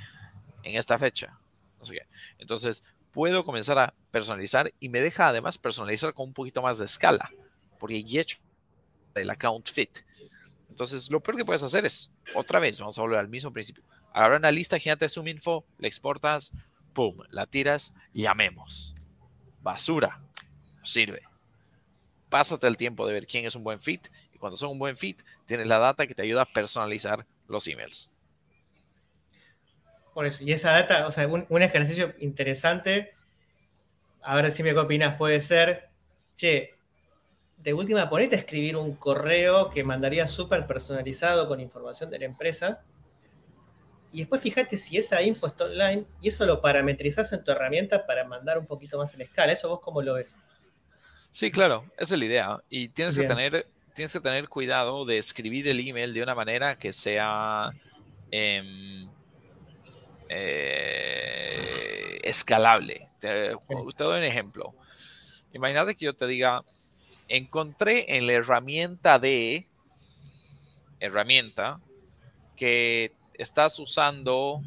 en 0.62 0.78
esta 0.78 1.00
fecha. 1.00 1.40
No 1.80 1.86
sé 1.86 1.96
qué. 1.96 2.06
Entonces, 2.38 2.84
puedo 3.12 3.44
comenzar 3.44 3.80
a 3.80 3.96
personalizar 4.12 4.72
y 4.80 4.90
me 4.90 5.02
deja 5.02 5.30
además 5.30 5.58
personalizar 5.58 6.14
con 6.14 6.28
un 6.28 6.34
poquito 6.34 6.62
más 6.62 6.78
de 6.78 6.86
escala, 6.86 7.32
porque 7.80 8.04
ya 8.04 8.20
he 8.20 8.22
hecho 8.22 8.38
el 9.16 9.32
account 9.32 9.72
fit. 9.72 10.02
Entonces, 10.70 11.10
lo 11.10 11.20
peor 11.20 11.38
que 11.38 11.46
puedes 11.46 11.64
hacer 11.64 11.88
es, 11.88 12.12
otra 12.36 12.60
vez, 12.60 12.80
vamos 12.80 13.00
a 13.00 13.02
volver 13.02 13.18
al 13.18 13.28
mismo 13.28 13.52
principio. 13.52 13.84
Agarra 14.14 14.38
una 14.38 14.52
lista 14.52 14.80
gigante 14.80 15.06
de 15.06 15.10
Zoom 15.10 15.28
Info, 15.28 15.66
la 15.78 15.88
exportas, 15.88 16.54
pum, 16.94 17.18
la 17.30 17.46
tiras, 17.46 17.94
llamemos. 18.14 18.96
Basura, 19.62 20.20
no 20.78 20.86
sirve 20.86 21.30
pásate 22.30 22.68
el 22.68 22.78
tiempo 22.78 23.06
de 23.08 23.14
ver 23.14 23.28
quién 23.28 23.46
es 23.46 23.56
un 23.56 23.64
buen 23.64 23.80
fit 23.80 24.08
y 24.34 24.38
cuando 24.38 24.58
son 24.58 24.72
un 24.72 24.80
buen 24.80 24.96
fit, 24.96 25.22
tienes 25.46 25.68
la 25.68 25.80
data 25.80 26.08
que 26.08 26.16
te 26.16 26.22
ayuda 26.22 26.44
a 26.44 26.46
personalizar 26.46 27.26
los 27.48 27.68
emails. 27.68 28.10
Por 30.14 30.26
eso, 30.26 30.44
y 30.44 30.52
esa 30.52 30.72
data, 30.72 31.08
o 31.08 31.12
sea, 31.12 31.28
un, 31.28 31.62
ejercicio 31.62 32.14
interesante, 32.20 33.14
a 34.22 34.36
ver 34.36 34.52
si 34.52 34.64
me 34.64 34.78
opinas, 34.78 35.16
puede 35.18 35.40
ser, 35.40 35.90
che, 36.36 36.76
de 37.58 37.74
última 37.74 38.10
ponete 38.10 38.36
a 38.36 38.40
escribir 38.40 38.78
un 38.78 38.96
correo 38.96 39.70
que 39.70 39.84
mandaría 39.84 40.28
súper 40.28 40.66
personalizado 40.66 41.48
con 41.48 41.60
información 41.60 42.10
de 42.10 42.20
la 42.20 42.26
empresa. 42.26 42.84
Y 44.12 44.20
después 44.20 44.42
fíjate 44.42 44.76
si 44.78 44.98
esa 44.98 45.22
info 45.22 45.48
está 45.48 45.66
online 45.66 46.06
y 46.22 46.30
eso 46.30 46.46
lo 46.46 46.62
parametrizás 46.62 47.32
en 47.34 47.44
tu 47.44 47.52
herramienta 47.52 48.06
para 48.06 48.24
mandar 48.24 48.58
un 48.58 48.66
poquito 48.66 48.98
más 48.98 49.14
en 49.14 49.22
escala. 49.22 49.54
¿Eso 49.54 49.70
vos 49.70 49.80
cómo 49.82 50.02
lo 50.02 50.16
ves? 50.16 50.40
Sí, 51.32 51.52
claro, 51.52 51.86
esa 51.98 52.16
es 52.16 52.20
la 52.20 52.26
idea. 52.26 52.64
Y 52.70 52.90
tienes 52.90 53.16
que 53.16 53.26
tener, 53.26 53.68
tienes 53.94 54.12
que 54.12 54.20
tener 54.20 54.50
cuidado 54.50 55.06
de 55.06 55.20
escribir 55.20 55.68
el 55.68 55.80
email 55.88 56.14
de 56.14 56.24
una 56.24 56.34
manera 56.34 56.78
que 56.78 56.92
sea 56.92 57.70
em, 58.32 59.08
eh, 60.28 62.20
escalable. 62.24 63.10
Te, 63.20 63.50
doy 63.50 64.20
un 64.20 64.24
ejemplo. 64.24 64.74
Imagínate 65.54 65.96
que 65.96 66.06
yo 66.06 66.16
te 66.16 66.26
diga, 66.26 66.64
encontré 67.28 68.18
en 68.18 68.26
la 68.26 68.34
herramienta 68.34 69.20
de 69.20 69.68
herramienta 71.00 71.80
que 72.56 73.14
estás 73.42 73.80
usando 73.80 74.62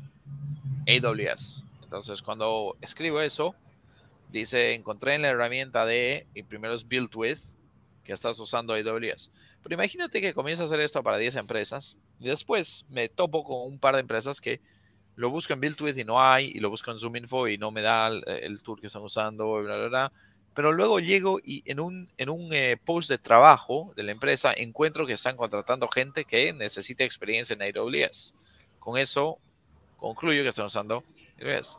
AWS. 0.88 1.64
Entonces, 1.84 2.22
cuando 2.22 2.76
escribo 2.80 3.20
eso, 3.20 3.54
Dice, 4.32 4.72
encontré 4.72 5.14
en 5.14 5.22
la 5.22 5.28
herramienta 5.28 5.84
de, 5.84 6.26
y 6.34 6.42
primero 6.42 6.72
es 6.72 6.88
Build 6.88 7.14
With, 7.14 7.38
que 8.02 8.14
estás 8.14 8.38
usando 8.38 8.72
AWS. 8.72 9.30
Pero 9.62 9.74
imagínate 9.74 10.22
que 10.22 10.32
comienzo 10.32 10.62
a 10.62 10.66
hacer 10.66 10.80
esto 10.80 11.02
para 11.02 11.18
10 11.18 11.36
empresas 11.36 11.98
y 12.18 12.28
después 12.28 12.86
me 12.88 13.10
topo 13.10 13.44
con 13.44 13.70
un 13.70 13.78
par 13.78 13.94
de 13.94 14.00
empresas 14.00 14.40
que 14.40 14.60
lo 15.16 15.28
busco 15.28 15.52
en 15.52 15.60
Build 15.60 15.80
With 15.82 15.98
y 15.98 16.04
no 16.04 16.20
hay, 16.22 16.46
y 16.46 16.60
lo 16.60 16.70
busco 16.70 16.90
en 16.90 16.98
Zoom 16.98 17.16
Info 17.16 17.46
y 17.46 17.58
no 17.58 17.70
me 17.70 17.82
da 17.82 18.08
el, 18.08 18.62
tool 18.62 18.80
que 18.80 18.86
están 18.86 19.02
usando, 19.02 19.60
bla, 19.62 19.76
bla, 19.76 19.88
bla. 19.88 20.12
Pero 20.54 20.72
luego 20.72 20.98
llego 20.98 21.38
y 21.44 21.62
en 21.66 21.78
un, 21.78 22.08
en 22.16 22.30
un 22.30 22.54
eh, 22.54 22.78
post 22.82 23.10
de 23.10 23.18
trabajo 23.18 23.92
de 23.96 24.02
la 24.02 24.12
empresa 24.12 24.54
encuentro 24.56 25.06
que 25.06 25.12
están 25.12 25.36
contratando 25.36 25.88
gente 25.88 26.24
que 26.24 26.54
necesita 26.54 27.04
experiencia 27.04 27.54
en 27.54 27.62
AWS. 27.62 28.34
Con 28.82 28.98
eso 28.98 29.38
concluyo 29.98 30.42
que 30.42 30.48
están 30.48 30.66
usando 30.66 31.04
AWS 31.40 31.78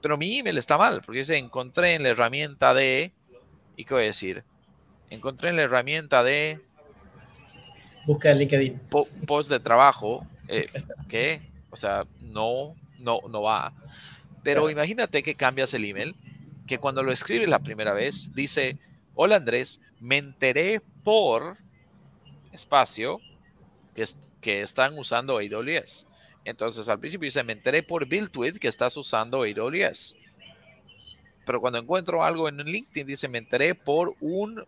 pero 0.00 0.16
mi 0.16 0.38
email 0.38 0.58
está 0.58 0.78
mal, 0.78 1.02
porque 1.02 1.18
dice, 1.18 1.36
encontré 1.36 1.94
en 1.94 2.02
la 2.02 2.10
herramienta 2.10 2.74
de, 2.74 3.12
¿y 3.76 3.84
qué 3.84 3.94
voy 3.94 4.04
a 4.04 4.06
decir? 4.06 4.44
Encontré 5.10 5.50
en 5.50 5.56
la 5.56 5.62
herramienta 5.62 6.22
de... 6.22 6.60
Busca 8.06 8.30
el 8.30 8.38
LinkedIn. 8.38 8.80
post 9.26 9.50
de 9.50 9.60
trabajo, 9.60 10.26
eh, 10.48 10.68
¿qué? 11.08 11.42
O 11.70 11.76
sea, 11.76 12.06
no, 12.20 12.74
no, 12.98 13.20
no 13.28 13.42
va. 13.42 13.72
Pero 14.42 14.70
imagínate 14.70 15.22
que 15.22 15.34
cambias 15.34 15.74
el 15.74 15.84
email, 15.84 16.16
que 16.66 16.78
cuando 16.78 17.02
lo 17.02 17.12
escribes 17.12 17.48
la 17.48 17.58
primera 17.58 17.92
vez, 17.92 18.32
dice, 18.34 18.78
hola 19.14 19.36
Andrés, 19.36 19.80
me 20.00 20.16
enteré 20.16 20.80
por 21.04 21.58
espacio 22.52 23.20
que, 23.94 24.04
que 24.40 24.62
están 24.62 24.98
usando 24.98 25.38
AWS. 25.38 26.06
Entonces 26.44 26.88
al 26.88 26.98
principio 26.98 27.26
dice, 27.26 27.42
me 27.42 27.52
enteré 27.52 27.82
por 27.82 28.06
BuildWith 28.06 28.58
que 28.58 28.68
estás 28.68 28.96
usando 28.96 29.42
AWS. 29.42 30.16
Pero 31.44 31.60
cuando 31.60 31.78
encuentro 31.78 32.24
algo 32.24 32.48
en 32.48 32.58
LinkedIn, 32.58 33.06
dice, 33.06 33.28
me 33.28 33.38
enteré 33.38 33.74
por 33.74 34.14
un 34.20 34.64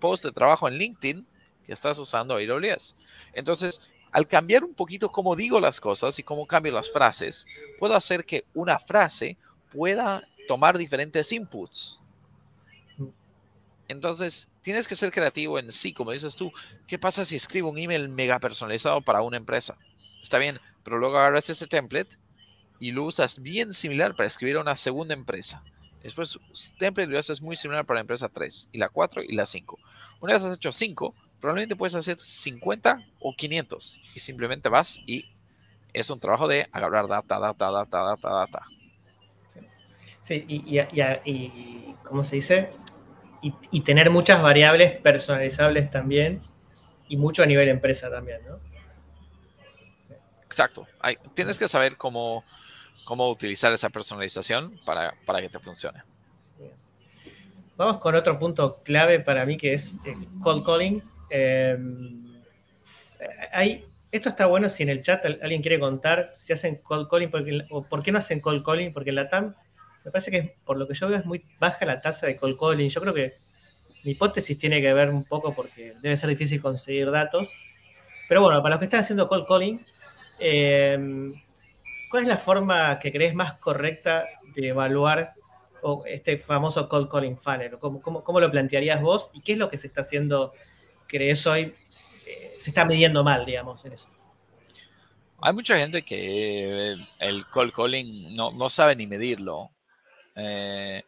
post 0.00 0.24
de 0.24 0.32
trabajo 0.32 0.68
en 0.68 0.74
LinkedIn 0.74 1.26
que 1.64 1.72
estás 1.72 1.98
usando 1.98 2.34
AWS. 2.34 2.94
Entonces, 3.32 3.80
al 4.12 4.26
cambiar 4.26 4.64
un 4.64 4.74
poquito 4.74 5.10
cómo 5.10 5.36
digo 5.36 5.60
las 5.60 5.80
cosas 5.80 6.18
y 6.18 6.22
cómo 6.22 6.46
cambio 6.46 6.72
las 6.72 6.90
frases, 6.90 7.46
puedo 7.78 7.94
hacer 7.94 8.24
que 8.24 8.44
una 8.54 8.78
frase 8.78 9.36
pueda 9.72 10.22
tomar 10.46 10.78
diferentes 10.78 11.32
inputs. 11.32 12.00
Entonces, 13.88 14.48
tienes 14.62 14.88
que 14.88 14.96
ser 14.96 15.12
creativo 15.12 15.58
en 15.58 15.70
sí, 15.70 15.92
como 15.92 16.12
dices 16.12 16.34
tú. 16.34 16.52
¿Qué 16.86 16.98
pasa 16.98 17.24
si 17.24 17.36
escribo 17.36 17.70
un 17.70 17.78
email 17.78 18.08
mega 18.08 18.38
personalizado 18.38 19.00
para 19.00 19.22
una 19.22 19.36
empresa? 19.36 19.76
Está 20.26 20.38
bien, 20.38 20.58
pero 20.82 20.98
luego 20.98 21.18
agarras 21.18 21.48
este 21.50 21.68
template 21.68 22.16
y 22.80 22.90
lo 22.90 23.04
usas 23.04 23.40
bien 23.40 23.72
similar 23.72 24.16
para 24.16 24.26
escribir 24.26 24.56
a 24.56 24.60
una 24.60 24.74
segunda 24.74 25.14
empresa. 25.14 25.62
Después, 26.02 26.36
template 26.80 27.08
lo 27.08 27.16
haces 27.16 27.40
muy 27.40 27.56
similar 27.56 27.86
para 27.86 27.98
la 27.98 28.00
empresa 28.00 28.28
3, 28.28 28.70
y 28.72 28.78
la 28.78 28.88
4 28.88 29.22
y 29.22 29.36
la 29.36 29.46
5. 29.46 29.78
Una 30.20 30.32
vez 30.32 30.42
has 30.42 30.56
hecho 30.56 30.72
5, 30.72 31.14
probablemente 31.40 31.76
puedes 31.76 31.94
hacer 31.94 32.18
50 32.18 33.04
o 33.20 33.36
500 33.36 34.00
y 34.16 34.18
simplemente 34.18 34.68
vas 34.68 34.98
y 35.06 35.30
es 35.92 36.10
un 36.10 36.18
trabajo 36.18 36.48
de 36.48 36.68
agarrar 36.72 37.06
data, 37.06 37.38
data, 37.38 37.70
data, 37.70 38.02
data, 38.02 38.28
data. 38.28 38.62
Sí, 40.22 40.44
y, 40.48 40.80
y, 41.24 41.94
¿cómo 42.02 42.24
se 42.24 42.34
dice? 42.34 42.70
Y, 43.42 43.54
y, 43.70 43.82
tener 43.82 44.10
muchas 44.10 44.42
variables 44.42 44.90
personalizables 44.90 45.88
también 45.88 46.42
y 47.08 47.16
mucho 47.16 47.44
a 47.44 47.46
nivel 47.46 47.68
empresa 47.68 48.10
también, 48.10 48.40
¿no? 48.44 48.58
Exacto. 50.56 50.86
tienes 51.34 51.58
que 51.58 51.68
saber 51.68 51.98
cómo, 51.98 52.42
cómo 53.04 53.28
utilizar 53.28 53.74
esa 53.74 53.90
personalización 53.90 54.80
para, 54.86 55.12
que 55.42 55.50
te 55.50 55.58
funcione. 55.58 56.02
Vamos 57.76 57.98
con 57.98 58.14
otro 58.14 58.38
punto 58.38 58.82
clave 58.82 59.20
para 59.20 59.44
mí 59.44 59.58
que 59.58 59.74
es 59.74 59.98
el 60.06 60.16
cold 60.42 60.64
calling. 60.64 61.02
Hay, 63.52 63.84
esto 64.10 64.30
está 64.30 64.46
bueno 64.46 64.70
si 64.70 64.82
en 64.82 64.88
el 64.88 65.02
chat 65.02 65.26
alguien 65.26 65.60
quiere 65.60 65.78
contar 65.78 66.32
si 66.36 66.54
hacen 66.54 66.76
cold 66.76 67.10
calling 67.10 67.30
o 67.68 67.82
por 67.82 68.02
qué 68.02 68.10
no 68.10 68.18
hacen 68.18 68.40
cold 68.40 68.64
calling, 68.64 68.94
porque 68.94 69.10
en 69.10 69.16
la 69.16 69.28
TAM 69.28 69.54
me 70.06 70.10
parece 70.10 70.30
que 70.30 70.56
por 70.64 70.78
lo 70.78 70.88
que 70.88 70.94
yo 70.94 71.06
veo 71.06 71.18
es 71.18 71.26
muy 71.26 71.44
baja 71.58 71.84
la 71.84 72.00
tasa 72.00 72.26
de 72.26 72.38
cold 72.38 72.58
calling. 72.58 72.88
Yo 72.88 73.02
creo 73.02 73.12
que 73.12 73.32
mi 74.04 74.12
hipótesis 74.12 74.58
tiene 74.58 74.80
que 74.80 74.94
ver 74.94 75.10
un 75.10 75.26
poco 75.26 75.54
porque 75.54 75.92
debe 76.00 76.16
ser 76.16 76.30
difícil 76.30 76.62
conseguir 76.62 77.10
datos. 77.10 77.50
Pero 78.26 78.40
bueno, 78.40 78.62
para 78.62 78.76
los 78.76 78.78
que 78.78 78.86
están 78.86 79.00
haciendo 79.00 79.28
cold 79.28 79.46
calling, 79.46 79.84
Em, 80.38 81.32
¿Cuál 82.10 82.22
es 82.22 82.28
la 82.28 82.36
forma 82.36 82.98
que 82.98 83.12
crees 83.12 83.34
más 83.34 83.54
correcta 83.54 84.24
de 84.54 84.68
evaluar 84.68 85.34
este 86.06 86.38
famoso 86.38 86.88
cold 86.88 87.10
calling 87.10 87.36
funnel? 87.36 87.72
¿Cómo, 87.78 88.40
lo 88.40 88.50
plantearías 88.50 89.00
vos 89.02 89.30
y 89.34 89.40
qué 89.40 89.52
es 89.52 89.58
lo 89.58 89.68
que 89.68 89.76
se 89.76 89.88
está 89.88 90.02
haciendo, 90.02 90.52
crees 91.06 91.46
hoy, 91.46 91.74
eh, 92.26 92.54
se 92.56 92.70
está 92.70 92.84
midiendo 92.84 93.24
mal, 93.24 93.44
digamos, 93.44 93.84
en 93.84 93.92
eso? 93.92 94.08
Hay 95.40 95.52
mucha 95.52 95.78
gente 95.78 96.02
que 96.02 96.96
el 97.18 97.46
cold 97.50 97.72
calling 97.72 98.34
no, 98.34 98.52
no 98.52 98.70
sabe 98.70 98.96
ni 98.96 99.06
medirlo. 99.06 99.70
Eh, 100.34 101.02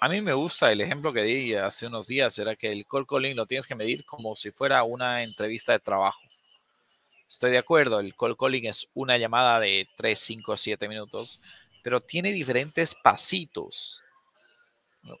a 0.00 0.08
mí 0.08 0.20
me 0.22 0.32
gusta 0.32 0.72
el 0.72 0.80
ejemplo 0.80 1.12
que 1.12 1.22
di 1.22 1.54
hace 1.54 1.86
unos 1.86 2.06
días, 2.06 2.38
era 2.38 2.56
que 2.56 2.72
el 2.72 2.86
cold 2.86 3.06
calling 3.06 3.36
lo 3.36 3.46
tienes 3.46 3.66
que 3.66 3.74
medir 3.74 4.04
como 4.04 4.34
si 4.34 4.50
fuera 4.50 4.82
una 4.84 5.22
entrevista 5.22 5.72
de 5.72 5.80
trabajo. 5.80 6.29
Estoy 7.30 7.52
de 7.52 7.58
acuerdo, 7.58 8.00
el 8.00 8.16
cold 8.16 8.36
calling 8.36 8.66
es 8.66 8.88
una 8.92 9.16
llamada 9.16 9.60
de 9.60 9.88
3, 9.96 10.18
5, 10.18 10.56
7 10.56 10.88
minutos, 10.88 11.40
pero 11.80 12.00
tiene 12.00 12.32
diferentes 12.32 12.96
pasitos. 12.96 14.02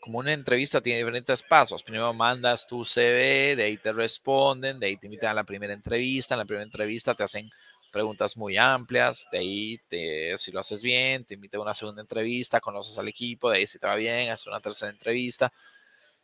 Como 0.00 0.18
una 0.18 0.32
entrevista 0.32 0.80
tiene 0.80 0.98
diferentes 0.98 1.40
pasos. 1.40 1.84
Primero 1.84 2.12
mandas 2.12 2.66
tu 2.66 2.84
CV, 2.84 3.54
de 3.54 3.62
ahí 3.62 3.76
te 3.76 3.92
responden, 3.92 4.80
de 4.80 4.88
ahí 4.88 4.96
te 4.96 5.06
invitan 5.06 5.30
a 5.30 5.34
la 5.34 5.44
primera 5.44 5.72
entrevista. 5.72 6.34
En 6.34 6.40
la 6.40 6.44
primera 6.44 6.64
entrevista 6.64 7.14
te 7.14 7.22
hacen 7.22 7.48
preguntas 7.92 8.36
muy 8.36 8.56
amplias, 8.56 9.28
de 9.30 9.38
ahí 9.38 9.78
te, 9.88 10.36
si 10.36 10.50
lo 10.50 10.58
haces 10.58 10.82
bien, 10.82 11.24
te 11.24 11.34
invitan 11.34 11.60
a 11.60 11.62
una 11.62 11.74
segunda 11.74 12.02
entrevista, 12.02 12.60
conoces 12.60 12.98
al 12.98 13.06
equipo, 13.06 13.50
de 13.50 13.58
ahí 13.58 13.66
si 13.68 13.78
te 13.78 13.86
va 13.86 13.94
bien, 13.94 14.30
haces 14.30 14.48
una 14.48 14.60
tercera 14.60 14.90
entrevista. 14.90 15.52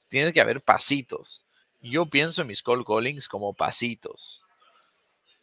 Tiene 0.08 0.32
que 0.32 0.40
haber 0.40 0.60
pasitos. 0.60 1.46
Yo 1.80 2.06
pienso 2.06 2.42
en 2.42 2.48
mis 2.48 2.62
cold 2.62 2.84
callings 2.84 3.28
como 3.28 3.54
pasitos, 3.54 4.45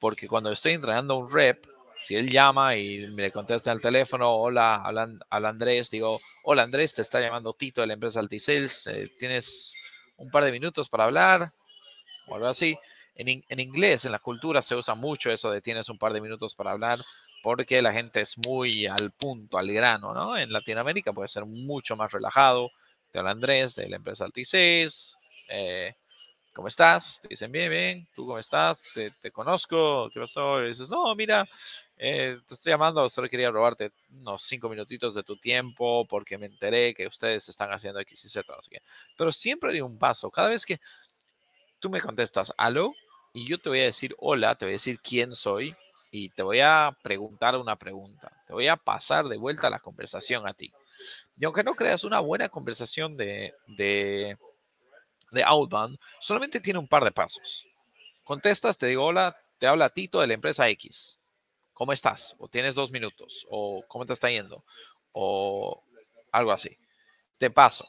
porque 0.03 0.27
cuando 0.27 0.51
estoy 0.51 0.73
entrenando 0.73 1.13
a 1.13 1.17
un 1.17 1.33
rep, 1.33 1.65
si 1.97 2.13
él 2.13 2.29
llama 2.29 2.75
y 2.75 3.07
me 3.11 3.31
contesta 3.31 3.71
el 3.71 3.79
teléfono, 3.79 4.29
hola, 4.29 4.83
habla, 4.83 5.07
Andrés, 5.29 5.89
digo, 5.89 6.19
hola 6.43 6.63
Andrés, 6.63 6.93
te 6.93 7.01
está 7.01 7.21
llamando 7.21 7.53
Tito 7.53 7.79
de 7.79 7.87
la 7.87 7.93
empresa 7.93 8.19
Altisales, 8.19 8.85
eh, 8.87 9.13
tienes 9.17 9.73
un 10.17 10.29
par 10.29 10.43
de 10.43 10.51
minutos 10.51 10.89
para 10.89 11.05
hablar, 11.05 11.53
o 12.27 12.35
algo 12.35 12.47
así. 12.47 12.77
En, 13.15 13.59
inglés, 13.61 14.03
en 14.03 14.11
la 14.11 14.19
cultura, 14.19 14.61
se 14.61 14.75
usa 14.75 14.93
mucho 14.93 15.31
eso 15.31 15.49
de 15.49 15.61
tienes 15.61 15.87
un 15.87 15.97
par 15.97 16.11
de 16.11 16.19
minutos 16.19 16.53
para 16.53 16.71
hablar 16.71 16.99
porque 17.41 17.81
la 17.81 17.93
gente 17.93 18.19
es 18.19 18.37
muy 18.37 18.85
al 18.87 19.11
punto, 19.11 19.57
al 19.57 19.71
grano, 19.71 20.13
¿no? 20.13 20.35
En 20.35 20.51
Latinoamérica 20.51 21.13
puede 21.13 21.29
ser 21.29 21.45
mucho 21.45 21.95
más 21.95 22.11
relajado. 22.11 22.71
Te 23.09 23.19
habla 23.19 23.31
Andrés 23.31 23.73
de 23.75 23.87
la 23.87 23.95
empresa 23.95 24.25
Altis 24.25 25.15
eh, 25.47 25.95
¿Cómo 26.53 26.67
estás? 26.67 27.19
Te 27.19 27.29
dicen, 27.29 27.51
bien, 27.51 27.69
bien. 27.69 28.07
¿Tú 28.15 28.25
cómo 28.25 28.37
estás? 28.37 28.83
Te, 28.93 29.31
conozco. 29.31 30.09
¿Qué 30.13 30.19
pasó? 30.19 30.63
Y 30.63 30.67
dices, 30.67 30.89
no, 30.89 31.15
mira, 31.15 31.49
eh, 31.97 32.37
te 32.47 32.53
estoy 32.53 32.71
llamando. 32.71 33.09
Solo 33.09 33.27
quería 33.27 33.49
robarte 33.49 33.91
unos 34.11 34.43
cinco 34.43 34.69
minutitos 34.69 35.15
de 35.15 35.23
tu 35.23 35.35
tiempo 35.35 36.05
porque 36.07 36.37
me 36.37 36.45
enteré 36.45 36.93
que 36.93 37.07
ustedes 37.07 37.49
están 37.49 37.71
haciendo 37.71 37.99
X 38.01 38.25
y 38.25 38.29
Z. 38.29 38.53
Pero 39.17 39.31
siempre 39.31 39.73
di 39.73 39.81
un 39.81 39.97
paso. 39.97 40.29
Cada 40.29 40.49
vez 40.49 40.63
que 40.63 40.79
tú 41.79 41.89
me 41.89 41.99
contestas, 41.99 42.53
aló, 42.55 42.93
y 43.33 43.47
yo 43.47 43.57
te 43.57 43.69
voy 43.69 43.79
a 43.79 43.85
decir 43.85 44.15
hola, 44.19 44.55
te 44.55 44.65
voy 44.65 44.73
a 44.73 44.75
decir 44.75 44.99
quién 44.99 45.33
soy 45.33 45.75
y 46.11 46.29
te 46.29 46.43
voy 46.43 46.59
a 46.59 46.95
preguntar 47.01 47.57
una 47.57 47.75
pregunta. 47.77 48.31
Te 48.45 48.53
voy 48.53 48.67
a 48.67 48.77
pasar 48.77 49.25
de 49.25 49.37
vuelta 49.37 49.71
la 49.71 49.79
conversación 49.79 50.47
a 50.47 50.53
ti. 50.53 50.71
Y 51.35 51.45
aunque 51.45 51.63
no 51.63 51.73
creas 51.73 52.03
una 52.03 52.19
buena 52.19 52.49
conversación 52.49 53.17
de, 53.17 53.51
de, 53.65 54.37
de 55.33 55.43
outbound, 55.43 55.99
solamente 56.19 56.59
tiene 56.59 56.79
un 56.79 56.87
par 56.87 57.03
de 57.03 57.11
pasos. 57.11 57.65
Contestas, 58.23 58.77
te 58.77 58.87
digo 58.87 59.05
hola, 59.05 59.37
te 59.57 59.67
habla 59.67 59.89
Tito 59.89 60.21
de 60.21 60.27
la 60.27 60.33
empresa 60.33 60.69
X. 60.69 61.19
¿Cómo 61.73 61.91
estás? 61.91 62.35
O 62.37 62.47
tienes 62.47 62.75
dos 62.75 62.91
minutos. 62.91 63.45
O 63.49 63.83
cómo 63.87 64.05
te 64.05 64.13
está 64.13 64.29
yendo. 64.29 64.63
O 65.11 65.81
algo 66.31 66.51
así. 66.51 66.77
Te 67.37 67.49
paso. 67.49 67.87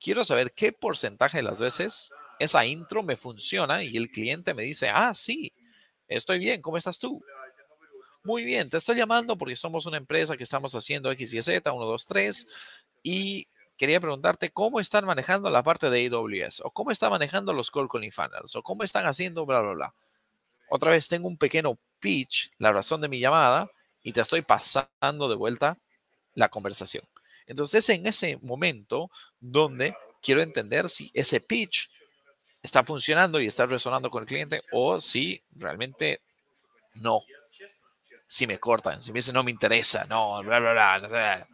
Quiero 0.00 0.24
saber 0.24 0.52
qué 0.52 0.72
porcentaje 0.72 1.38
de 1.38 1.42
las 1.42 1.60
veces 1.60 2.10
esa 2.38 2.64
intro 2.66 3.02
me 3.02 3.16
funciona 3.16 3.82
y 3.82 3.96
el 3.96 4.10
cliente 4.10 4.54
me 4.54 4.62
dice, 4.62 4.88
ah, 4.88 5.14
sí, 5.14 5.52
estoy 6.06 6.38
bien, 6.38 6.60
¿cómo 6.60 6.76
estás 6.76 6.98
tú? 6.98 7.22
Muy 8.22 8.44
bien, 8.44 8.68
te 8.68 8.76
estoy 8.76 8.96
llamando 8.96 9.38
porque 9.38 9.56
somos 9.56 9.86
una 9.86 9.96
empresa 9.96 10.36
que 10.36 10.42
estamos 10.44 10.74
haciendo 10.74 11.10
X 11.12 11.32
y 11.32 11.42
Z, 11.42 11.72
1, 11.72 11.84
2, 11.84 12.06
3, 12.06 12.46
y 13.02 13.48
quería 13.76 14.00
preguntarte 14.00 14.50
cómo 14.50 14.80
están 14.80 15.04
manejando 15.04 15.50
la 15.50 15.62
parte 15.62 15.90
de 15.90 16.06
AWS, 16.06 16.62
o 16.64 16.70
cómo 16.70 16.90
están 16.90 17.10
manejando 17.10 17.52
los 17.52 17.70
call 17.70 17.88
calling 17.88 18.12
funnels, 18.12 18.56
o 18.56 18.62
cómo 18.62 18.82
están 18.82 19.06
haciendo 19.06 19.46
bla, 19.46 19.60
bla, 19.60 19.72
bla. 19.72 19.94
Otra 20.68 20.90
vez 20.90 21.08
tengo 21.08 21.28
un 21.28 21.36
pequeño 21.36 21.78
pitch, 22.00 22.52
la 22.58 22.72
razón 22.72 23.00
de 23.00 23.08
mi 23.08 23.20
llamada, 23.20 23.70
y 24.02 24.12
te 24.12 24.20
estoy 24.20 24.42
pasando 24.42 25.28
de 25.28 25.36
vuelta 25.36 25.78
la 26.34 26.48
conversación. 26.48 27.04
Entonces, 27.46 27.88
en 27.88 28.06
ese 28.06 28.38
momento 28.42 29.10
donde 29.40 29.96
quiero 30.22 30.42
entender 30.42 30.88
si 30.88 31.10
ese 31.14 31.40
pitch 31.40 31.88
está 32.62 32.84
funcionando 32.84 33.40
y 33.40 33.46
está 33.46 33.66
resonando 33.66 34.10
con 34.10 34.22
el 34.22 34.28
cliente 34.28 34.62
o 34.72 35.00
si 35.00 35.42
realmente 35.52 36.20
no. 36.94 37.20
Si 38.26 38.46
me 38.46 38.58
cortan, 38.58 39.00
si 39.00 39.12
me 39.12 39.18
dicen 39.18 39.34
no 39.34 39.44
me 39.44 39.52
interesa, 39.52 40.04
no, 40.04 40.42
bla, 40.42 40.58
bla, 40.58 40.98
bla, 40.98 41.48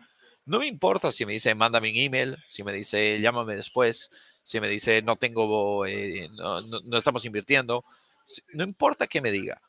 No 0.44 0.58
me 0.58 0.66
importa 0.66 1.12
si 1.12 1.24
me 1.24 1.32
dice 1.32 1.54
mándame 1.54 1.90
un 1.90 1.96
email, 1.96 2.36
si 2.46 2.64
me 2.64 2.72
dice 2.72 3.20
llámame 3.20 3.54
después, 3.56 4.10
si 4.42 4.60
me 4.60 4.68
dice 4.68 5.02
no 5.02 5.16
tengo, 5.16 5.86
eh, 5.86 6.28
no, 6.32 6.98
estamos 6.98 7.24
invirtiendo. 7.24 7.84
No 8.54 8.64
importa 8.64 9.06
que 9.06 9.20
me 9.20 9.30
diga. 9.30 9.60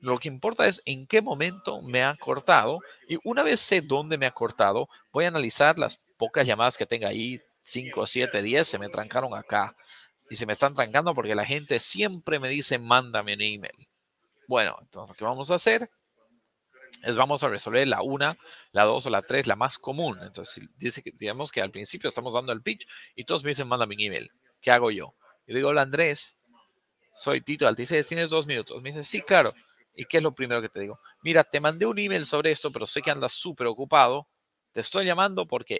Lo 0.00 0.18
que 0.18 0.28
importa 0.28 0.66
es 0.66 0.82
en 0.86 1.06
qué 1.06 1.20
momento 1.20 1.82
me 1.82 2.02
ha 2.02 2.14
cortado 2.14 2.80
y 3.08 3.18
una 3.22 3.42
vez 3.42 3.60
sé 3.60 3.82
dónde 3.82 4.16
me 4.16 4.26
ha 4.26 4.30
cortado, 4.30 4.88
voy 5.12 5.26
a 5.26 5.28
analizar 5.28 5.78
las 5.78 5.98
pocas 6.16 6.46
llamadas 6.46 6.78
que 6.78 6.86
tenga 6.86 7.08
ahí, 7.08 7.40
5, 7.62 8.06
7, 8.06 8.42
10, 8.42 8.66
se 8.66 8.78
me 8.78 8.88
trancaron 8.88 9.34
acá 9.34 9.76
y 10.30 10.36
se 10.36 10.46
me 10.46 10.54
están 10.54 10.74
trancando 10.74 11.14
porque 11.14 11.34
la 11.34 11.44
gente 11.44 11.80
siempre 11.80 12.38
me 12.38 12.48
dice, 12.48 12.78
mándame 12.78 13.34
un 13.34 13.42
email. 13.42 13.88
Bueno, 14.48 14.78
entonces 14.80 15.10
lo 15.10 15.14
que 15.16 15.24
vamos 15.24 15.50
a 15.50 15.56
hacer 15.56 15.90
es 17.02 17.16
vamos 17.16 17.42
a 17.42 17.48
resolver 17.48 17.86
la 17.88 18.02
1, 18.02 18.36
la 18.72 18.84
2 18.84 19.06
o 19.06 19.10
la 19.10 19.22
3, 19.22 19.46
la 19.46 19.56
más 19.56 19.78
común. 19.78 20.18
Entonces, 20.22 20.64
dice 20.76 21.02
que, 21.02 21.12
digamos 21.18 21.50
que 21.50 21.62
al 21.62 21.70
principio 21.70 22.08
estamos 22.08 22.34
dando 22.34 22.52
el 22.52 22.62
pitch 22.62 22.86
y 23.14 23.24
todos 23.24 23.42
me 23.42 23.48
dicen, 23.48 23.68
mándame 23.68 23.94
un 23.94 24.00
email. 24.02 24.30
¿Qué 24.60 24.70
hago 24.70 24.90
yo? 24.90 25.14
Yo 25.46 25.54
digo, 25.54 25.70
hola 25.70 25.82
Andrés, 25.82 26.38
soy 27.12 27.40
Tito 27.40 27.66
Altices, 27.66 28.06
tienes 28.06 28.30
dos 28.30 28.46
minutos. 28.46 28.80
Me 28.82 28.90
dice, 28.90 29.04
sí, 29.04 29.22
claro. 29.22 29.54
¿Y 29.94 30.04
qué 30.04 30.18
es 30.18 30.22
lo 30.22 30.32
primero 30.32 30.62
que 30.62 30.68
te 30.68 30.80
digo? 30.80 31.00
Mira, 31.22 31.44
te 31.44 31.60
mandé 31.60 31.86
un 31.86 31.98
email 31.98 32.24
sobre 32.24 32.50
esto, 32.50 32.70
pero 32.70 32.86
sé 32.86 33.02
que 33.02 33.10
andas 33.10 33.32
súper 33.32 33.66
ocupado. 33.66 34.28
Te 34.72 34.80
estoy 34.80 35.04
llamando 35.04 35.46
porque... 35.46 35.78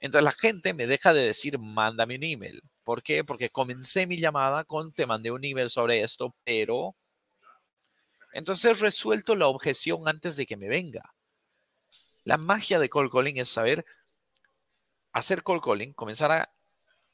Entonces 0.00 0.24
la 0.24 0.32
gente 0.32 0.74
me 0.74 0.86
deja 0.86 1.14
de 1.14 1.22
decir, 1.22 1.58
mándame 1.58 2.16
un 2.16 2.24
email. 2.24 2.62
¿Por 2.84 3.02
qué? 3.02 3.24
Porque 3.24 3.48
comencé 3.48 4.06
mi 4.06 4.18
llamada 4.18 4.64
con, 4.64 4.92
te 4.92 5.06
mandé 5.06 5.30
un 5.30 5.44
email 5.44 5.70
sobre 5.70 6.02
esto, 6.02 6.34
pero... 6.44 6.94
Entonces 8.34 8.80
resuelto 8.80 9.36
la 9.36 9.46
objeción 9.46 10.08
antes 10.08 10.36
de 10.36 10.44
que 10.44 10.56
me 10.56 10.68
venga. 10.68 11.14
La 12.24 12.36
magia 12.36 12.80
de 12.80 12.90
call 12.90 13.08
calling 13.10 13.38
es 13.38 13.48
saber 13.48 13.86
hacer 15.12 15.44
call 15.44 15.60
calling, 15.62 15.92
comenzar 15.92 16.32
a 16.32 16.48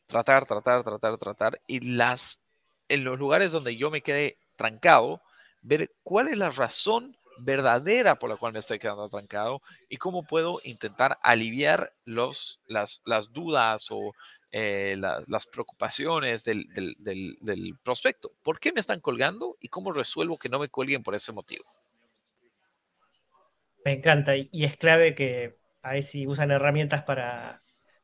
tratar, 0.07 0.47
tratar, 0.47 0.83
tratar, 0.83 1.19
tratar, 1.19 1.61
y 1.67 1.81
las, 1.81 2.41
en 2.89 3.05
los 3.05 3.19
lugares 3.19 3.53
donde 3.53 3.77
yo 3.77 3.91
me 3.91 4.01
quedé 4.01 4.39
trancado, 4.57 5.21
ver 5.61 5.93
cuál 6.03 6.29
es 6.29 6.39
la 6.39 6.51
razón 6.51 7.15
verdadera 7.43 8.15
por 8.15 8.31
la 8.31 8.37
cual 8.37 8.55
me 8.55 8.59
estoy 8.59 8.79
quedando 8.79 9.05
atrancado 9.05 9.61
y 9.91 9.99
cómo 9.99 10.23
puedo 10.23 10.61
intentar 10.65 11.19
aliviar 11.23 11.93
los, 12.07 12.61
las, 12.67 13.03
las 13.05 13.31
dudas 13.31 13.89
o 13.91 14.15
eh, 14.53 14.97
las 14.99 15.47
preocupaciones 15.47 16.45
del, 16.45 16.67
del, 16.75 17.37
del, 17.41 17.79
prospecto. 17.83 18.33
¿Por 18.43 18.59
qué 18.59 18.73
me 18.73 18.81
están 18.81 19.01
colgando 19.01 19.57
y 19.61 19.69
cómo 19.69 19.93
resuelvo 19.93 20.39
que 20.39 20.49
no 20.49 20.59
me 20.59 20.69
cuelguen 20.69 21.03
por 21.03 21.15
ese 21.15 21.33
motivo? 21.33 21.65
Me 23.85 23.93
encanta 23.93 24.37
y, 24.37 24.49
es 24.53 24.77
clave 24.77 25.15
que 25.15 25.59
ahí 25.83 26.03
si 26.03 26.27
usan 26.27 26.51
herramientas 26.51 27.03
para, 27.05 27.61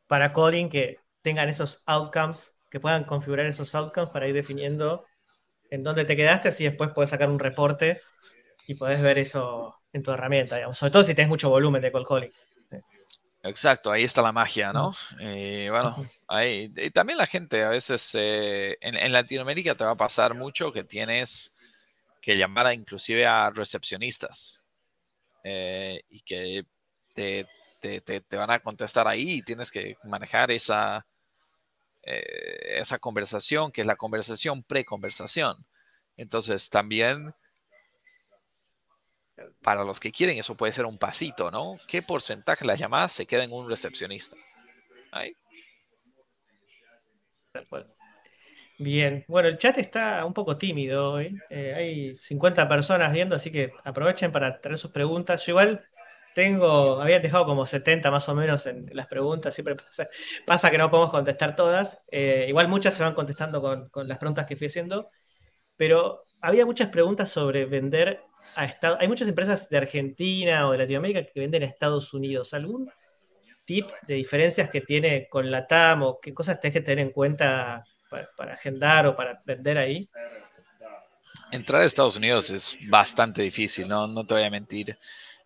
para 0.06 0.32
coding 0.32 0.68
que 0.68 0.98
tengan 1.22 1.48
esos 1.48 1.82
outcomes, 1.86 2.56
que 2.70 2.80
puedan 2.80 3.04
configurar 3.04 3.46
esos 3.46 3.74
outcomes 3.74 4.10
para 4.10 4.28
ir 4.28 4.34
definiendo 4.34 5.04
en 5.70 5.82
dónde 5.82 6.04
te 6.04 6.16
quedaste, 6.16 6.48
así 6.48 6.64
después 6.64 6.90
puedes 6.94 7.10
sacar 7.10 7.28
un 7.28 7.40
reporte 7.40 8.00
y 8.68 8.74
podés 8.74 9.02
ver 9.02 9.18
eso 9.18 9.82
en 9.92 10.02
tu 10.02 10.12
herramienta, 10.12 10.56
digamos. 10.56 10.78
Sobre 10.78 10.92
todo 10.92 11.02
si 11.02 11.14
tienes 11.14 11.28
mucho 11.28 11.50
volumen 11.50 11.82
de 11.82 11.92
cold 11.92 12.06
calling. 12.06 12.32
Exacto, 13.48 13.92
ahí 13.92 14.04
está 14.04 14.22
la 14.22 14.32
magia, 14.32 14.72
¿no? 14.72 14.92
Y 15.18 15.68
bueno, 15.68 15.96
ahí, 16.26 16.72
y 16.76 16.90
también 16.90 17.18
la 17.18 17.26
gente, 17.26 17.62
a 17.62 17.68
veces 17.68 18.10
eh, 18.14 18.76
en, 18.80 19.12
Latinoamérica 19.12 19.74
te 19.74 19.84
va 19.84 19.92
a 19.92 19.96
pasar 19.96 20.34
mucho 20.34 20.72
que 20.72 20.84
tienes 20.84 21.52
que 22.20 22.36
llamar 22.36 22.66
a, 22.66 22.74
inclusive 22.74 23.26
a 23.26 23.50
recepcionistas 23.50 24.64
eh, 25.44 26.02
y 26.08 26.20
que 26.22 26.64
te, 27.14 27.46
te, 27.80 28.00
te, 28.00 28.36
van 28.36 28.50
a 28.50 28.60
contestar 28.60 29.06
ahí 29.06 29.34
y 29.34 29.42
tienes 29.42 29.70
que 29.70 29.96
manejar 30.04 30.50
esa, 30.50 31.06
eh, 32.02 32.78
esa 32.80 32.98
conversación, 32.98 33.70
que 33.70 33.82
es 33.82 33.86
la 33.86 33.96
conversación 33.96 34.62
pre-conversación. 34.62 35.64
Entonces, 36.16 36.68
también 36.68 37.34
para 39.66 39.82
los 39.82 39.98
que 39.98 40.12
quieren, 40.12 40.38
eso 40.38 40.56
puede 40.56 40.70
ser 40.70 40.86
un 40.86 40.96
pasito, 40.96 41.50
¿no? 41.50 41.74
¿Qué 41.88 42.00
porcentaje 42.00 42.60
de 42.60 42.68
las 42.68 42.78
llamadas 42.78 43.10
se 43.10 43.26
queda 43.26 43.42
en 43.42 43.52
un 43.52 43.68
recepcionista? 43.68 44.36
Ahí. 45.10 45.34
Bien, 48.78 49.24
bueno, 49.26 49.48
el 49.48 49.58
chat 49.58 49.76
está 49.78 50.24
un 50.24 50.32
poco 50.32 50.56
tímido 50.56 51.14
hoy. 51.14 51.36
Eh, 51.50 51.74
hay 51.74 52.16
50 52.18 52.68
personas 52.68 53.12
viendo, 53.12 53.34
así 53.34 53.50
que 53.50 53.72
aprovechen 53.82 54.30
para 54.30 54.60
traer 54.60 54.78
sus 54.78 54.92
preguntas. 54.92 55.44
Yo 55.44 55.50
igual 55.50 55.84
tengo, 56.32 57.00
había 57.00 57.18
dejado 57.18 57.44
como 57.44 57.66
70 57.66 58.12
más 58.12 58.28
o 58.28 58.36
menos 58.36 58.66
en 58.66 58.88
las 58.92 59.08
preguntas, 59.08 59.52
siempre 59.52 59.74
pasa, 60.46 60.70
que 60.70 60.78
no 60.78 60.92
podemos 60.92 61.10
contestar 61.10 61.56
todas. 61.56 62.00
Eh, 62.12 62.46
igual 62.48 62.68
muchas 62.68 62.94
se 62.94 63.02
van 63.02 63.14
contestando 63.14 63.60
con, 63.60 63.88
con 63.88 64.06
las 64.06 64.18
preguntas 64.18 64.46
que 64.46 64.54
fui 64.54 64.68
haciendo, 64.68 65.10
pero 65.76 66.22
había 66.40 66.64
muchas 66.64 66.88
preguntas 66.90 67.30
sobre 67.30 67.64
vender 67.66 68.22
hay 68.54 69.08
muchas 69.08 69.28
empresas 69.28 69.68
de 69.68 69.76
Argentina 69.76 70.66
o 70.66 70.72
de 70.72 70.78
Latinoamérica 70.78 71.24
que 71.24 71.40
venden 71.40 71.62
a 71.62 71.66
Estados 71.66 72.12
Unidos. 72.14 72.54
¿Algún 72.54 72.90
tip 73.64 73.90
de 74.06 74.14
diferencias 74.14 74.70
que 74.70 74.80
tiene 74.80 75.28
con 75.28 75.50
la 75.50 75.66
TAM 75.66 76.02
o 76.04 76.20
qué 76.20 76.32
cosas 76.32 76.58
tenés 76.60 76.74
que 76.74 76.80
tener 76.80 77.00
en 77.00 77.10
cuenta 77.10 77.84
para, 78.08 78.54
agendar 78.54 79.06
o 79.06 79.16
para 79.16 79.40
vender 79.44 79.76
ahí? 79.76 80.08
Entrar 81.50 81.82
a 81.82 81.84
Estados 81.84 82.16
Unidos 82.16 82.50
es 82.50 82.76
bastante 82.88 83.42
difícil, 83.42 83.86
no, 83.88 84.06
no 84.06 84.24
te 84.26 84.34
voy 84.34 84.44
a 84.44 84.50
mentir. 84.50 84.96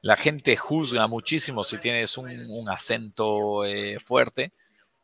La 0.02 0.16
gente 0.16 0.56
juzga 0.56 1.06
muchísimo 1.08 1.64
si 1.64 1.78
tienes 1.78 2.16
un, 2.16 2.68
acento 2.68 3.64
eh, 3.64 3.98
fuerte, 3.98 4.52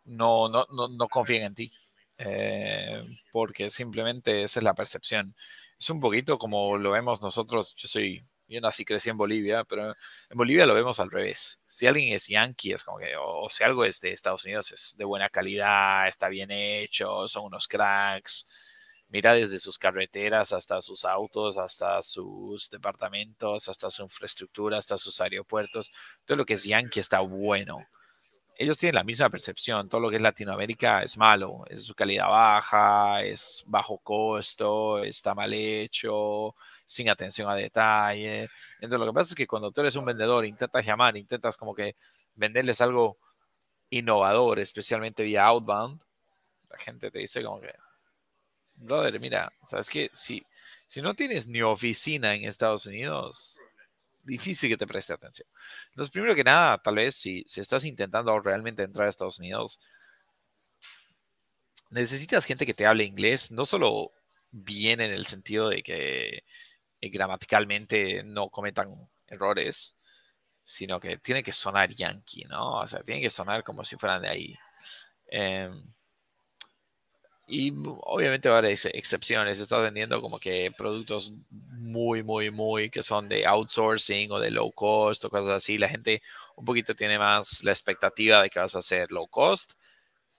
no, 0.05 0.49
no, 0.49 0.67
no, 0.71 1.09
confían 1.09 1.43
en 1.45 1.55
ti, 1.55 1.73
eh, 2.17 3.03
porque 3.31 3.69
simplemente 3.69 4.43
esa 4.43 4.61
es 4.61 4.65
la 4.65 4.75
percepción 4.75 5.35
es 5.79 5.91
un 5.91 6.01
poquito 6.01 6.39
como 6.39 6.79
lo 6.79 6.93
vemos 6.93 7.23
nosotros. 7.23 7.75
Yo 7.77 7.89
soy, 7.89 8.27
yo 8.49 8.61
nací, 8.61 8.85
crecí 8.85 9.11
en 9.11 9.17
Bolivia, 9.17 9.65
pero 9.65 9.89
en 9.91 10.37
Bolivia 10.37 10.67
lo 10.67 10.75
vemos 10.75 11.01
al 11.01 11.11
revés. 11.11 11.63
Si 11.67 11.87
alguien 11.87 12.15
es 12.15 12.27
yankee, 12.29 12.73
es 12.73 12.85
como 12.85 12.99
que, 12.99 13.15
o, 13.17 13.49
si 13.51 13.65
algo 13.65 13.85
es 13.85 14.01
de 14.01 14.13
Estados 14.13 14.45
Unidos, 14.45 14.73
es 14.73 14.95
de 14.97 15.05
buena 15.05 15.29
calidad, 15.29 16.07
está 16.09 16.29
bien 16.29 16.51
hecho, 16.51 17.29
son 17.29 17.47
unos 17.47 17.69
cracks. 17.69 18.49
Mira 19.09 19.35
desde 19.35 19.61
sus 19.61 19.79
carreteras 19.79 20.53
hasta 20.53 20.81
sus 20.83 21.05
autos, 21.05 21.59
hasta 21.59 22.03
sus 22.03 22.69
departamentos, 22.71 23.69
hasta 23.69 23.89
su 23.91 24.03
infraestructura, 24.03 24.79
hasta 24.79 24.99
sus 24.99 25.21
aeropuertos. 25.21 25.93
Todo 26.25 26.39
lo 26.39 26.45
que 26.47 26.55
es 26.55 26.65
yankee 26.65 27.01
está 27.01 27.21
bueno 27.21 27.87
ellos 28.59 28.79
tienen 28.79 28.95
la 28.95 29.05
misma 29.05 29.29
percepción. 29.31 29.89
Todo 29.89 30.01
lo 30.01 30.11
que 30.11 30.17
es 30.17 30.23
Latinoamérica 30.23 31.03
es 31.03 31.17
malo, 31.19 31.65
es 31.69 31.85
su 31.85 31.95
calidad 31.95 32.29
baja, 32.29 33.23
es 33.23 33.63
bajo 33.67 33.99
costo, 33.99 35.03
está 35.03 35.35
mal 35.35 35.53
hecho, 35.53 36.55
sin 36.87 37.09
atención 37.11 37.51
a 37.51 37.55
detalle. 37.55 38.49
Entonces, 38.81 38.99
lo 38.99 39.07
que 39.07 39.13
pasa 39.13 39.31
es 39.31 39.35
que 39.35 39.47
cuando 39.47 39.71
tú 39.73 39.83
eres 39.83 39.97
un 39.97 40.07
vendedor, 40.07 40.45
intentas 40.47 40.85
llamar, 40.87 41.17
intentas 41.17 41.57
como 41.57 41.75
que 41.75 41.97
venderles 42.35 42.81
algo 42.81 43.19
innovador, 43.91 44.59
especialmente 44.59 45.23
vía 45.23 45.45
outbound, 45.45 46.01
la 46.71 46.79
gente 46.79 47.11
te 47.11 47.19
dice 47.19 47.43
como 47.43 47.61
que, 47.61 47.75
brother, 48.75 49.21
mira, 49.21 49.53
sabes 49.65 49.91
que 49.91 50.11
si, 50.13 50.45
si 50.87 51.03
no 51.03 51.15
tienes 51.15 51.47
ni 51.47 51.63
oficina 51.63 52.35
en 52.35 52.45
Estados 52.45 52.87
Unidos, 52.87 53.61
difícil 54.27 54.69
que 54.69 54.77
te 54.77 54.87
preste 54.87 55.13
atención. 55.13 55.49
Entonces, 55.91 56.13
primero 56.13 56.35
que 56.35 56.45
nada, 56.45 56.79
tal 56.79 56.97
vez 56.97 57.15
si, 57.15 57.45
si 57.47 57.61
estás 57.61 57.85
intentando 57.85 58.39
realmente 58.41 58.83
entrar 58.83 59.07
a 59.07 59.11
Estados 59.11 59.39
Unidos, 59.39 59.81
necesitas 61.91 62.45
gente 62.45 62.67
que 62.67 62.75
te 62.75 62.87
hable 62.87 63.05
inglés, 63.05 63.51
no 63.53 63.65
solo 63.65 64.13
bien 64.51 65.01
en 65.01 65.13
el 65.13 65.27
sentido 65.27 65.69
de 65.69 65.83
que 65.83 66.45
eh, 67.01 67.09
gramaticalmente 67.11 68.23
no 68.25 68.49
cometan 68.51 69.09
errores, 69.27 69.97
sino 70.63 70.99
que 71.01 71.19
tiene 71.19 71.43
que 71.43 71.53
sonar 71.53 71.95
yankee, 71.95 72.45
¿no? 72.45 72.81
O 72.81 72.87
sea, 72.87 73.03
tiene 73.03 73.21
que 73.21 73.31
sonar 73.31 73.63
como 73.65 73.85
si 73.85 73.97
fueran 73.97 74.23
de 74.23 74.29
ahí. 74.29 74.59
Em, 75.29 75.83
y 77.47 77.73
obviamente 78.03 78.49
va 78.49 78.57
a 78.57 78.59
haber 78.59 78.73
excepciones. 78.73 79.61
Estás 79.61 79.83
vendiendo 79.83 80.21
como 80.21 80.39
que 80.39 80.73
productos 80.77 81.33
muy, 81.51 82.23
muy, 82.23 82.51
muy 82.51 82.91
que 82.91 83.03
son 83.03 83.29
de 83.29 83.47
outsourcing 83.47 84.33
o 84.33 84.41
de 84.41 84.51
low 84.51 84.73
cost 84.73 85.25
o 85.25 85.31
cosas 85.31 85.51
así. 85.51 85.79
La 85.79 85.89
gente 85.89 86.23
un 86.57 86.65
poquito 86.65 86.95
tiene 86.95 87.19
más 87.19 87.63
la 87.65 87.73
expectativa 87.73 88.43
de 88.43 88.51
que 88.51 88.59
vas 88.59 88.75
a 88.75 88.81
hacer 88.81 89.13
low 89.13 89.29
cost, 89.29 89.73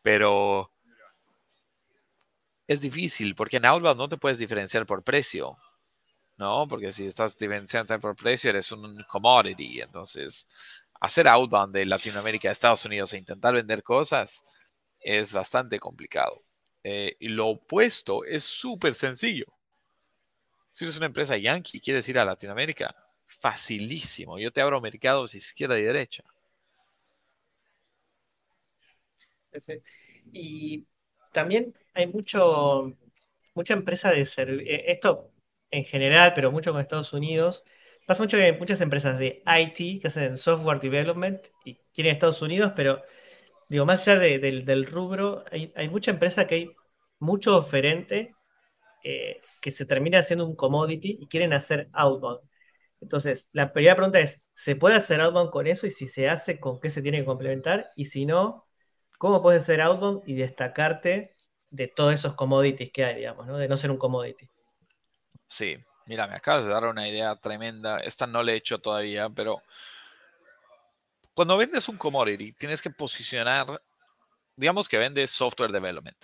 pero 0.02 0.72
es 2.68 2.82
difícil 2.82 3.36
porque 3.36 3.58
en 3.58 3.66
outbound 3.66 3.98
no 3.98 4.10
te 4.10 4.18
puedes 4.18 4.40
diferenciar 4.40 4.86
por 4.86 5.04
precio, 5.04 5.58
¿no? 6.38 6.68
Porque 6.68 6.92
si 6.92 7.06
estás 7.08 7.38
diferenciando 7.38 8.00
por 8.00 8.16
precio 8.16 8.50
eres 8.50 8.72
un 8.72 8.96
commodity. 9.12 9.82
Entonces, 9.82 10.48
hacer 11.02 11.28
outbound 11.28 11.74
de 11.74 11.86
Latinoamérica 11.86 12.50
a 12.50 12.54
Estados 12.54 12.86
Unidos 12.86 13.14
e 13.14 13.18
intentar 13.20 13.54
vender 13.54 13.84
cosas 13.84 14.44
es 15.00 15.34
bastante 15.34 15.80
complicado. 15.80 16.47
Eh, 16.84 17.16
y 17.20 17.28
lo 17.30 17.48
opuesto 17.50 18.24
es 18.26 18.44
súper 18.44 18.94
sencillo. 18.96 19.46
Si 20.72 20.86
eres 20.86 20.96
una 20.96 21.08
empresa 21.08 21.36
yankee 21.36 21.78
y 21.78 21.82
quieres 21.82 22.08
ir 22.08 22.18
a 22.20 22.24
Latinoamérica, 22.24 22.96
facilísimo. 23.26 24.40
Yo 24.40 24.50
te 24.52 24.62
abro 24.62 24.80
mercados 24.80 25.36
izquierda 25.36 25.78
y 25.78 25.84
derecha. 25.84 26.24
Y 30.32 30.88
también 31.32 31.74
hay 31.94 32.08
mucho, 32.08 32.94
mucha 33.56 33.74
empresa 33.74 34.12
de 34.12 34.26
servicio, 34.26 34.72
eh, 34.74 34.86
esto 34.92 35.32
en 35.72 35.86
general, 35.86 36.34
pero 36.36 36.52
mucho 36.52 36.72
con 36.72 36.82
Estados 36.82 37.14
Unidos. 37.14 37.64
Pasa 38.06 38.24
mucho 38.24 38.38
que 38.38 38.44
hay 38.44 38.58
muchas 38.58 38.82
empresas 38.82 39.20
de 39.20 39.44
IT 39.46 40.00
que 40.02 40.08
hacen 40.08 40.38
software 40.38 40.80
development 40.80 41.42
y 41.66 41.76
quieren 41.94 42.14
Estados 42.14 42.42
Unidos, 42.42 42.74
pero 42.76 43.02
digo, 43.70 43.86
más 43.86 44.08
allá 44.08 44.20
del, 44.20 44.86
rubro, 44.86 45.44
hay, 45.52 45.72
hay, 45.76 45.90
mucha 45.90 46.12
empresa 46.12 46.48
que 46.48 46.56
hay 46.56 46.76
mucho 47.20 47.58
oferente 47.58 48.36
eh, 49.04 49.40
que 49.62 49.72
se 49.72 49.86
termina 49.86 50.20
haciendo 50.20 50.46
un 50.46 50.56
commodity 50.56 51.18
y 51.22 51.28
quieren 51.28 51.54
hacer 51.54 51.90
outbound. 51.94 52.42
Entonces, 53.00 53.50
la 53.54 53.74
primera 53.74 53.96
pregunta 53.96 54.20
es, 54.20 54.44
¿se 54.54 54.76
puede 54.76 54.96
hacer 54.96 55.22
outbound 55.22 55.52
con 55.52 55.68
eso? 55.68 55.86
Y 55.88 55.92
si 55.92 56.08
se 56.08 56.30
hace, 56.30 56.60
¿con 56.60 56.80
qué 56.80 56.90
se 56.90 57.02
tiene 57.02 57.20
que 57.20 57.26
complementar? 57.26 57.90
Y 57.96 58.06
si 58.06 58.26
no, 58.26 58.66
¿cómo 59.18 59.42
puedes 59.42 59.64
hacer 59.64 59.82
outbound 59.82 60.24
y 60.26 60.36
destacarte 60.36 61.36
de 61.70 61.88
todos 61.88 62.14
esos 62.14 62.34
commodities 62.34 62.92
que 62.92 63.06
hay, 63.06 63.16
digamos, 63.16 63.46
¿no? 63.46 63.58
de 63.58 63.68
no 63.68 63.78
ser 63.78 63.92
un 63.92 63.98
commodity? 63.98 64.50
Sí, 65.48 65.78
mira, 66.06 66.28
me 66.28 66.36
acabas 66.36 66.66
de 66.66 66.72
dar 66.72 66.86
una 66.86 67.08
idea 67.08 67.36
tremenda. 67.36 68.00
Esta 68.00 68.26
no 68.26 68.42
la 68.44 68.54
he 68.54 68.56
hecho 68.56 68.80
todavía, 68.80 69.30
pero 69.30 69.62
cuando 71.38 71.56
vendes 71.56 71.88
un 71.88 71.98
commodity, 71.98 72.52
tienes 72.54 72.82
que 72.82 72.90
posicionar, 72.90 73.80
digamos 74.56 74.90
que 74.90 74.98
vendes 74.98 75.30
software 75.30 75.72
development. 75.72 76.18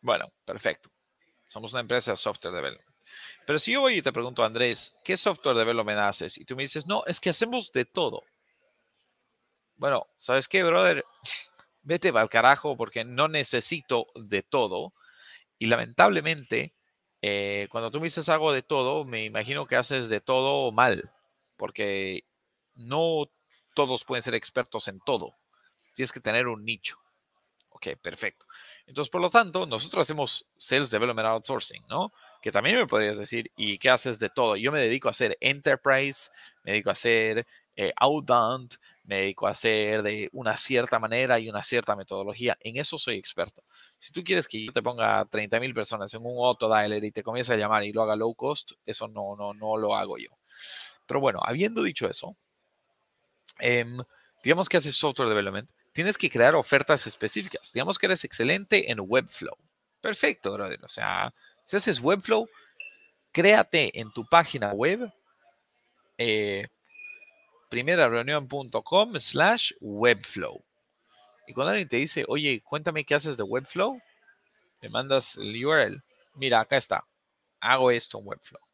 Bueno, 0.00 0.32
perfecto. 0.44 0.92
Somos 1.44 1.72
una 1.72 1.80
empresa 1.80 2.12
de 2.12 2.18
software 2.18 2.54
development. 2.54 2.88
Pero 3.44 3.58
si 3.58 3.72
yo 3.72 3.80
voy 3.80 3.96
y 3.96 4.02
te 4.02 4.12
pregunto, 4.12 4.44
Andrés, 4.44 4.94
¿qué 5.02 5.16
software 5.16 5.56
development 5.56 5.98
haces? 5.98 6.38
Y 6.38 6.44
tú 6.44 6.54
me 6.54 6.62
dices, 6.62 6.86
no, 6.86 7.02
es 7.06 7.18
que 7.18 7.30
hacemos 7.30 7.72
de 7.72 7.84
todo. 7.84 8.22
Bueno, 9.74 10.06
¿sabes 10.18 10.46
qué, 10.46 10.62
brother? 10.62 11.04
Vete 11.82 12.10
al 12.10 12.30
carajo 12.30 12.76
porque 12.76 13.04
no 13.04 13.26
necesito 13.26 14.06
de 14.14 14.44
todo. 14.44 14.92
Y 15.58 15.66
lamentablemente, 15.66 16.76
eh, 17.22 17.66
cuando 17.72 17.90
tú 17.90 17.98
me 17.98 18.04
dices 18.04 18.28
algo 18.28 18.52
de 18.52 18.62
todo, 18.62 19.04
me 19.04 19.24
imagino 19.24 19.66
que 19.66 19.74
haces 19.74 20.08
de 20.08 20.20
todo 20.20 20.70
mal. 20.70 21.10
Porque 21.56 22.22
no 22.76 23.28
todos 23.78 24.04
pueden 24.04 24.22
ser 24.22 24.34
expertos 24.34 24.88
en 24.88 24.98
todo. 24.98 25.36
Tienes 25.94 26.10
que 26.10 26.18
tener 26.18 26.48
un 26.48 26.64
nicho. 26.64 26.98
Ok, 27.68 27.86
perfecto. 28.02 28.44
Entonces, 28.88 29.08
por 29.08 29.20
lo 29.20 29.30
tanto, 29.30 29.66
nosotros 29.66 30.02
hacemos 30.02 30.50
Sales 30.56 30.90
Development 30.90 31.28
Outsourcing, 31.28 31.84
¿no? 31.88 32.12
Que 32.42 32.50
también 32.50 32.76
me 32.76 32.88
podrías 32.88 33.16
decir, 33.16 33.52
¿y 33.56 33.78
qué 33.78 33.90
haces 33.90 34.18
de 34.18 34.30
todo? 34.30 34.56
Yo 34.56 34.72
me 34.72 34.80
dedico 34.80 35.06
a 35.06 35.12
hacer 35.12 35.38
Enterprise, 35.40 36.28
me 36.64 36.72
dedico 36.72 36.88
a 36.88 36.94
hacer 36.94 37.46
eh, 37.76 37.92
Outbound, 38.00 38.78
me 39.04 39.20
dedico 39.20 39.46
a 39.46 39.50
hacer 39.50 40.02
de 40.02 40.28
una 40.32 40.56
cierta 40.56 40.98
manera 40.98 41.38
y 41.38 41.48
una 41.48 41.62
cierta 41.62 41.94
metodología. 41.94 42.58
En 42.58 42.78
eso 42.78 42.98
soy 42.98 43.14
experto. 43.14 43.62
Si 44.00 44.12
tú 44.12 44.24
quieres 44.24 44.48
que 44.48 44.64
yo 44.64 44.72
te 44.72 44.82
ponga 44.82 45.24
30 45.24 45.60
mil 45.60 45.72
personas 45.72 46.12
en 46.14 46.26
un 46.26 46.44
auto 46.44 46.66
dialer 46.66 47.04
y 47.04 47.12
te 47.12 47.22
comience 47.22 47.52
a 47.52 47.56
llamar 47.56 47.84
y 47.84 47.92
lo 47.92 48.02
haga 48.02 48.16
low 48.16 48.34
cost, 48.34 48.72
eso 48.84 49.06
no, 49.06 49.36
no, 49.36 49.54
no 49.54 49.76
lo 49.76 49.94
hago 49.94 50.18
yo. 50.18 50.30
Pero 51.06 51.20
bueno, 51.20 51.38
habiendo 51.44 51.84
dicho 51.84 52.08
eso, 52.08 52.36
em, 53.58 53.98
digamos 54.42 54.68
que 54.68 54.76
haces 54.76 54.96
software 54.96 55.28
development, 55.28 55.68
tienes 55.92 56.16
que 56.16 56.30
crear 56.30 56.54
ofertas 56.54 57.06
específicas. 57.06 57.72
Digamos 57.72 57.98
que 57.98 58.06
eres 58.06 58.24
excelente 58.24 58.90
en 58.90 58.98
Webflow. 59.00 59.56
Perfecto, 60.00 60.52
brother. 60.52 60.78
O 60.84 60.88
sea, 60.88 61.34
si 61.64 61.76
haces 61.76 62.00
Webflow, 62.00 62.48
créate 63.32 63.98
en 63.98 64.12
tu 64.12 64.24
página 64.24 64.72
web 64.72 65.12
eh, 66.16 66.66
primerareunión.com 67.68 69.18
slash 69.18 69.72
Webflow. 69.80 70.62
Y 71.46 71.54
cuando 71.54 71.70
alguien 71.70 71.88
te 71.88 71.96
dice, 71.96 72.24
oye, 72.28 72.62
cuéntame 72.62 73.04
qué 73.04 73.14
haces 73.14 73.36
de 73.36 73.42
Webflow, 73.42 74.00
le 74.80 74.88
mandas 74.90 75.36
el 75.38 75.64
URL. 75.64 76.02
Mira, 76.34 76.60
acá 76.60 76.76
está. 76.76 77.04
Hago 77.60 77.90
esto 77.90 78.18
en 78.18 78.26
Webflow. 78.26 78.67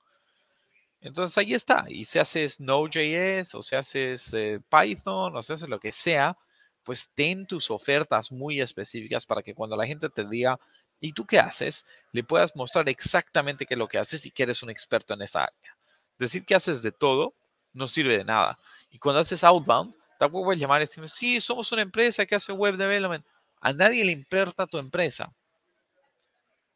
Entonces 1.05 1.37
ahí 1.37 1.53
está. 1.53 1.85
Y 1.89 2.07
si 2.07 2.19
haces 2.19 2.61
Node.js 2.61 3.55
o 3.55 3.61
si 3.61 3.77
haces 3.77 4.33
eh, 4.33 4.59
Python 4.71 5.37
o 5.37 5.43
si 5.43 5.53
haces 5.53 5.69
lo 5.69 5.79
que 5.79 5.93
sea, 5.93 6.35
pues 6.83 7.11
ten 7.15 7.47
tus 7.47 7.71
ofertas 7.71 8.33
muy 8.33 8.63
específicas 8.63 9.27
para 9.27 9.43
que 9.43 9.55
cuando 9.55 9.77
la 9.77 9.87
gente 9.87 10.09
te 10.09 10.25
diga, 10.25 10.59
¿y 11.01 11.13
tú 11.13 11.27
qué 11.27 11.39
haces? 11.39 11.85
Le 12.13 12.25
puedas 12.25 12.57
mostrar 12.57 12.89
exactamente 12.89 13.67
qué 13.67 13.75
es 13.75 13.79
lo 13.79 13.87
que 13.87 13.99
haces 13.99 14.25
y 14.25 14.31
que 14.31 14.45
eres 14.45 14.63
un 14.63 14.71
experto 14.71 15.13
en 15.13 15.21
esa 15.21 15.45
área. 15.45 15.77
Decir 16.19 16.47
que 16.47 16.55
haces 16.55 16.83
de 16.83 16.91
todo 16.91 17.35
no 17.75 17.87
sirve 17.87 18.17
de 18.17 18.25
nada. 18.25 18.59
Y 18.91 18.99
cuando 18.99 19.21
haces 19.21 19.45
outbound, 19.45 19.95
tampoco 20.19 20.47
puedes 20.47 20.61
llamar 20.61 20.81
y 20.81 20.85
decir, 20.85 21.07
sí, 21.11 21.39
somos 21.39 21.71
una 21.71 21.83
empresa 21.83 22.25
que 22.25 22.35
hace 22.35 22.51
web 22.51 22.79
development. 22.79 23.27
A 23.61 23.75
nadie 23.75 24.05
le 24.07 24.13
importa 24.13 24.67
tu 24.67 24.79
empresa. 24.79 25.31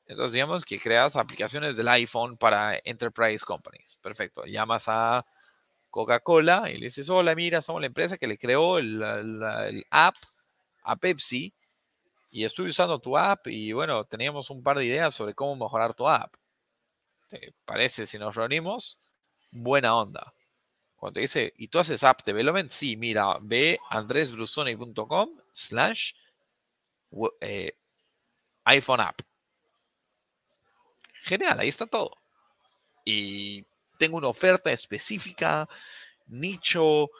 Entonces, 0.09 0.33
digamos 0.33 0.65
que 0.65 0.81
creas 0.81 1.17
aplicaciones 1.17 1.77
del 1.77 1.87
iPhone 1.89 2.39
para 2.39 2.79
enterprise 2.83 3.45
companies. 3.45 3.99
Perfecto. 4.03 4.45
Llamas 4.47 4.85
a 4.89 5.25
Coca-Cola 5.91 6.71
y 6.71 6.79
le 6.79 6.87
dices, 6.87 7.11
hola, 7.11 7.35
mira, 7.35 7.61
somos 7.61 7.83
la 7.83 7.89
empresa 7.89 8.17
que 8.17 8.27
le 8.27 8.39
creó 8.39 8.79
el, 8.79 9.85
app 9.91 10.15
a 10.83 10.97
Pepsi 10.97 11.53
y 12.31 12.45
estoy 12.45 12.69
usando 12.69 12.99
tu 12.99 13.19
app 13.19 13.47
y 13.49 13.73
bueno, 13.73 14.05
teníamos 14.05 14.49
un 14.49 14.63
par 14.63 14.79
de 14.79 14.87
ideas 14.87 15.15
sobre 15.15 15.35
cómo 15.35 15.57
mejorar 15.57 15.93
tu 15.95 16.09
app. 16.09 16.35
¿Te 17.29 17.53
parece 17.67 18.07
si 18.07 18.19
nos 18.19 18.35
reunimos? 18.35 18.99
Buena 19.51 19.95
onda. 19.95 20.33
Cuando 20.97 21.15
te 21.15 21.21
dice, 21.21 21.53
¿y 21.59 21.69
tú 21.69 21.81
haces 21.81 22.03
app 22.03 22.23
development? 22.25 22.71
Sí, 22.71 22.97
mira, 22.97 23.37
ve 23.43 23.79
andresbrusoni.com 23.91 25.39
slash 25.53 26.13
eh, 27.43 27.77
iPhone 28.65 29.01
app. 29.01 29.21
Genial, 31.29 31.61
ahí 31.61 31.68
está 31.68 31.87
todo. 31.87 32.11
Y 33.05 33.66
tengo 33.99 34.16
una 34.16 34.29
oferta 34.29 34.72
específica, 34.72 35.68
nicho, 36.26 37.11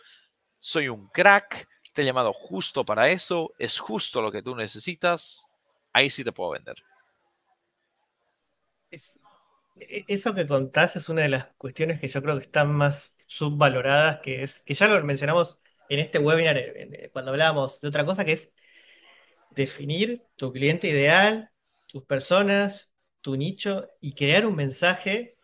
soy 0.59 0.89
un 0.89 1.09
crack, 1.09 1.69
te 1.93 2.01
he 2.01 2.05
llamado 2.07 2.33
justo 2.33 2.87
para 2.87 3.11
eso, 3.11 3.53
es 3.59 3.79
justo 3.79 4.23
lo 4.23 4.33
que 4.33 4.43
tú 4.43 4.57
necesitas, 4.57 5.45
ahí 5.93 6.09
sí 6.09 6.25
te 6.25 6.33
puedo 6.33 6.53
vender. 6.53 6.77
E, 8.91 10.05
eso 10.09 10.35
que 10.35 10.47
contás 10.47 10.97
es 10.97 11.11
una 11.11 11.23
de 11.23 11.29
las 11.29 11.49
cuestiones 11.59 12.01
que 12.01 12.09
yo 12.09 12.23
creo 12.23 12.39
que 12.39 12.45
están 12.45 12.73
más 12.73 13.15
subvaloradas, 13.27 14.21
que 14.21 14.43
es, 14.43 14.63
que 14.63 14.73
ya 14.73 14.89
lo 14.89 15.05
mencionamos 15.05 15.59
en 15.91 15.99
este 15.99 16.19
webinar 16.19 16.59
cuando 17.13 17.33
hablábamos 17.33 17.81
de 17.83 17.89
otra 17.89 18.07
cosa, 18.07 18.25
que 18.25 18.33
es 18.33 18.53
definir 19.51 20.25
tu 20.37 20.51
cliente 20.51 20.89
ideal, 20.89 21.51
tus 21.87 22.05
personas, 22.05 22.91
tu 23.29 23.37
nicho 23.37 23.87
y 24.01 24.15
crear 24.15 24.47
un 24.47 24.57
mensaje 24.57 25.37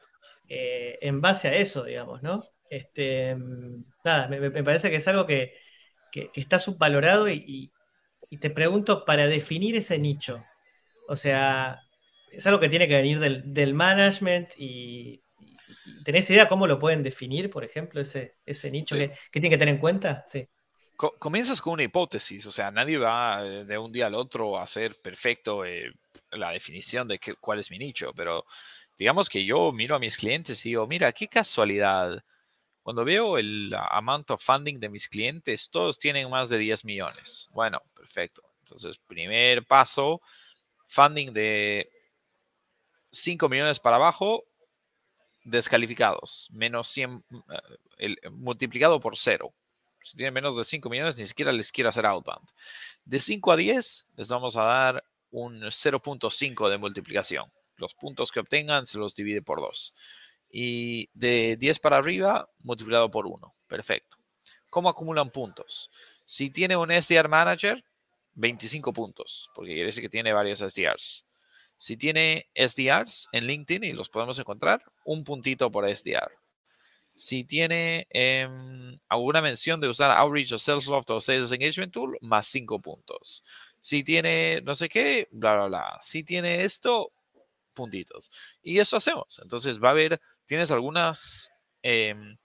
eh, 0.48 0.98
en 1.02 1.20
base 1.20 1.48
a 1.48 1.54
eso, 1.54 1.84
digamos, 1.84 2.22
¿no? 2.22 2.48
Este, 2.70 3.36
nada, 4.02 4.26
me, 4.28 4.64
parece 4.64 4.88
que 4.88 4.96
es 4.96 5.06
algo 5.06 5.26
que, 5.26 5.52
está 6.34 6.58
subvalorado 6.58 7.28
y, 7.28 7.70
te 8.40 8.48
pregunto, 8.48 9.04
para 9.04 9.26
definir 9.26 9.76
ese 9.76 9.98
nicho, 9.98 10.42
o 11.08 11.14
sea, 11.14 11.82
es 12.32 12.46
algo 12.46 12.58
que 12.58 12.70
tiene 12.70 12.88
que 12.88 12.96
venir 12.96 13.18
del, 13.20 13.74
management 13.74 14.48
y, 14.56 15.20
¿tenés 16.04 16.30
idea 16.30 16.48
cómo 16.48 16.66
lo 16.66 16.78
pueden 16.78 17.02
definir, 17.02 17.50
por 17.50 17.64
ejemplo, 17.64 18.00
ese, 18.00 18.36
ese 18.46 18.70
nicho 18.70 18.96
que, 18.96 19.12
tiene 19.30 19.50
que 19.50 19.58
tener 19.58 19.74
en 19.74 19.80
cuenta? 19.80 20.24
Sí. 20.26 20.48
Comienzas 20.96 21.60
con 21.60 21.74
una 21.74 21.82
hipótesis, 21.82 22.46
o 22.46 22.52
sea, 22.52 22.70
nadie 22.70 22.98
va 22.98 23.42
de 23.42 23.78
un 23.78 23.90
día 23.90 24.06
al 24.06 24.14
otro 24.14 24.56
a 24.56 24.62
hacer 24.62 25.00
perfecto 25.00 25.64
eh, 25.64 25.92
la 26.30 26.50
definición 26.50 27.08
de 27.08 27.18
cuál 27.40 27.58
es 27.58 27.70
mi 27.70 27.78
nicho, 27.78 28.12
pero 28.14 28.44
digamos 28.96 29.28
que 29.28 29.44
yo 29.44 29.72
miro 29.72 29.96
a 29.96 29.98
mis 29.98 30.16
clientes 30.16 30.64
y 30.64 30.70
digo, 30.70 30.86
mira, 30.86 31.12
qué 31.12 31.26
casualidad. 31.28 32.24
Cuando 32.82 33.04
veo 33.04 33.38
el 33.38 33.74
amount 33.90 34.30
of 34.30 34.44
funding 34.44 34.78
de 34.78 34.88
mis 34.88 35.08
clientes, 35.08 35.68
todos 35.70 35.98
tienen 35.98 36.30
más 36.30 36.48
de 36.48 36.58
10 36.58 36.84
millones. 36.84 37.48
Bueno, 37.52 37.82
perfecto. 37.94 38.42
Entonces, 38.60 38.98
primer 38.98 39.66
paso, 39.66 40.20
funding 40.86 41.32
de 41.32 41.90
5 43.10 43.48
millones 43.48 43.80
para 43.80 43.96
abajo, 43.96 44.44
descalificados, 45.44 46.48
menos 46.52 46.88
100, 46.88 47.24
eh, 47.98 48.16
multiplicado 48.30 49.00
por 49.00 49.16
cero. 49.16 49.54
Si 50.04 50.18
tienen 50.18 50.34
menos 50.34 50.54
de 50.54 50.64
5 50.64 50.90
millones, 50.90 51.16
ni 51.16 51.26
siquiera 51.26 51.50
les 51.50 51.72
quiero 51.72 51.88
hacer 51.88 52.04
outbound. 52.04 52.46
De 53.06 53.18
5 53.18 53.52
a 53.52 53.56
10, 53.56 54.06
les 54.16 54.28
vamos 54.28 54.54
a 54.56 54.62
dar 54.62 55.04
un 55.30 55.62
0.5 55.62 56.68
de 56.68 56.78
multiplicación. 56.78 57.50
Los 57.76 57.94
puntos 57.94 58.30
que 58.30 58.40
obtengan 58.40 58.86
se 58.86 58.98
los 58.98 59.14
divide 59.14 59.40
por 59.40 59.60
2. 59.60 59.94
Y 60.50 61.08
de 61.14 61.56
10 61.56 61.78
para 61.80 61.96
arriba, 61.96 62.50
multiplicado 62.58 63.10
por 63.10 63.26
1. 63.26 63.54
Perfecto. 63.66 64.18
¿Cómo 64.68 64.90
acumulan 64.90 65.30
puntos? 65.30 65.90
Si 66.26 66.50
tiene 66.50 66.76
un 66.76 66.90
SDR 66.90 67.28
Manager, 67.28 67.82
25 68.34 68.92
puntos, 68.92 69.48
porque 69.54 69.72
quiere 69.72 69.86
decir 69.86 70.02
que 70.02 70.10
tiene 70.10 70.34
varios 70.34 70.58
SDRs. 70.58 71.26
Si 71.78 71.96
tiene 71.96 72.50
SDRs 72.54 73.28
en 73.32 73.46
LinkedIn 73.46 73.84
y 73.84 73.92
los 73.94 74.10
podemos 74.10 74.38
encontrar, 74.38 74.82
un 75.06 75.24
puntito 75.24 75.70
por 75.70 75.88
SDR. 75.88 76.30
Si 77.16 77.44
tiene 77.44 78.06
em, 78.10 78.96
alguna 79.08 79.40
mención 79.40 79.80
de 79.80 79.88
usar 79.88 80.10
Outreach 80.16 80.52
o 80.52 80.58
Salesloft 80.58 81.10
o 81.10 81.20
Sales 81.20 81.52
Engagement 81.52 81.92
Tool, 81.92 82.18
más 82.20 82.46
5 82.48 82.80
puntos. 82.80 83.44
Si 83.80 84.02
tiene 84.02 84.60
no 84.62 84.74
sé 84.74 84.88
qué, 84.88 85.28
bla, 85.30 85.54
bla, 85.54 85.66
bla. 85.66 85.98
Si 86.00 86.24
tiene 86.24 86.64
esto, 86.64 87.12
puntitos. 87.74 88.30
Y 88.62 88.78
eso 88.78 88.96
hacemos. 88.96 89.38
Entonces 89.42 89.82
va 89.82 89.88
a 89.88 89.92
haber, 89.92 90.20
tienes 90.46 90.70
algunas, 90.70 91.50
em, 91.82 92.36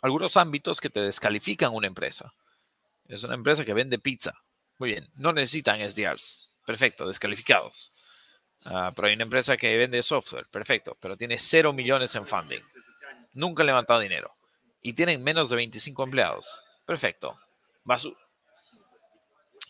algunos 0.00 0.36
ámbitos 0.36 0.80
que 0.80 0.90
te 0.90 1.00
descalifican 1.00 1.74
una 1.74 1.86
empresa. 1.86 2.32
Es 3.06 3.24
una 3.24 3.34
empresa 3.34 3.64
que 3.64 3.74
vende 3.74 3.98
pizza. 3.98 4.32
Muy 4.78 4.90
bien, 4.90 5.08
no 5.14 5.32
necesitan 5.32 5.80
SDRs. 5.80 6.50
Perfecto, 6.66 7.06
descalificados. 7.06 7.92
Ah, 8.64 8.92
pero 8.94 9.08
hay 9.08 9.14
una 9.14 9.24
empresa 9.24 9.56
que 9.56 9.76
vende 9.76 10.02
software. 10.02 10.46
Perfecto, 10.50 10.96
pero 11.00 11.16
tiene 11.16 11.38
0 11.38 11.72
millones 11.72 12.14
en 12.14 12.26
funding. 12.26 12.62
Nunca 13.34 13.62
ha 13.62 13.66
levantado 13.66 14.00
dinero. 14.00 14.32
Y 14.82 14.94
tienen 14.94 15.22
menos 15.22 15.50
de 15.50 15.56
25 15.56 16.02
empleados. 16.02 16.62
Perfecto. 16.86 17.38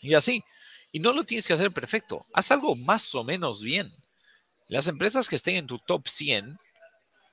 Y 0.00 0.14
así. 0.14 0.44
Y 0.90 1.00
no 1.00 1.12
lo 1.12 1.24
tienes 1.24 1.46
que 1.46 1.52
hacer 1.52 1.70
perfecto. 1.70 2.24
Haz 2.34 2.50
algo 2.50 2.74
más 2.74 3.14
o 3.14 3.24
menos 3.24 3.62
bien. 3.62 3.92
Las 4.68 4.88
empresas 4.88 5.28
que 5.28 5.36
estén 5.36 5.56
en 5.56 5.66
tu 5.66 5.78
top 5.78 6.08
100, 6.08 6.58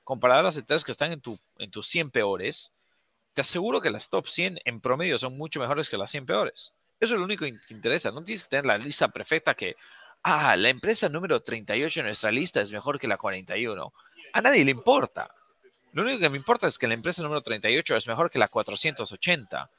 comparadas 0.04 0.40
a 0.40 0.44
las 0.44 0.56
empresas 0.56 0.84
que 0.84 0.92
están 0.92 1.12
en, 1.12 1.20
tu, 1.20 1.38
en 1.58 1.70
tus 1.70 1.88
100 1.88 2.10
peores, 2.10 2.74
te 3.34 3.42
aseguro 3.42 3.80
que 3.80 3.90
las 3.90 4.08
top 4.08 4.26
100 4.26 4.60
en 4.64 4.80
promedio 4.80 5.18
son 5.18 5.36
mucho 5.36 5.60
mejores 5.60 5.88
que 5.88 5.96
las 5.96 6.10
100 6.10 6.26
peores. 6.26 6.74
Eso 6.98 7.14
es 7.14 7.18
lo 7.18 7.24
único 7.24 7.44
que 7.44 7.54
interesa. 7.70 8.10
No 8.10 8.22
tienes 8.22 8.44
que 8.44 8.50
tener 8.50 8.66
la 8.66 8.78
lista 8.78 9.08
perfecta 9.08 9.54
que, 9.54 9.76
ah, 10.22 10.56
la 10.56 10.68
empresa 10.68 11.08
número 11.08 11.40
38 11.40 12.00
en 12.00 12.06
nuestra 12.06 12.30
lista 12.30 12.60
es 12.60 12.70
mejor 12.72 12.98
que 12.98 13.08
la 13.08 13.16
41. 13.16 13.92
A 14.32 14.40
nadie 14.40 14.64
le 14.64 14.70
importa. 14.70 15.34
Lo 15.92 16.02
único 16.02 16.20
que 16.20 16.30
me 16.30 16.36
importa 16.36 16.68
es 16.68 16.78
que 16.78 16.86
la 16.86 16.94
empresa 16.94 17.22
número 17.22 17.42
38 17.42 17.96
es 17.96 18.06
mejor 18.06 18.30
que 18.30 18.38
la 18.38 18.48
480 18.48 19.70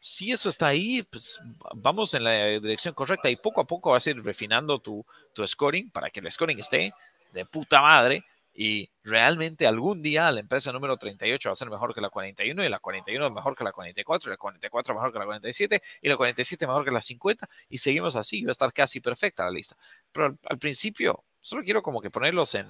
si 0.00 0.32
eso 0.32 0.48
está 0.48 0.68
ahí, 0.68 1.02
pues 1.02 1.38
vamos 1.74 2.14
en 2.14 2.24
la 2.24 2.46
dirección 2.58 2.94
correcta 2.94 3.28
y 3.28 3.36
poco 3.36 3.60
a 3.60 3.66
poco 3.66 3.90
vas 3.90 4.06
a 4.06 4.10
ir 4.10 4.24
refinando 4.24 4.78
tu, 4.78 5.04
tu 5.34 5.46
scoring 5.46 5.90
para 5.90 6.08
que 6.08 6.20
el 6.20 6.30
scoring 6.32 6.58
esté 6.58 6.92
de 7.32 7.44
puta 7.44 7.82
madre 7.82 8.24
y 8.54 8.88
realmente 9.04 9.66
algún 9.66 10.02
día 10.02 10.32
la 10.32 10.40
empresa 10.40 10.72
número 10.72 10.96
38 10.96 11.50
va 11.50 11.52
a 11.52 11.56
ser 11.56 11.70
mejor 11.70 11.94
que 11.94 12.00
la 12.00 12.08
41 12.08 12.64
y 12.64 12.68
la 12.68 12.78
41 12.78 13.26
es 13.26 13.32
mejor 13.32 13.54
que 13.54 13.62
la 13.62 13.72
44 13.72 14.30
y 14.30 14.32
la 14.32 14.36
44 14.38 14.94
mejor 14.94 15.12
que 15.12 15.18
la 15.18 15.24
47 15.26 15.82
y 16.00 16.08
la 16.08 16.16
47 16.16 16.66
mejor 16.66 16.84
que 16.84 16.90
la 16.90 17.00
50 17.00 17.48
y 17.68 17.78
seguimos 17.78 18.16
así, 18.16 18.42
va 18.42 18.50
a 18.50 18.52
estar 18.52 18.72
casi 18.72 19.00
perfecta 19.00 19.44
la 19.44 19.50
lista. 19.50 19.76
Pero 20.10 20.34
al, 20.48 20.58
principio 20.58 21.22
solo 21.42 21.62
quiero 21.62 21.82
como 21.82 22.00
que 22.00 22.10
ponerlos 22.10 22.54
en, 22.54 22.66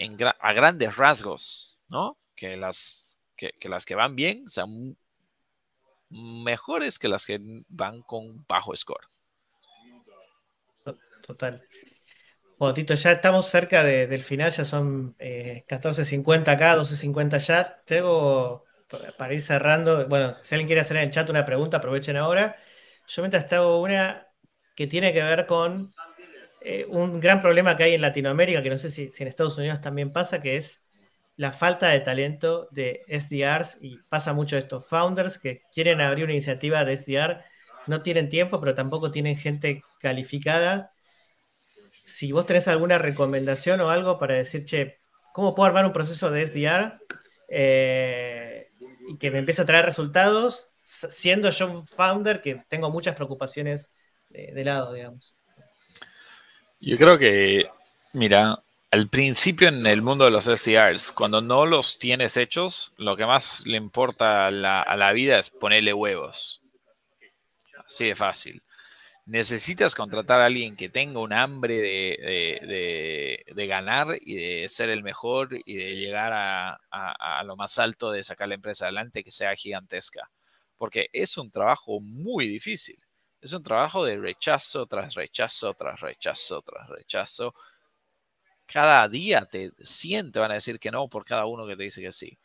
en 0.00 0.16
a 0.22 0.52
grandes 0.54 0.96
rasgos, 0.96 1.78
¿no? 1.88 2.16
Que 2.34 2.56
las 2.56 3.18
que, 3.36 3.52
las 3.68 3.84
que 3.84 3.94
van 3.94 4.16
bien 4.16 4.48
sean 4.48 4.96
mejores 6.08 6.98
que 6.98 7.08
las 7.08 7.26
que 7.26 7.38
van 7.68 8.00
con 8.02 8.44
bajo 8.48 8.74
score. 8.74 9.06
Total. 11.26 11.62
Bueno, 12.58 12.74
Tito, 12.74 12.94
ya 12.94 13.12
estamos 13.12 13.46
cerca 13.46 13.84
del 13.84 14.22
final, 14.22 14.50
ya 14.50 14.64
son 14.64 15.16
14.50 15.18 16.48
eh, 16.48 16.54
acá, 16.54 16.76
12.50 16.76 17.38
ya. 17.38 17.82
Tengo, 17.84 18.64
para 19.18 19.34
ir 19.34 19.42
cerrando, 19.42 20.08
bueno, 20.08 20.34
si 20.42 20.54
alguien 20.54 20.66
quiere 20.66 20.80
hacer 20.80 20.96
en 20.96 21.04
el 21.04 21.10
chat 21.10 21.28
una 21.28 21.44
pregunta, 21.44 21.76
aprovechen 21.76 22.16
ahora. 22.16 22.56
Yo 23.06 23.22
mientras 23.22 23.46
te 23.46 23.56
hago 23.56 23.80
una 23.80 24.26
que 24.74 24.86
tiene 24.86 25.12
que 25.12 25.22
ver 25.22 25.46
con 25.46 25.86
eh, 26.60 26.86
un 26.88 27.20
gran 27.20 27.40
problema 27.40 27.76
que 27.76 27.84
hay 27.84 27.94
en 27.94 28.02
Latinoamérica, 28.02 28.62
que 28.62 28.70
no 28.70 28.78
sé 28.78 28.90
si 28.90 29.10
en 29.18 29.28
Estados 29.28 29.56
Unidos 29.58 29.80
también 29.80 30.12
pasa, 30.12 30.40
que 30.40 30.56
es 30.56 30.84
la 31.36 31.52
falta 31.52 31.88
de 31.88 32.00
talento 32.00 32.68
de 32.70 33.02
SDRs 33.08 33.78
y 33.80 33.98
pasa 34.10 34.34
mucho 34.34 34.58
estos 34.58 34.86
founders 34.86 35.38
que 35.38 35.62
quieren 35.72 36.00
abrir 36.02 36.24
una 36.24 36.34
iniciativa 36.34 36.84
de 36.84 36.92
SDR, 36.96 37.42
no 37.86 38.02
tienen 38.02 38.28
tiempo, 38.28 38.60
pero 38.60 38.74
tampoco 38.74 39.10
tienen 39.10 39.38
gente 39.38 39.82
calificada. 40.00 40.92
Si 42.04 42.32
vos 42.32 42.46
tenés 42.46 42.68
alguna 42.68 42.98
recomendación 42.98 43.80
o 43.80 43.88
algo 43.88 44.18
para 44.18 44.34
decir, 44.34 44.64
che, 44.66 44.98
cómo 45.32 45.54
puedo 45.54 45.66
armar 45.68 45.86
un 45.86 45.92
proceso 45.92 46.30
de 46.30 46.42
SDR 46.42 46.98
eh, 47.48 48.70
y 49.08 49.16
que 49.18 49.30
me 49.30 49.38
empiece 49.38 49.62
a 49.62 49.66
traer 49.66 49.86
resultados, 49.86 50.74
siendo 50.82 51.50
yo 51.50 51.70
un 51.70 51.86
founder 51.86 52.42
que 52.42 52.62
tengo 52.68 52.90
muchas 52.90 53.14
preocupaciones 53.14 53.92
de, 54.28 54.64
lado, 54.64 54.92
digamos. 54.92 55.39
Yo 56.80 56.96
creo 56.96 57.18
que, 57.18 57.68
mira, 58.14 58.62
al 58.90 59.08
principio 59.10 59.68
en 59.68 59.86
el 59.86 60.00
mundo 60.00 60.24
de 60.24 60.30
los 60.30 60.46
SDRs, 60.46 61.12
cuando 61.12 61.42
no 61.42 61.66
los 61.66 61.98
tienes 61.98 62.38
hechos, 62.38 62.94
lo 62.96 63.16
que 63.16 63.26
más 63.26 63.66
le 63.66 63.76
importa 63.76 64.46
a 64.46 64.50
la, 64.50 65.12
vida 65.12 65.38
es 65.38 65.50
ponerle 65.50 65.92
huevos. 65.92 66.62
Así 67.86 68.06
de 68.06 68.14
fácil. 68.14 68.62
Necesitas 69.26 69.94
contratar 69.94 70.40
a 70.40 70.46
alguien 70.46 70.74
que 70.74 70.88
tenga 70.88 71.20
un 71.20 71.34
hambre 71.34 71.74
de, 71.82 73.66
ganar 73.68 74.16
y 74.18 74.36
de 74.36 74.68
ser 74.70 74.88
el 74.88 75.02
mejor 75.02 75.50
y 75.66 75.76
de 75.76 75.96
llegar 75.96 76.32
a, 76.32 77.42
lo 77.44 77.56
más 77.56 77.78
alto 77.78 78.10
de 78.10 78.24
sacar 78.24 78.48
la 78.48 78.54
empresa 78.54 78.86
adelante 78.86 79.22
que 79.22 79.30
sea 79.30 79.54
gigantesca. 79.54 80.30
Porque 80.78 81.10
es 81.12 81.36
un 81.36 81.50
trabajo 81.50 82.00
muy 82.00 82.48
difícil. 82.48 82.98
Es 83.42 83.52
un 83.54 83.62
trabajo 83.62 84.04
de 84.04 84.16
rechazo 84.18 84.86
tras 84.86 85.14
rechazo, 85.14 85.72
tras 85.74 86.00
rechazo, 86.00 86.62
tras 86.62 86.88
rechazo 86.88 87.54
cada 88.66 89.08
día 89.08 89.44
te 89.46 89.72
100 89.84 90.30
te 90.32 90.38
van 90.38 90.50
a 90.52 90.54
decir 90.54 90.78
que 90.78 90.90
no 90.90 91.08
por 91.08 91.24
cada 91.24 91.46
uno 91.46 91.66
que 91.66 91.76
te 91.76 91.82
dice 91.84 92.00
que 92.00 92.12
sí, 92.12 92.38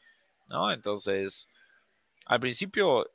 ¿no? 0.47 0.71
Entonces, 0.71 1.49
al 2.25 2.39
principio 2.39 3.07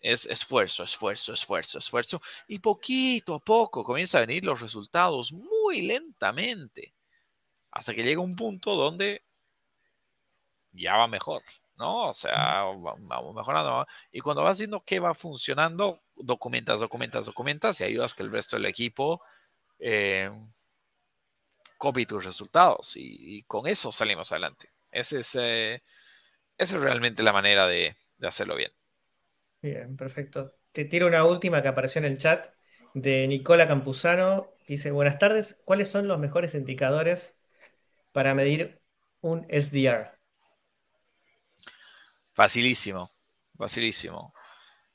es 0.00 0.26
esfuerzo, 0.26 0.82
esfuerzo, 0.82 1.32
esfuerzo, 1.32 1.78
esfuerzo, 1.78 2.20
y 2.48 2.58
poquito 2.58 3.36
a 3.36 3.38
poco 3.40 3.84
comienzan 3.84 4.22
a 4.22 4.26
venir 4.26 4.44
los 4.44 4.60
resultados 4.60 5.32
muy 5.32 5.82
lentamente, 5.82 6.92
hasta 7.72 7.94
que 7.94 8.04
llega 8.04 8.20
un 8.20 8.36
punto 8.36 8.74
donde 8.76 9.22
ya 10.72 10.96
va 10.96 11.06
mejor, 11.08 11.42
¿no? 11.82 12.10
O 12.10 12.14
sea, 12.14 12.62
vamos 13.00 13.34
mejorando. 13.34 13.86
Y 14.12 14.20
cuando 14.20 14.44
vas 14.44 14.58
viendo 14.58 14.84
que 14.84 15.00
va 15.00 15.14
funcionando, 15.14 16.00
documentas, 16.14 16.80
documentas, 16.80 17.26
documentas 17.26 17.80
y 17.80 17.84
ayudas 17.84 18.14
que 18.14 18.22
el 18.22 18.30
resto 18.30 18.56
del 18.56 18.66
equipo 18.66 19.20
eh, 19.80 20.30
copy 21.76 22.06
tus 22.06 22.24
resultados 22.24 22.92
y, 22.94 23.42
con 23.48 23.66
eso 23.66 23.90
salimos 23.90 24.30
adelante. 24.30 24.70
Ese 24.92 25.18
es, 25.20 25.34
eh, 25.34 25.82
esa 26.56 26.76
es 26.76 26.82
realmente 26.82 27.24
la 27.24 27.32
manera 27.32 27.66
de, 27.66 27.96
hacerlo 28.22 28.54
bien. 28.54 28.70
Bien, 29.60 29.96
perfecto. 29.96 30.54
Te 30.70 30.84
tiro 30.84 31.08
una 31.08 31.24
última 31.24 31.60
que 31.62 31.68
apareció 31.68 31.98
en 31.98 32.04
el 32.04 32.18
chat 32.18 32.54
de 32.94 33.26
Nicola 33.26 33.66
Campuzano. 33.66 34.52
Dice, 34.68 34.92
buenas 34.92 35.18
tardes, 35.18 35.60
¿cuáles 35.64 35.90
son 35.90 36.06
los 36.06 36.20
mejores 36.20 36.54
indicadores 36.54 37.36
para 38.12 38.34
medir 38.34 38.80
un 39.20 39.44
SDR? 39.48 40.21
Facilísimo, 42.32 43.10
facilísimo. 43.56 44.34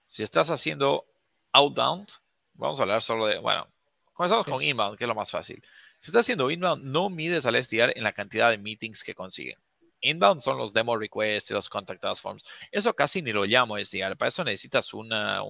Si 0.05 0.23
estás 0.23 0.49
haciendo 0.49 1.05
outbound, 1.51 2.09
vamos 2.53 2.79
a 2.79 2.83
hablar 2.83 3.01
solo 3.01 3.27
de, 3.27 3.37
bueno, 3.39 3.67
comenzamos 4.13 4.45
con 4.45 4.63
inbound, 4.63 4.97
que 4.97 5.03
es 5.03 5.07
lo 5.07 5.15
más 5.15 5.29
fácil. 5.29 5.61
Si 5.99 6.09
estás 6.09 6.21
haciendo 6.21 6.49
inbound, 6.49 6.83
no 6.83 7.09
mides 7.09 7.45
al 7.45 7.61
SDR 7.61 7.93
en 7.95 8.03
la 8.03 8.13
cantidad 8.13 8.49
de 8.49 8.57
meetings 8.57 9.03
que 9.03 9.15
consiguen. 9.15 9.57
Inbound 10.01 10.41
son 10.41 10.57
los 10.57 10.73
demo 10.73 10.97
requests 10.97 11.49
y 11.51 11.53
los 11.53 11.69
contact 11.69 12.03
us 12.05 12.21
forms. 12.21 12.43
Eso 12.71 12.93
casi 12.93 13.21
ni 13.21 13.31
lo 13.31 13.45
llamo 13.45 13.77
SDR. 13.77 14.15
Para 14.15 14.29
eso 14.29 14.43
necesitas 14.43 14.93
una, 14.93 15.41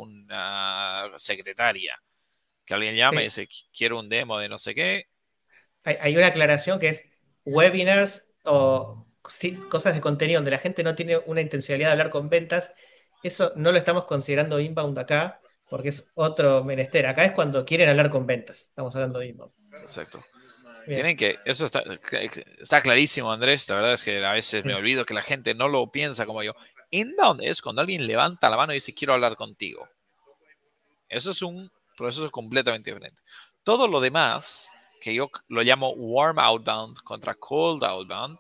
secretaria. 1.18 2.02
Que 2.66 2.74
alguien 2.74 2.96
llame 2.96 3.22
y 3.22 3.26
dice, 3.26 3.48
quiero 3.76 4.00
un 4.00 4.10
demo 4.10 4.38
de 4.38 4.50
no 4.50 4.58
sé 4.58 4.76
qué. 4.76 5.08
Hay, 5.84 6.18
una 6.18 6.28
aclaración 6.28 6.80
que 6.80 6.90
es 6.90 7.10
webinars 7.46 8.30
o 8.44 9.07
cosas 9.70 9.96
de 9.96 10.02
contenido 10.02 10.40
donde 10.40 10.52
la 10.52 10.60
gente 10.60 10.84
no 10.84 10.96
tiene 10.96 11.18
una 11.26 11.42
intencionalidad 11.42 11.90
de 11.90 11.92
hablar 11.94 12.10
con 12.10 12.30
ventas. 12.30 12.74
Eso 13.24 13.52
no 13.56 13.72
lo 13.72 13.78
estamos 13.78 14.06
considerando 14.06 14.60
inbound 14.60 14.98
acá 15.00 15.42
porque 15.70 15.90
es 15.90 16.12
otro 16.16 16.64
menester. 16.64 17.06
Acá 17.08 17.26
es 17.26 17.32
cuando 17.32 17.66
quieren 17.66 17.90
hablar 17.90 18.10
con 18.10 18.26
ventas. 18.26 18.62
Estamos 18.62 18.96
hablando 18.96 19.20
de 19.20 19.28
inbound. 19.28 19.54
Exacto. 19.82 20.24
Tienen 20.86 21.18
que, 21.18 21.40
eso 21.44 21.66
está, 21.66 21.84
está 22.60 22.82
clarísimo, 22.82 23.32
Andrés. 23.32 23.68
La 23.68 23.76
verdad 23.76 23.94
es 23.94 24.04
que 24.06 24.26
a 24.26 24.32
veces 24.32 24.64
me 24.64 24.74
olvido 24.74 25.06
que 25.06 25.14
la 25.14 25.22
gente 25.22 25.54
no 25.54 25.68
lo 25.68 25.92
piensa 25.92 26.26
como 26.26 26.44
yo. 26.44 26.56
Inbound 26.92 27.42
es 27.44 27.62
cuando 27.62 27.82
alguien 27.82 28.08
levanta 28.08 28.50
la 28.50 28.56
mano 28.56 28.72
y 28.72 28.76
dice 28.78 28.94
quiero 28.94 29.14
hablar 29.14 29.36
contigo. 29.36 29.90
Eso 31.10 31.32
es 31.32 31.42
un 31.42 31.70
proceso 31.98 32.32
completamente 32.32 32.92
diferente. 32.92 33.22
Todo 33.64 33.88
lo 33.88 34.00
demás, 34.00 34.72
que 35.02 35.14
yo 35.14 35.30
lo 35.50 35.62
llamo 35.62 35.92
warm 35.92 36.40
outbound 36.40 37.02
contra 37.04 37.34
cold 37.36 37.84
outbound, 37.84 38.38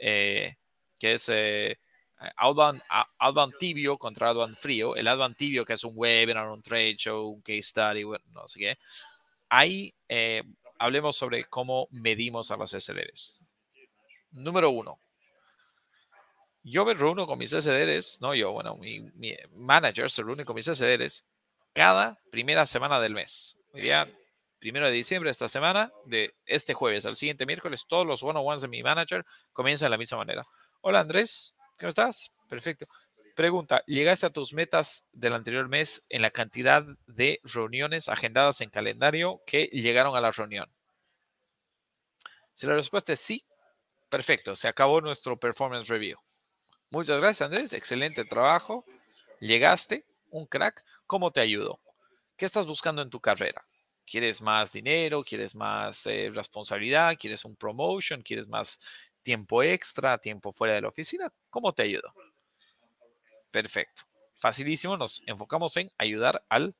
eh, 0.00 0.56
que 0.98 1.12
es 1.14 1.28
eh, 1.28 1.78
outbound, 2.36 2.82
outbound, 3.18 3.54
tibio 3.58 3.98
contra 3.98 4.28
outbound 4.28 4.56
frío. 4.56 4.96
El 4.96 5.08
outbound 5.08 5.36
tibio, 5.36 5.64
que 5.64 5.74
es 5.74 5.84
un 5.84 5.92
webinar, 5.94 6.48
un 6.48 6.62
trade 6.62 6.96
show, 6.96 7.28
un 7.28 7.42
case 7.42 7.62
study, 7.62 8.04
no 8.04 8.48
sé 8.48 8.58
qué. 8.58 8.78
Hay 9.48 9.94
eh, 10.08 10.42
hablemos 10.80 11.16
sobre 11.16 11.44
cómo 11.44 11.88
medimos 11.90 12.50
a 12.50 12.56
los 12.56 12.70
SDRs. 12.70 13.38
Número 14.32 14.70
uno. 14.70 14.98
Yo 16.62 16.84
me 16.84 16.94
reúno 16.94 17.26
con 17.26 17.38
mis 17.38 17.50
SDRs, 17.50 18.20
no 18.20 18.34
yo, 18.34 18.52
bueno, 18.52 18.76
mi, 18.76 19.00
manager 19.54 20.10
se 20.10 20.22
reúne 20.22 20.44
con 20.44 20.56
mis 20.56 20.66
SDRs 20.66 21.24
cada 21.72 22.18
primera 22.30 22.66
semana 22.66 23.00
del 23.00 23.14
mes. 23.14 23.58
Día, 23.74 24.10
primero 24.60 24.86
de 24.86 24.92
diciembre, 24.92 25.30
esta 25.30 25.48
semana, 25.48 25.90
de 26.04 26.34
este 26.44 26.74
jueves 26.74 27.06
al 27.06 27.16
siguiente 27.16 27.46
miércoles, 27.46 27.86
todos 27.88 28.06
los 28.06 28.22
one-on-ones 28.22 28.62
de 28.62 28.68
mi 28.68 28.82
manager 28.82 29.24
comienzan 29.52 29.86
de 29.86 29.90
la 29.90 29.98
misma 29.98 30.18
manera. 30.18 30.46
Hola 30.82 31.00
Andrés, 31.00 31.56
¿cómo 31.78 31.88
estás? 31.88 32.30
Perfecto. 32.48 32.86
Pregunta, 33.34 33.82
¿llegaste 33.86 34.26
a 34.26 34.30
tus 34.30 34.52
metas 34.52 35.06
del 35.12 35.32
anterior 35.32 35.68
mes 35.68 36.04
en 36.10 36.20
la 36.20 36.30
cantidad 36.30 36.84
de 37.06 37.40
reuniones 37.42 38.08
agendadas 38.08 38.60
en 38.60 38.70
calendario 38.70 39.40
que 39.46 39.64
llegaron 39.72 40.14
a 40.14 40.20
la 40.20 40.30
reunión? 40.30 40.70
Si 42.54 42.66
la 42.66 42.74
respuesta 42.74 43.14
es 43.14 43.20
sí, 43.20 43.46
perfecto, 44.10 44.54
se 44.54 44.68
acabó 44.68 45.00
nuestro 45.00 45.38
performance 45.38 45.88
review. 45.88 46.18
Muchas 46.90 47.18
gracias 47.18 47.46
Andrés, 47.48 47.72
excelente 47.72 48.24
trabajo. 48.26 48.84
Llegaste, 49.40 50.04
un 50.28 50.44
crack. 50.44 50.84
¿Cómo 51.06 51.30
te 51.30 51.40
ayudo? 51.40 51.80
¿Qué 52.36 52.44
estás 52.44 52.66
buscando 52.66 53.00
en 53.00 53.08
tu 53.08 53.20
carrera? 53.20 53.64
¿Quieres 54.10 54.42
más 54.42 54.72
dinero? 54.72 55.22
¿Quieres 55.22 55.54
más 55.54 56.04
eh, 56.06 56.32
responsabilidad? 56.34 57.16
¿Quieres 57.16 57.44
un 57.44 57.54
promotion? 57.54 58.22
¿Quieres 58.22 58.48
más 58.48 58.80
tiempo 59.22 59.62
extra? 59.62 60.18
¿Tiempo 60.18 60.50
fuera 60.50 60.74
de 60.74 60.80
la 60.80 60.88
oficina? 60.88 61.32
¿Cómo 61.48 61.72
te 61.72 61.84
ayudo? 61.84 62.12
Perfecto. 63.52 64.02
Facilísimo. 64.34 64.96
Nos 64.96 65.22
enfocamos 65.26 65.76
en 65.76 65.92
ayudar 65.96 66.44
al 66.48 66.74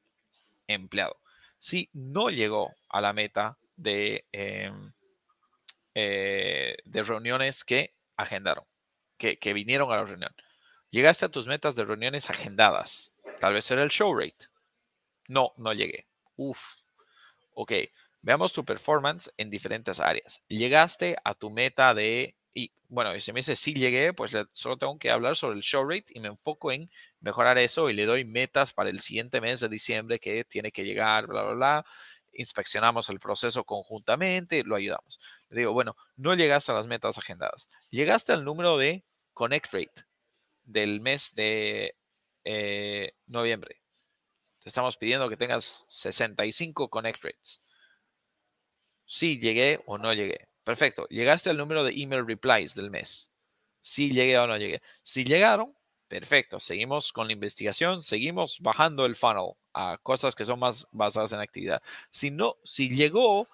empleado. 0.66 1.20
Si 1.60 1.88
no 1.92 2.30
llegó 2.30 2.74
a 2.88 3.00
la 3.00 3.12
meta 3.12 3.56
de, 3.76 4.24
em, 4.32 4.92
eh, 5.94 6.76
reuniones 6.84 7.62
que 7.62 7.94
agendaron, 8.16 8.64
que, 9.16 9.38
que 9.38 9.52
vinieron 9.52 9.92
a 9.92 9.96
la 9.98 10.04
reunión. 10.04 10.34
Llegaste 10.90 11.26
a 11.26 11.28
tus 11.28 11.46
metas 11.46 11.76
de 11.76 11.84
reuniones 11.84 12.28
agendadas. 12.28 13.14
Tal 13.38 13.52
vez 13.52 13.70
era 13.70 13.84
el 13.84 13.90
show 13.90 14.12
rate. 14.12 14.48
No, 15.28 15.52
no 15.56 15.72
llegué. 15.72 16.08
Uf. 16.34 16.58
Ok. 17.54 17.72
Veamos 18.22 18.52
tu 18.52 18.64
performance 18.64 19.32
en 19.38 19.50
diferentes 19.50 19.98
áreas. 20.00 20.42
Llegaste 20.48 21.16
a 21.24 21.34
tu 21.34 21.50
meta 21.50 21.94
de 21.94 22.36
y 22.52 22.72
bueno, 22.88 23.14
y 23.14 23.20
si 23.20 23.32
me 23.32 23.38
dice 23.40 23.56
sí 23.56 23.72
llegué, 23.74 24.12
pues 24.12 24.32
solo 24.52 24.76
tengo 24.76 24.98
que 24.98 25.10
hablar 25.10 25.36
sobre 25.36 25.56
el 25.56 25.62
show 25.62 25.88
rate 25.88 26.06
y 26.14 26.20
me 26.20 26.28
enfoco 26.28 26.72
en 26.72 26.90
mejorar 27.20 27.58
eso 27.58 27.88
y 27.88 27.94
le 27.94 28.06
doy 28.06 28.24
metas 28.24 28.72
para 28.72 28.90
el 28.90 29.00
siguiente 29.00 29.40
mes 29.40 29.60
de 29.60 29.68
diciembre 29.68 30.18
que 30.18 30.44
tiene 30.44 30.72
que 30.72 30.84
llegar, 30.84 31.26
bla, 31.26 31.42
bla, 31.44 31.54
bla. 31.54 31.84
Inspeccionamos 32.32 33.08
el 33.10 33.20
proceso 33.20 33.64
conjuntamente, 33.64 34.64
lo 34.64 34.76
ayudamos. 34.76 35.20
Le 35.48 35.60
digo, 35.60 35.72
bueno, 35.72 35.96
no 36.16 36.34
llegaste 36.34 36.72
a 36.72 36.74
las 36.74 36.86
metas 36.86 37.18
agendadas. 37.18 37.68
Llegaste 37.90 38.32
al 38.32 38.44
número 38.44 38.76
de 38.78 39.04
connect 39.32 39.72
rate 39.72 40.04
del 40.64 41.00
mes 41.00 41.34
de 41.34 41.96
eh, 42.44 43.12
noviembre. 43.26 43.79
Te 44.60 44.68
estamos 44.68 44.96
pidiendo 44.96 45.28
que 45.28 45.36
tengas 45.36 45.84
65 45.88 46.88
connect 46.88 47.24
rates. 47.24 47.62
Sí 49.06 49.38
llegué 49.38 49.80
o 49.86 49.98
no 49.98 50.12
llegué. 50.12 50.48
Perfecto. 50.64 51.06
Llegaste 51.08 51.50
al 51.50 51.56
número 51.56 51.82
de 51.82 51.92
email 51.94 52.26
replies 52.26 52.74
del 52.74 52.90
mes. 52.90 53.30
Si 53.80 54.10
llegué 54.12 54.38
o 54.38 54.46
no 54.46 54.56
llegué. 54.56 54.82
Si 55.02 55.24
llegaron, 55.24 55.74
perfecto. 56.08 56.60
Seguimos 56.60 57.12
con 57.12 57.26
la 57.26 57.32
investigación, 57.32 58.02
seguimos 58.02 58.58
bajando 58.60 59.06
el 59.06 59.16
funnel 59.16 59.52
a 59.72 59.98
cosas 60.02 60.34
que 60.34 60.44
son 60.44 60.58
más 60.58 60.86
basadas 60.92 61.32
en 61.32 61.40
actividad. 61.40 61.82
Si 62.10 62.30
no, 62.30 62.56
si 62.62 62.90
llegó, 62.90 63.48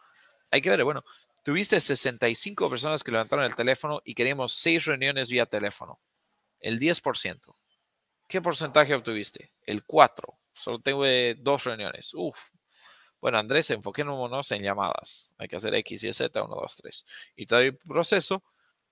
hay 0.51 0.61
que 0.61 0.71
ver, 0.71 0.83
bueno, 0.83 1.05
tuviste 1.45 1.81
65 1.81 2.69
personas 2.69 3.05
que 3.05 3.13
levantaron 3.13 3.45
el 3.45 3.55
teléfono 3.55 4.03
y 4.05 4.15
queremos 4.15 4.55
6 4.55 4.87
reuniones 4.87 5.29
vía 5.29 5.47
teléfono. 5.47 6.01
El 6.59 6.81
10%. 6.81 7.55
¿Qué 8.27 8.43
porcentaje 8.43 8.95
obtuviste? 8.95 9.53
El 9.63 9.85
4. 9.85 10.37
Solo 10.61 10.79
tengo 10.81 11.05
dos 11.39 11.65
reuniones. 11.65 12.13
Uf, 12.15 12.39
bueno, 13.21 13.39
Andrés, 13.39 13.71
enfoquémonos 13.71 14.53
en 14.53 14.63
llamadas. 14.63 15.35
Hay 15.39 15.49
que 15.49 15.57
hacer 15.57 15.75
X 15.75 16.05
y 16.05 16.13
Z, 16.13 16.43
1, 16.43 16.55
2, 16.55 16.77
3. 16.77 17.07
Y 17.37 17.47
todo 17.47 17.61
el 17.61 17.77
proceso, 17.77 18.43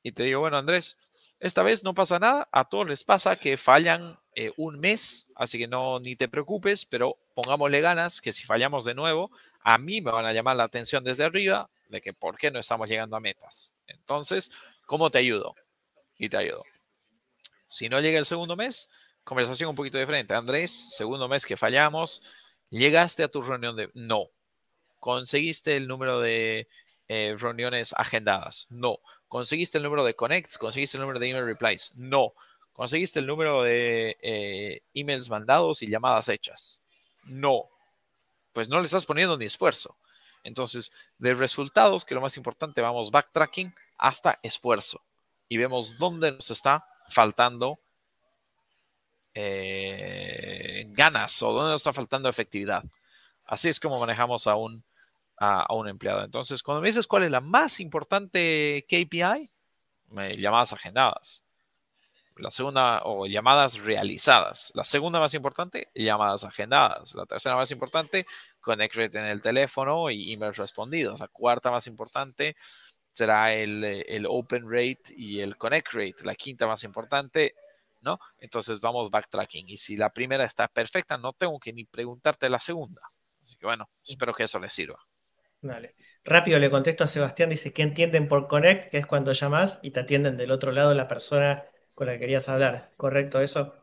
y 0.02 0.12
te 0.12 0.24
digo, 0.24 0.40
bueno, 0.40 0.56
Andrés, 0.58 0.96
esta 1.40 1.62
vez 1.62 1.84
no 1.84 1.94
pasa 1.94 2.18
nada, 2.18 2.48
a 2.52 2.68
todos 2.68 2.88
les 2.88 3.04
pasa 3.04 3.36
que 3.36 3.56
fallan 3.56 4.18
eh, 4.34 4.52
un 4.56 4.80
mes, 4.80 5.26
así 5.34 5.58
que 5.58 5.68
no 5.68 6.00
ni 6.00 6.16
te 6.16 6.28
preocupes, 6.28 6.84
pero 6.84 7.14
pongámosle 7.34 7.80
ganas 7.80 8.20
que 8.20 8.32
si 8.32 8.44
fallamos 8.44 8.84
de 8.84 8.94
nuevo, 8.94 9.30
a 9.60 9.78
mí 9.78 10.00
me 10.00 10.10
van 10.10 10.26
a 10.26 10.32
llamar 10.32 10.56
la 10.56 10.64
atención 10.64 11.04
desde 11.04 11.24
arriba 11.24 11.70
de 11.88 12.00
que 12.00 12.12
por 12.12 12.36
qué 12.36 12.50
no 12.50 12.58
estamos 12.58 12.88
llegando 12.88 13.16
a 13.16 13.20
metas. 13.20 13.74
Entonces, 13.86 14.50
¿cómo 14.86 15.10
te 15.10 15.18
ayudo? 15.18 15.54
Y 16.18 16.28
te 16.28 16.36
ayudo. 16.36 16.64
Si 17.66 17.88
no 17.88 18.00
llega 18.00 18.18
el 18.18 18.26
segundo 18.26 18.56
mes, 18.56 18.88
conversación 19.24 19.70
un 19.70 19.76
poquito 19.76 19.98
diferente. 19.98 20.34
Andrés, 20.34 20.94
segundo 20.94 21.28
mes 21.28 21.44
que 21.44 21.56
fallamos, 21.56 22.22
llegaste 22.70 23.22
a 23.22 23.28
tu 23.28 23.42
reunión 23.42 23.76
de... 23.76 23.90
No. 23.94 24.28
¿Conseguiste 25.00 25.76
el 25.76 25.88
número 25.88 26.20
de 26.20 26.68
eh, 27.08 27.36
reuniones 27.38 27.94
agendadas? 27.96 28.66
No. 28.70 28.98
¿Conseguiste 29.28 29.78
el 29.78 29.84
número 29.84 30.04
de 30.04 30.14
connects? 30.14 30.58
¿Conseguiste 30.58 30.96
el 30.96 31.02
número 31.02 31.18
de 31.18 31.28
email 31.28 31.44
replies? 31.44 31.92
No. 31.94 32.34
¿Conseguiste 32.72 33.20
el 33.20 33.26
número 33.26 33.62
de 33.62 34.16
eh, 34.22 34.82
emails 34.94 35.28
mandados 35.28 35.82
y 35.82 35.88
llamadas 35.88 36.28
hechas? 36.28 36.82
No. 37.24 37.68
Pues 38.52 38.68
no 38.68 38.78
le 38.78 38.86
estás 38.86 39.06
poniendo 39.06 39.36
ni 39.36 39.46
esfuerzo. 39.46 39.96
Entonces, 40.42 40.92
de 41.18 41.34
resultados, 41.34 42.04
que 42.04 42.14
lo 42.14 42.20
más 42.20 42.36
importante, 42.36 42.80
vamos 42.80 43.10
backtracking 43.10 43.74
hasta 43.96 44.38
esfuerzo 44.42 45.02
y 45.48 45.56
vemos 45.56 45.96
dónde 45.98 46.32
nos 46.32 46.50
está 46.50 46.86
faltando 47.08 47.78
eh, 49.34 50.84
ganas 50.90 51.42
o 51.42 51.52
dónde 51.52 51.72
nos 51.72 51.80
está 51.80 51.92
faltando 51.92 52.28
efectividad. 52.28 52.84
Así 53.44 53.68
es 53.68 53.80
como 53.80 53.98
manejamos 53.98 54.46
a 54.46 54.54
un, 54.54 54.84
a, 55.36 55.72
un 55.74 55.88
empleado. 55.88 56.24
Entonces, 56.24 56.62
cuando 56.62 56.80
me 56.80 56.88
dices 56.88 57.06
cuál 57.06 57.24
es 57.24 57.30
la 57.30 57.40
más 57.40 57.80
importante 57.80 58.86
KPI, 58.88 59.50
llamadas 60.38 60.72
agendadas. 60.72 61.44
La 62.36 62.50
segunda, 62.50 63.02
o 63.04 63.26
llamadas 63.26 63.78
realizadas. 63.78 64.72
La 64.74 64.82
segunda 64.82 65.20
más 65.20 65.34
importante, 65.34 65.88
llamadas 65.94 66.44
agendadas. 66.44 67.14
La 67.14 67.26
tercera 67.26 67.54
más 67.54 67.70
importante, 67.70 68.26
connect 68.60 68.96
rate 68.96 69.18
en 69.18 69.26
el 69.26 69.40
teléfono 69.40 70.10
y 70.10 70.32
emails 70.32 70.56
respondidos. 70.56 71.20
La 71.20 71.28
cuarta 71.28 71.70
más 71.70 71.86
importante 71.86 72.56
será 73.12 73.54
el, 73.54 73.84
el 73.84 74.26
open 74.28 74.64
rate 74.68 75.14
y 75.16 75.40
el 75.40 75.56
connect 75.56 75.92
rate. 75.92 76.24
La 76.24 76.34
quinta 76.34 76.66
más 76.66 76.82
importante, 76.82 77.54
¿no? 78.04 78.20
Entonces 78.38 78.78
vamos 78.80 79.10
backtracking. 79.10 79.68
Y 79.68 79.78
si 79.78 79.96
la 79.96 80.10
primera 80.10 80.44
está 80.44 80.68
perfecta, 80.68 81.18
no 81.18 81.32
tengo 81.32 81.58
que 81.58 81.72
ni 81.72 81.84
preguntarte 81.84 82.48
la 82.48 82.60
segunda. 82.60 83.02
Así 83.42 83.56
que 83.56 83.66
bueno, 83.66 83.88
espero 84.06 84.32
que 84.32 84.44
eso 84.44 84.58
les 84.58 84.72
sirva. 84.72 84.98
Vale. 85.60 85.94
Rápido 86.24 86.58
le 86.58 86.70
contesto 86.70 87.04
a 87.04 87.06
Sebastián, 87.06 87.50
dice 87.50 87.72
que 87.72 87.82
entienden 87.82 88.28
por 88.28 88.46
connect, 88.46 88.90
que 88.90 88.98
es 88.98 89.06
cuando 89.06 89.32
llamas 89.32 89.80
y 89.82 89.90
te 89.90 90.00
atienden 90.00 90.36
del 90.36 90.50
otro 90.50 90.72
lado 90.72 90.94
la 90.94 91.08
persona 91.08 91.64
con 91.94 92.06
la 92.06 92.14
que 92.14 92.20
querías 92.20 92.48
hablar. 92.48 92.92
¿Correcto 92.96 93.40
eso? 93.40 93.74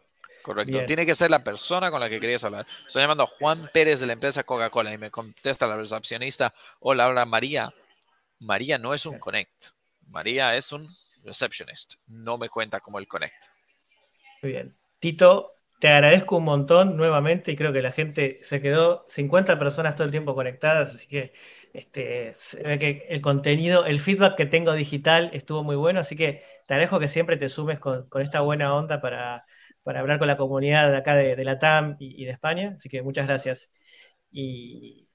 Correcto. 0.41 0.85
Tiene 0.85 1.05
que 1.05 1.15
ser 1.15 1.29
la 1.29 1.43
persona 1.43 1.91
con 1.91 1.99
la 1.99 2.09
que 2.09 2.19
querías 2.19 2.43
hablar. 2.43 2.65
Estoy 2.87 3.01
llamando 3.01 3.23
a 3.23 3.27
Juan 3.27 3.69
Pérez 3.73 3.99
de 3.99 4.07
la 4.07 4.13
empresa 4.13 4.43
Coca-Cola 4.43 4.93
y 4.93 4.97
me 4.97 5.11
contesta 5.11 5.67
la 5.67 5.77
recepcionista, 5.77 6.53
hola, 6.79 7.07
hola 7.07 7.25
María. 7.25 7.73
María 8.39 8.77
no 8.77 8.93
es 8.93 9.05
un 9.05 9.19
connect. 9.19 9.65
María 10.07 10.55
es 10.55 10.71
un 10.71 10.89
receptionist. 11.23 11.95
No 12.07 12.37
me 12.37 12.49
cuenta 12.49 12.79
como 12.79 12.97
el 12.97 13.07
connect. 13.07 13.60
Muy 14.41 14.51
bien. 14.51 14.75
Tito, 14.99 15.53
te 15.79 15.87
agradezco 15.89 16.37
un 16.37 16.45
montón 16.45 16.97
nuevamente 16.97 17.51
y 17.51 17.55
creo 17.55 17.73
que 17.73 17.81
la 17.81 17.91
gente 17.91 18.39
se 18.43 18.61
quedó 18.61 19.05
50 19.09 19.59
personas 19.59 19.95
todo 19.95 20.05
el 20.05 20.11
tiempo 20.11 20.35
conectadas, 20.35 20.93
así 20.93 21.07
que 21.07 21.33
este, 21.73 22.35
que 22.79 23.05
el 23.09 23.21
contenido, 23.21 23.85
el 23.85 23.99
feedback 23.99 24.35
que 24.35 24.45
tengo 24.45 24.73
digital 24.73 25.29
estuvo 25.33 25.63
muy 25.63 25.75
bueno, 25.75 25.99
así 25.99 26.15
que 26.15 26.43
te 26.67 26.73
agradezco 26.73 26.99
que 26.99 27.07
siempre 27.07 27.37
te 27.37 27.49
sumes 27.49 27.79
con, 27.79 28.07
esta 28.19 28.41
buena 28.41 28.75
onda 28.75 29.01
para, 29.01 29.45
hablar 29.85 30.19
con 30.19 30.27
la 30.27 30.37
comunidad 30.37 30.91
de 30.91 30.97
acá 30.97 31.15
de, 31.15 31.43
la 31.43 31.59
TAM 31.59 31.95
y, 31.99 32.25
de 32.25 32.31
España, 32.31 32.73
así 32.75 32.89
que 32.89 33.01
muchas 33.01 33.27
gracias. 33.27 33.71
Y, 34.31 35.07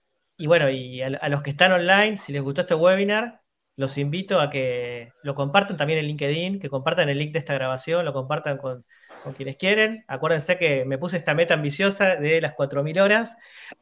bueno, 0.47 0.70
y 0.70 1.03
a, 1.03 1.29
los 1.29 1.43
que 1.43 1.51
están 1.51 1.72
online, 1.72 2.18
si 2.18 2.33
les 2.33 2.43
gustó 2.43 2.62
este 2.62 2.74
webinar, 2.74 3.43
los 3.77 3.99
invito 3.99 4.41
a 4.41 4.51
que 4.51 5.12
lo 5.22 5.35
compartan 5.35 5.77
también 5.77 5.99
en 5.99 6.07
LinkedIn, 6.07 6.61
que 6.61 6.70
compartan 6.70 7.09
el 7.09 7.18
link 7.18 7.33
de 7.33 7.39
esta 7.41 7.55
grabación, 7.55 8.05
lo 8.05 8.12
compartan 8.12 8.59
con 8.59 8.85
con 9.22 9.32
quienes 9.32 9.56
quieren. 9.56 10.04
Acuérdense 10.08 10.58
que 10.58 10.84
me 10.84 10.98
puse 10.98 11.16
esta 11.16 11.34
meta 11.34 11.54
ambiciosa 11.54 12.16
de 12.16 12.40
las 12.40 12.54
4.000 12.54 13.00
horas, 13.00 13.36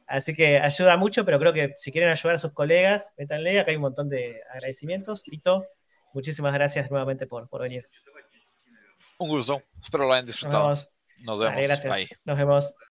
así 0.07 0.33
que 0.33 0.59
ayuda 0.59 0.97
mucho, 0.97 1.25
pero 1.25 1.39
creo 1.39 1.53
que 1.53 1.73
si 1.77 1.91
quieren 1.91 2.09
ayudar 2.09 2.35
a 2.35 2.39
sus 2.39 2.53
colegas, 2.53 3.13
métanle, 3.17 3.59
acá 3.59 3.71
hay 3.71 3.77
un 3.77 3.83
montón 3.83 4.09
de 4.09 4.41
agradecimientos. 4.49 5.23
Tito, 5.23 5.65
muchísimas 6.13 6.53
gracias 6.53 6.89
nuevamente 6.89 7.27
por, 7.27 7.47
por 7.49 7.61
venir. 7.61 7.87
Un 9.17 9.29
gusto, 9.29 9.61
espero 9.81 10.05
lo 10.05 10.13
hayan 10.13 10.25
disfrutado. 10.25 10.75
Nos 11.19 11.39
vemos. 11.39 11.61
gracias. 11.61 12.09
Nos 12.25 12.37
vemos. 12.37 12.75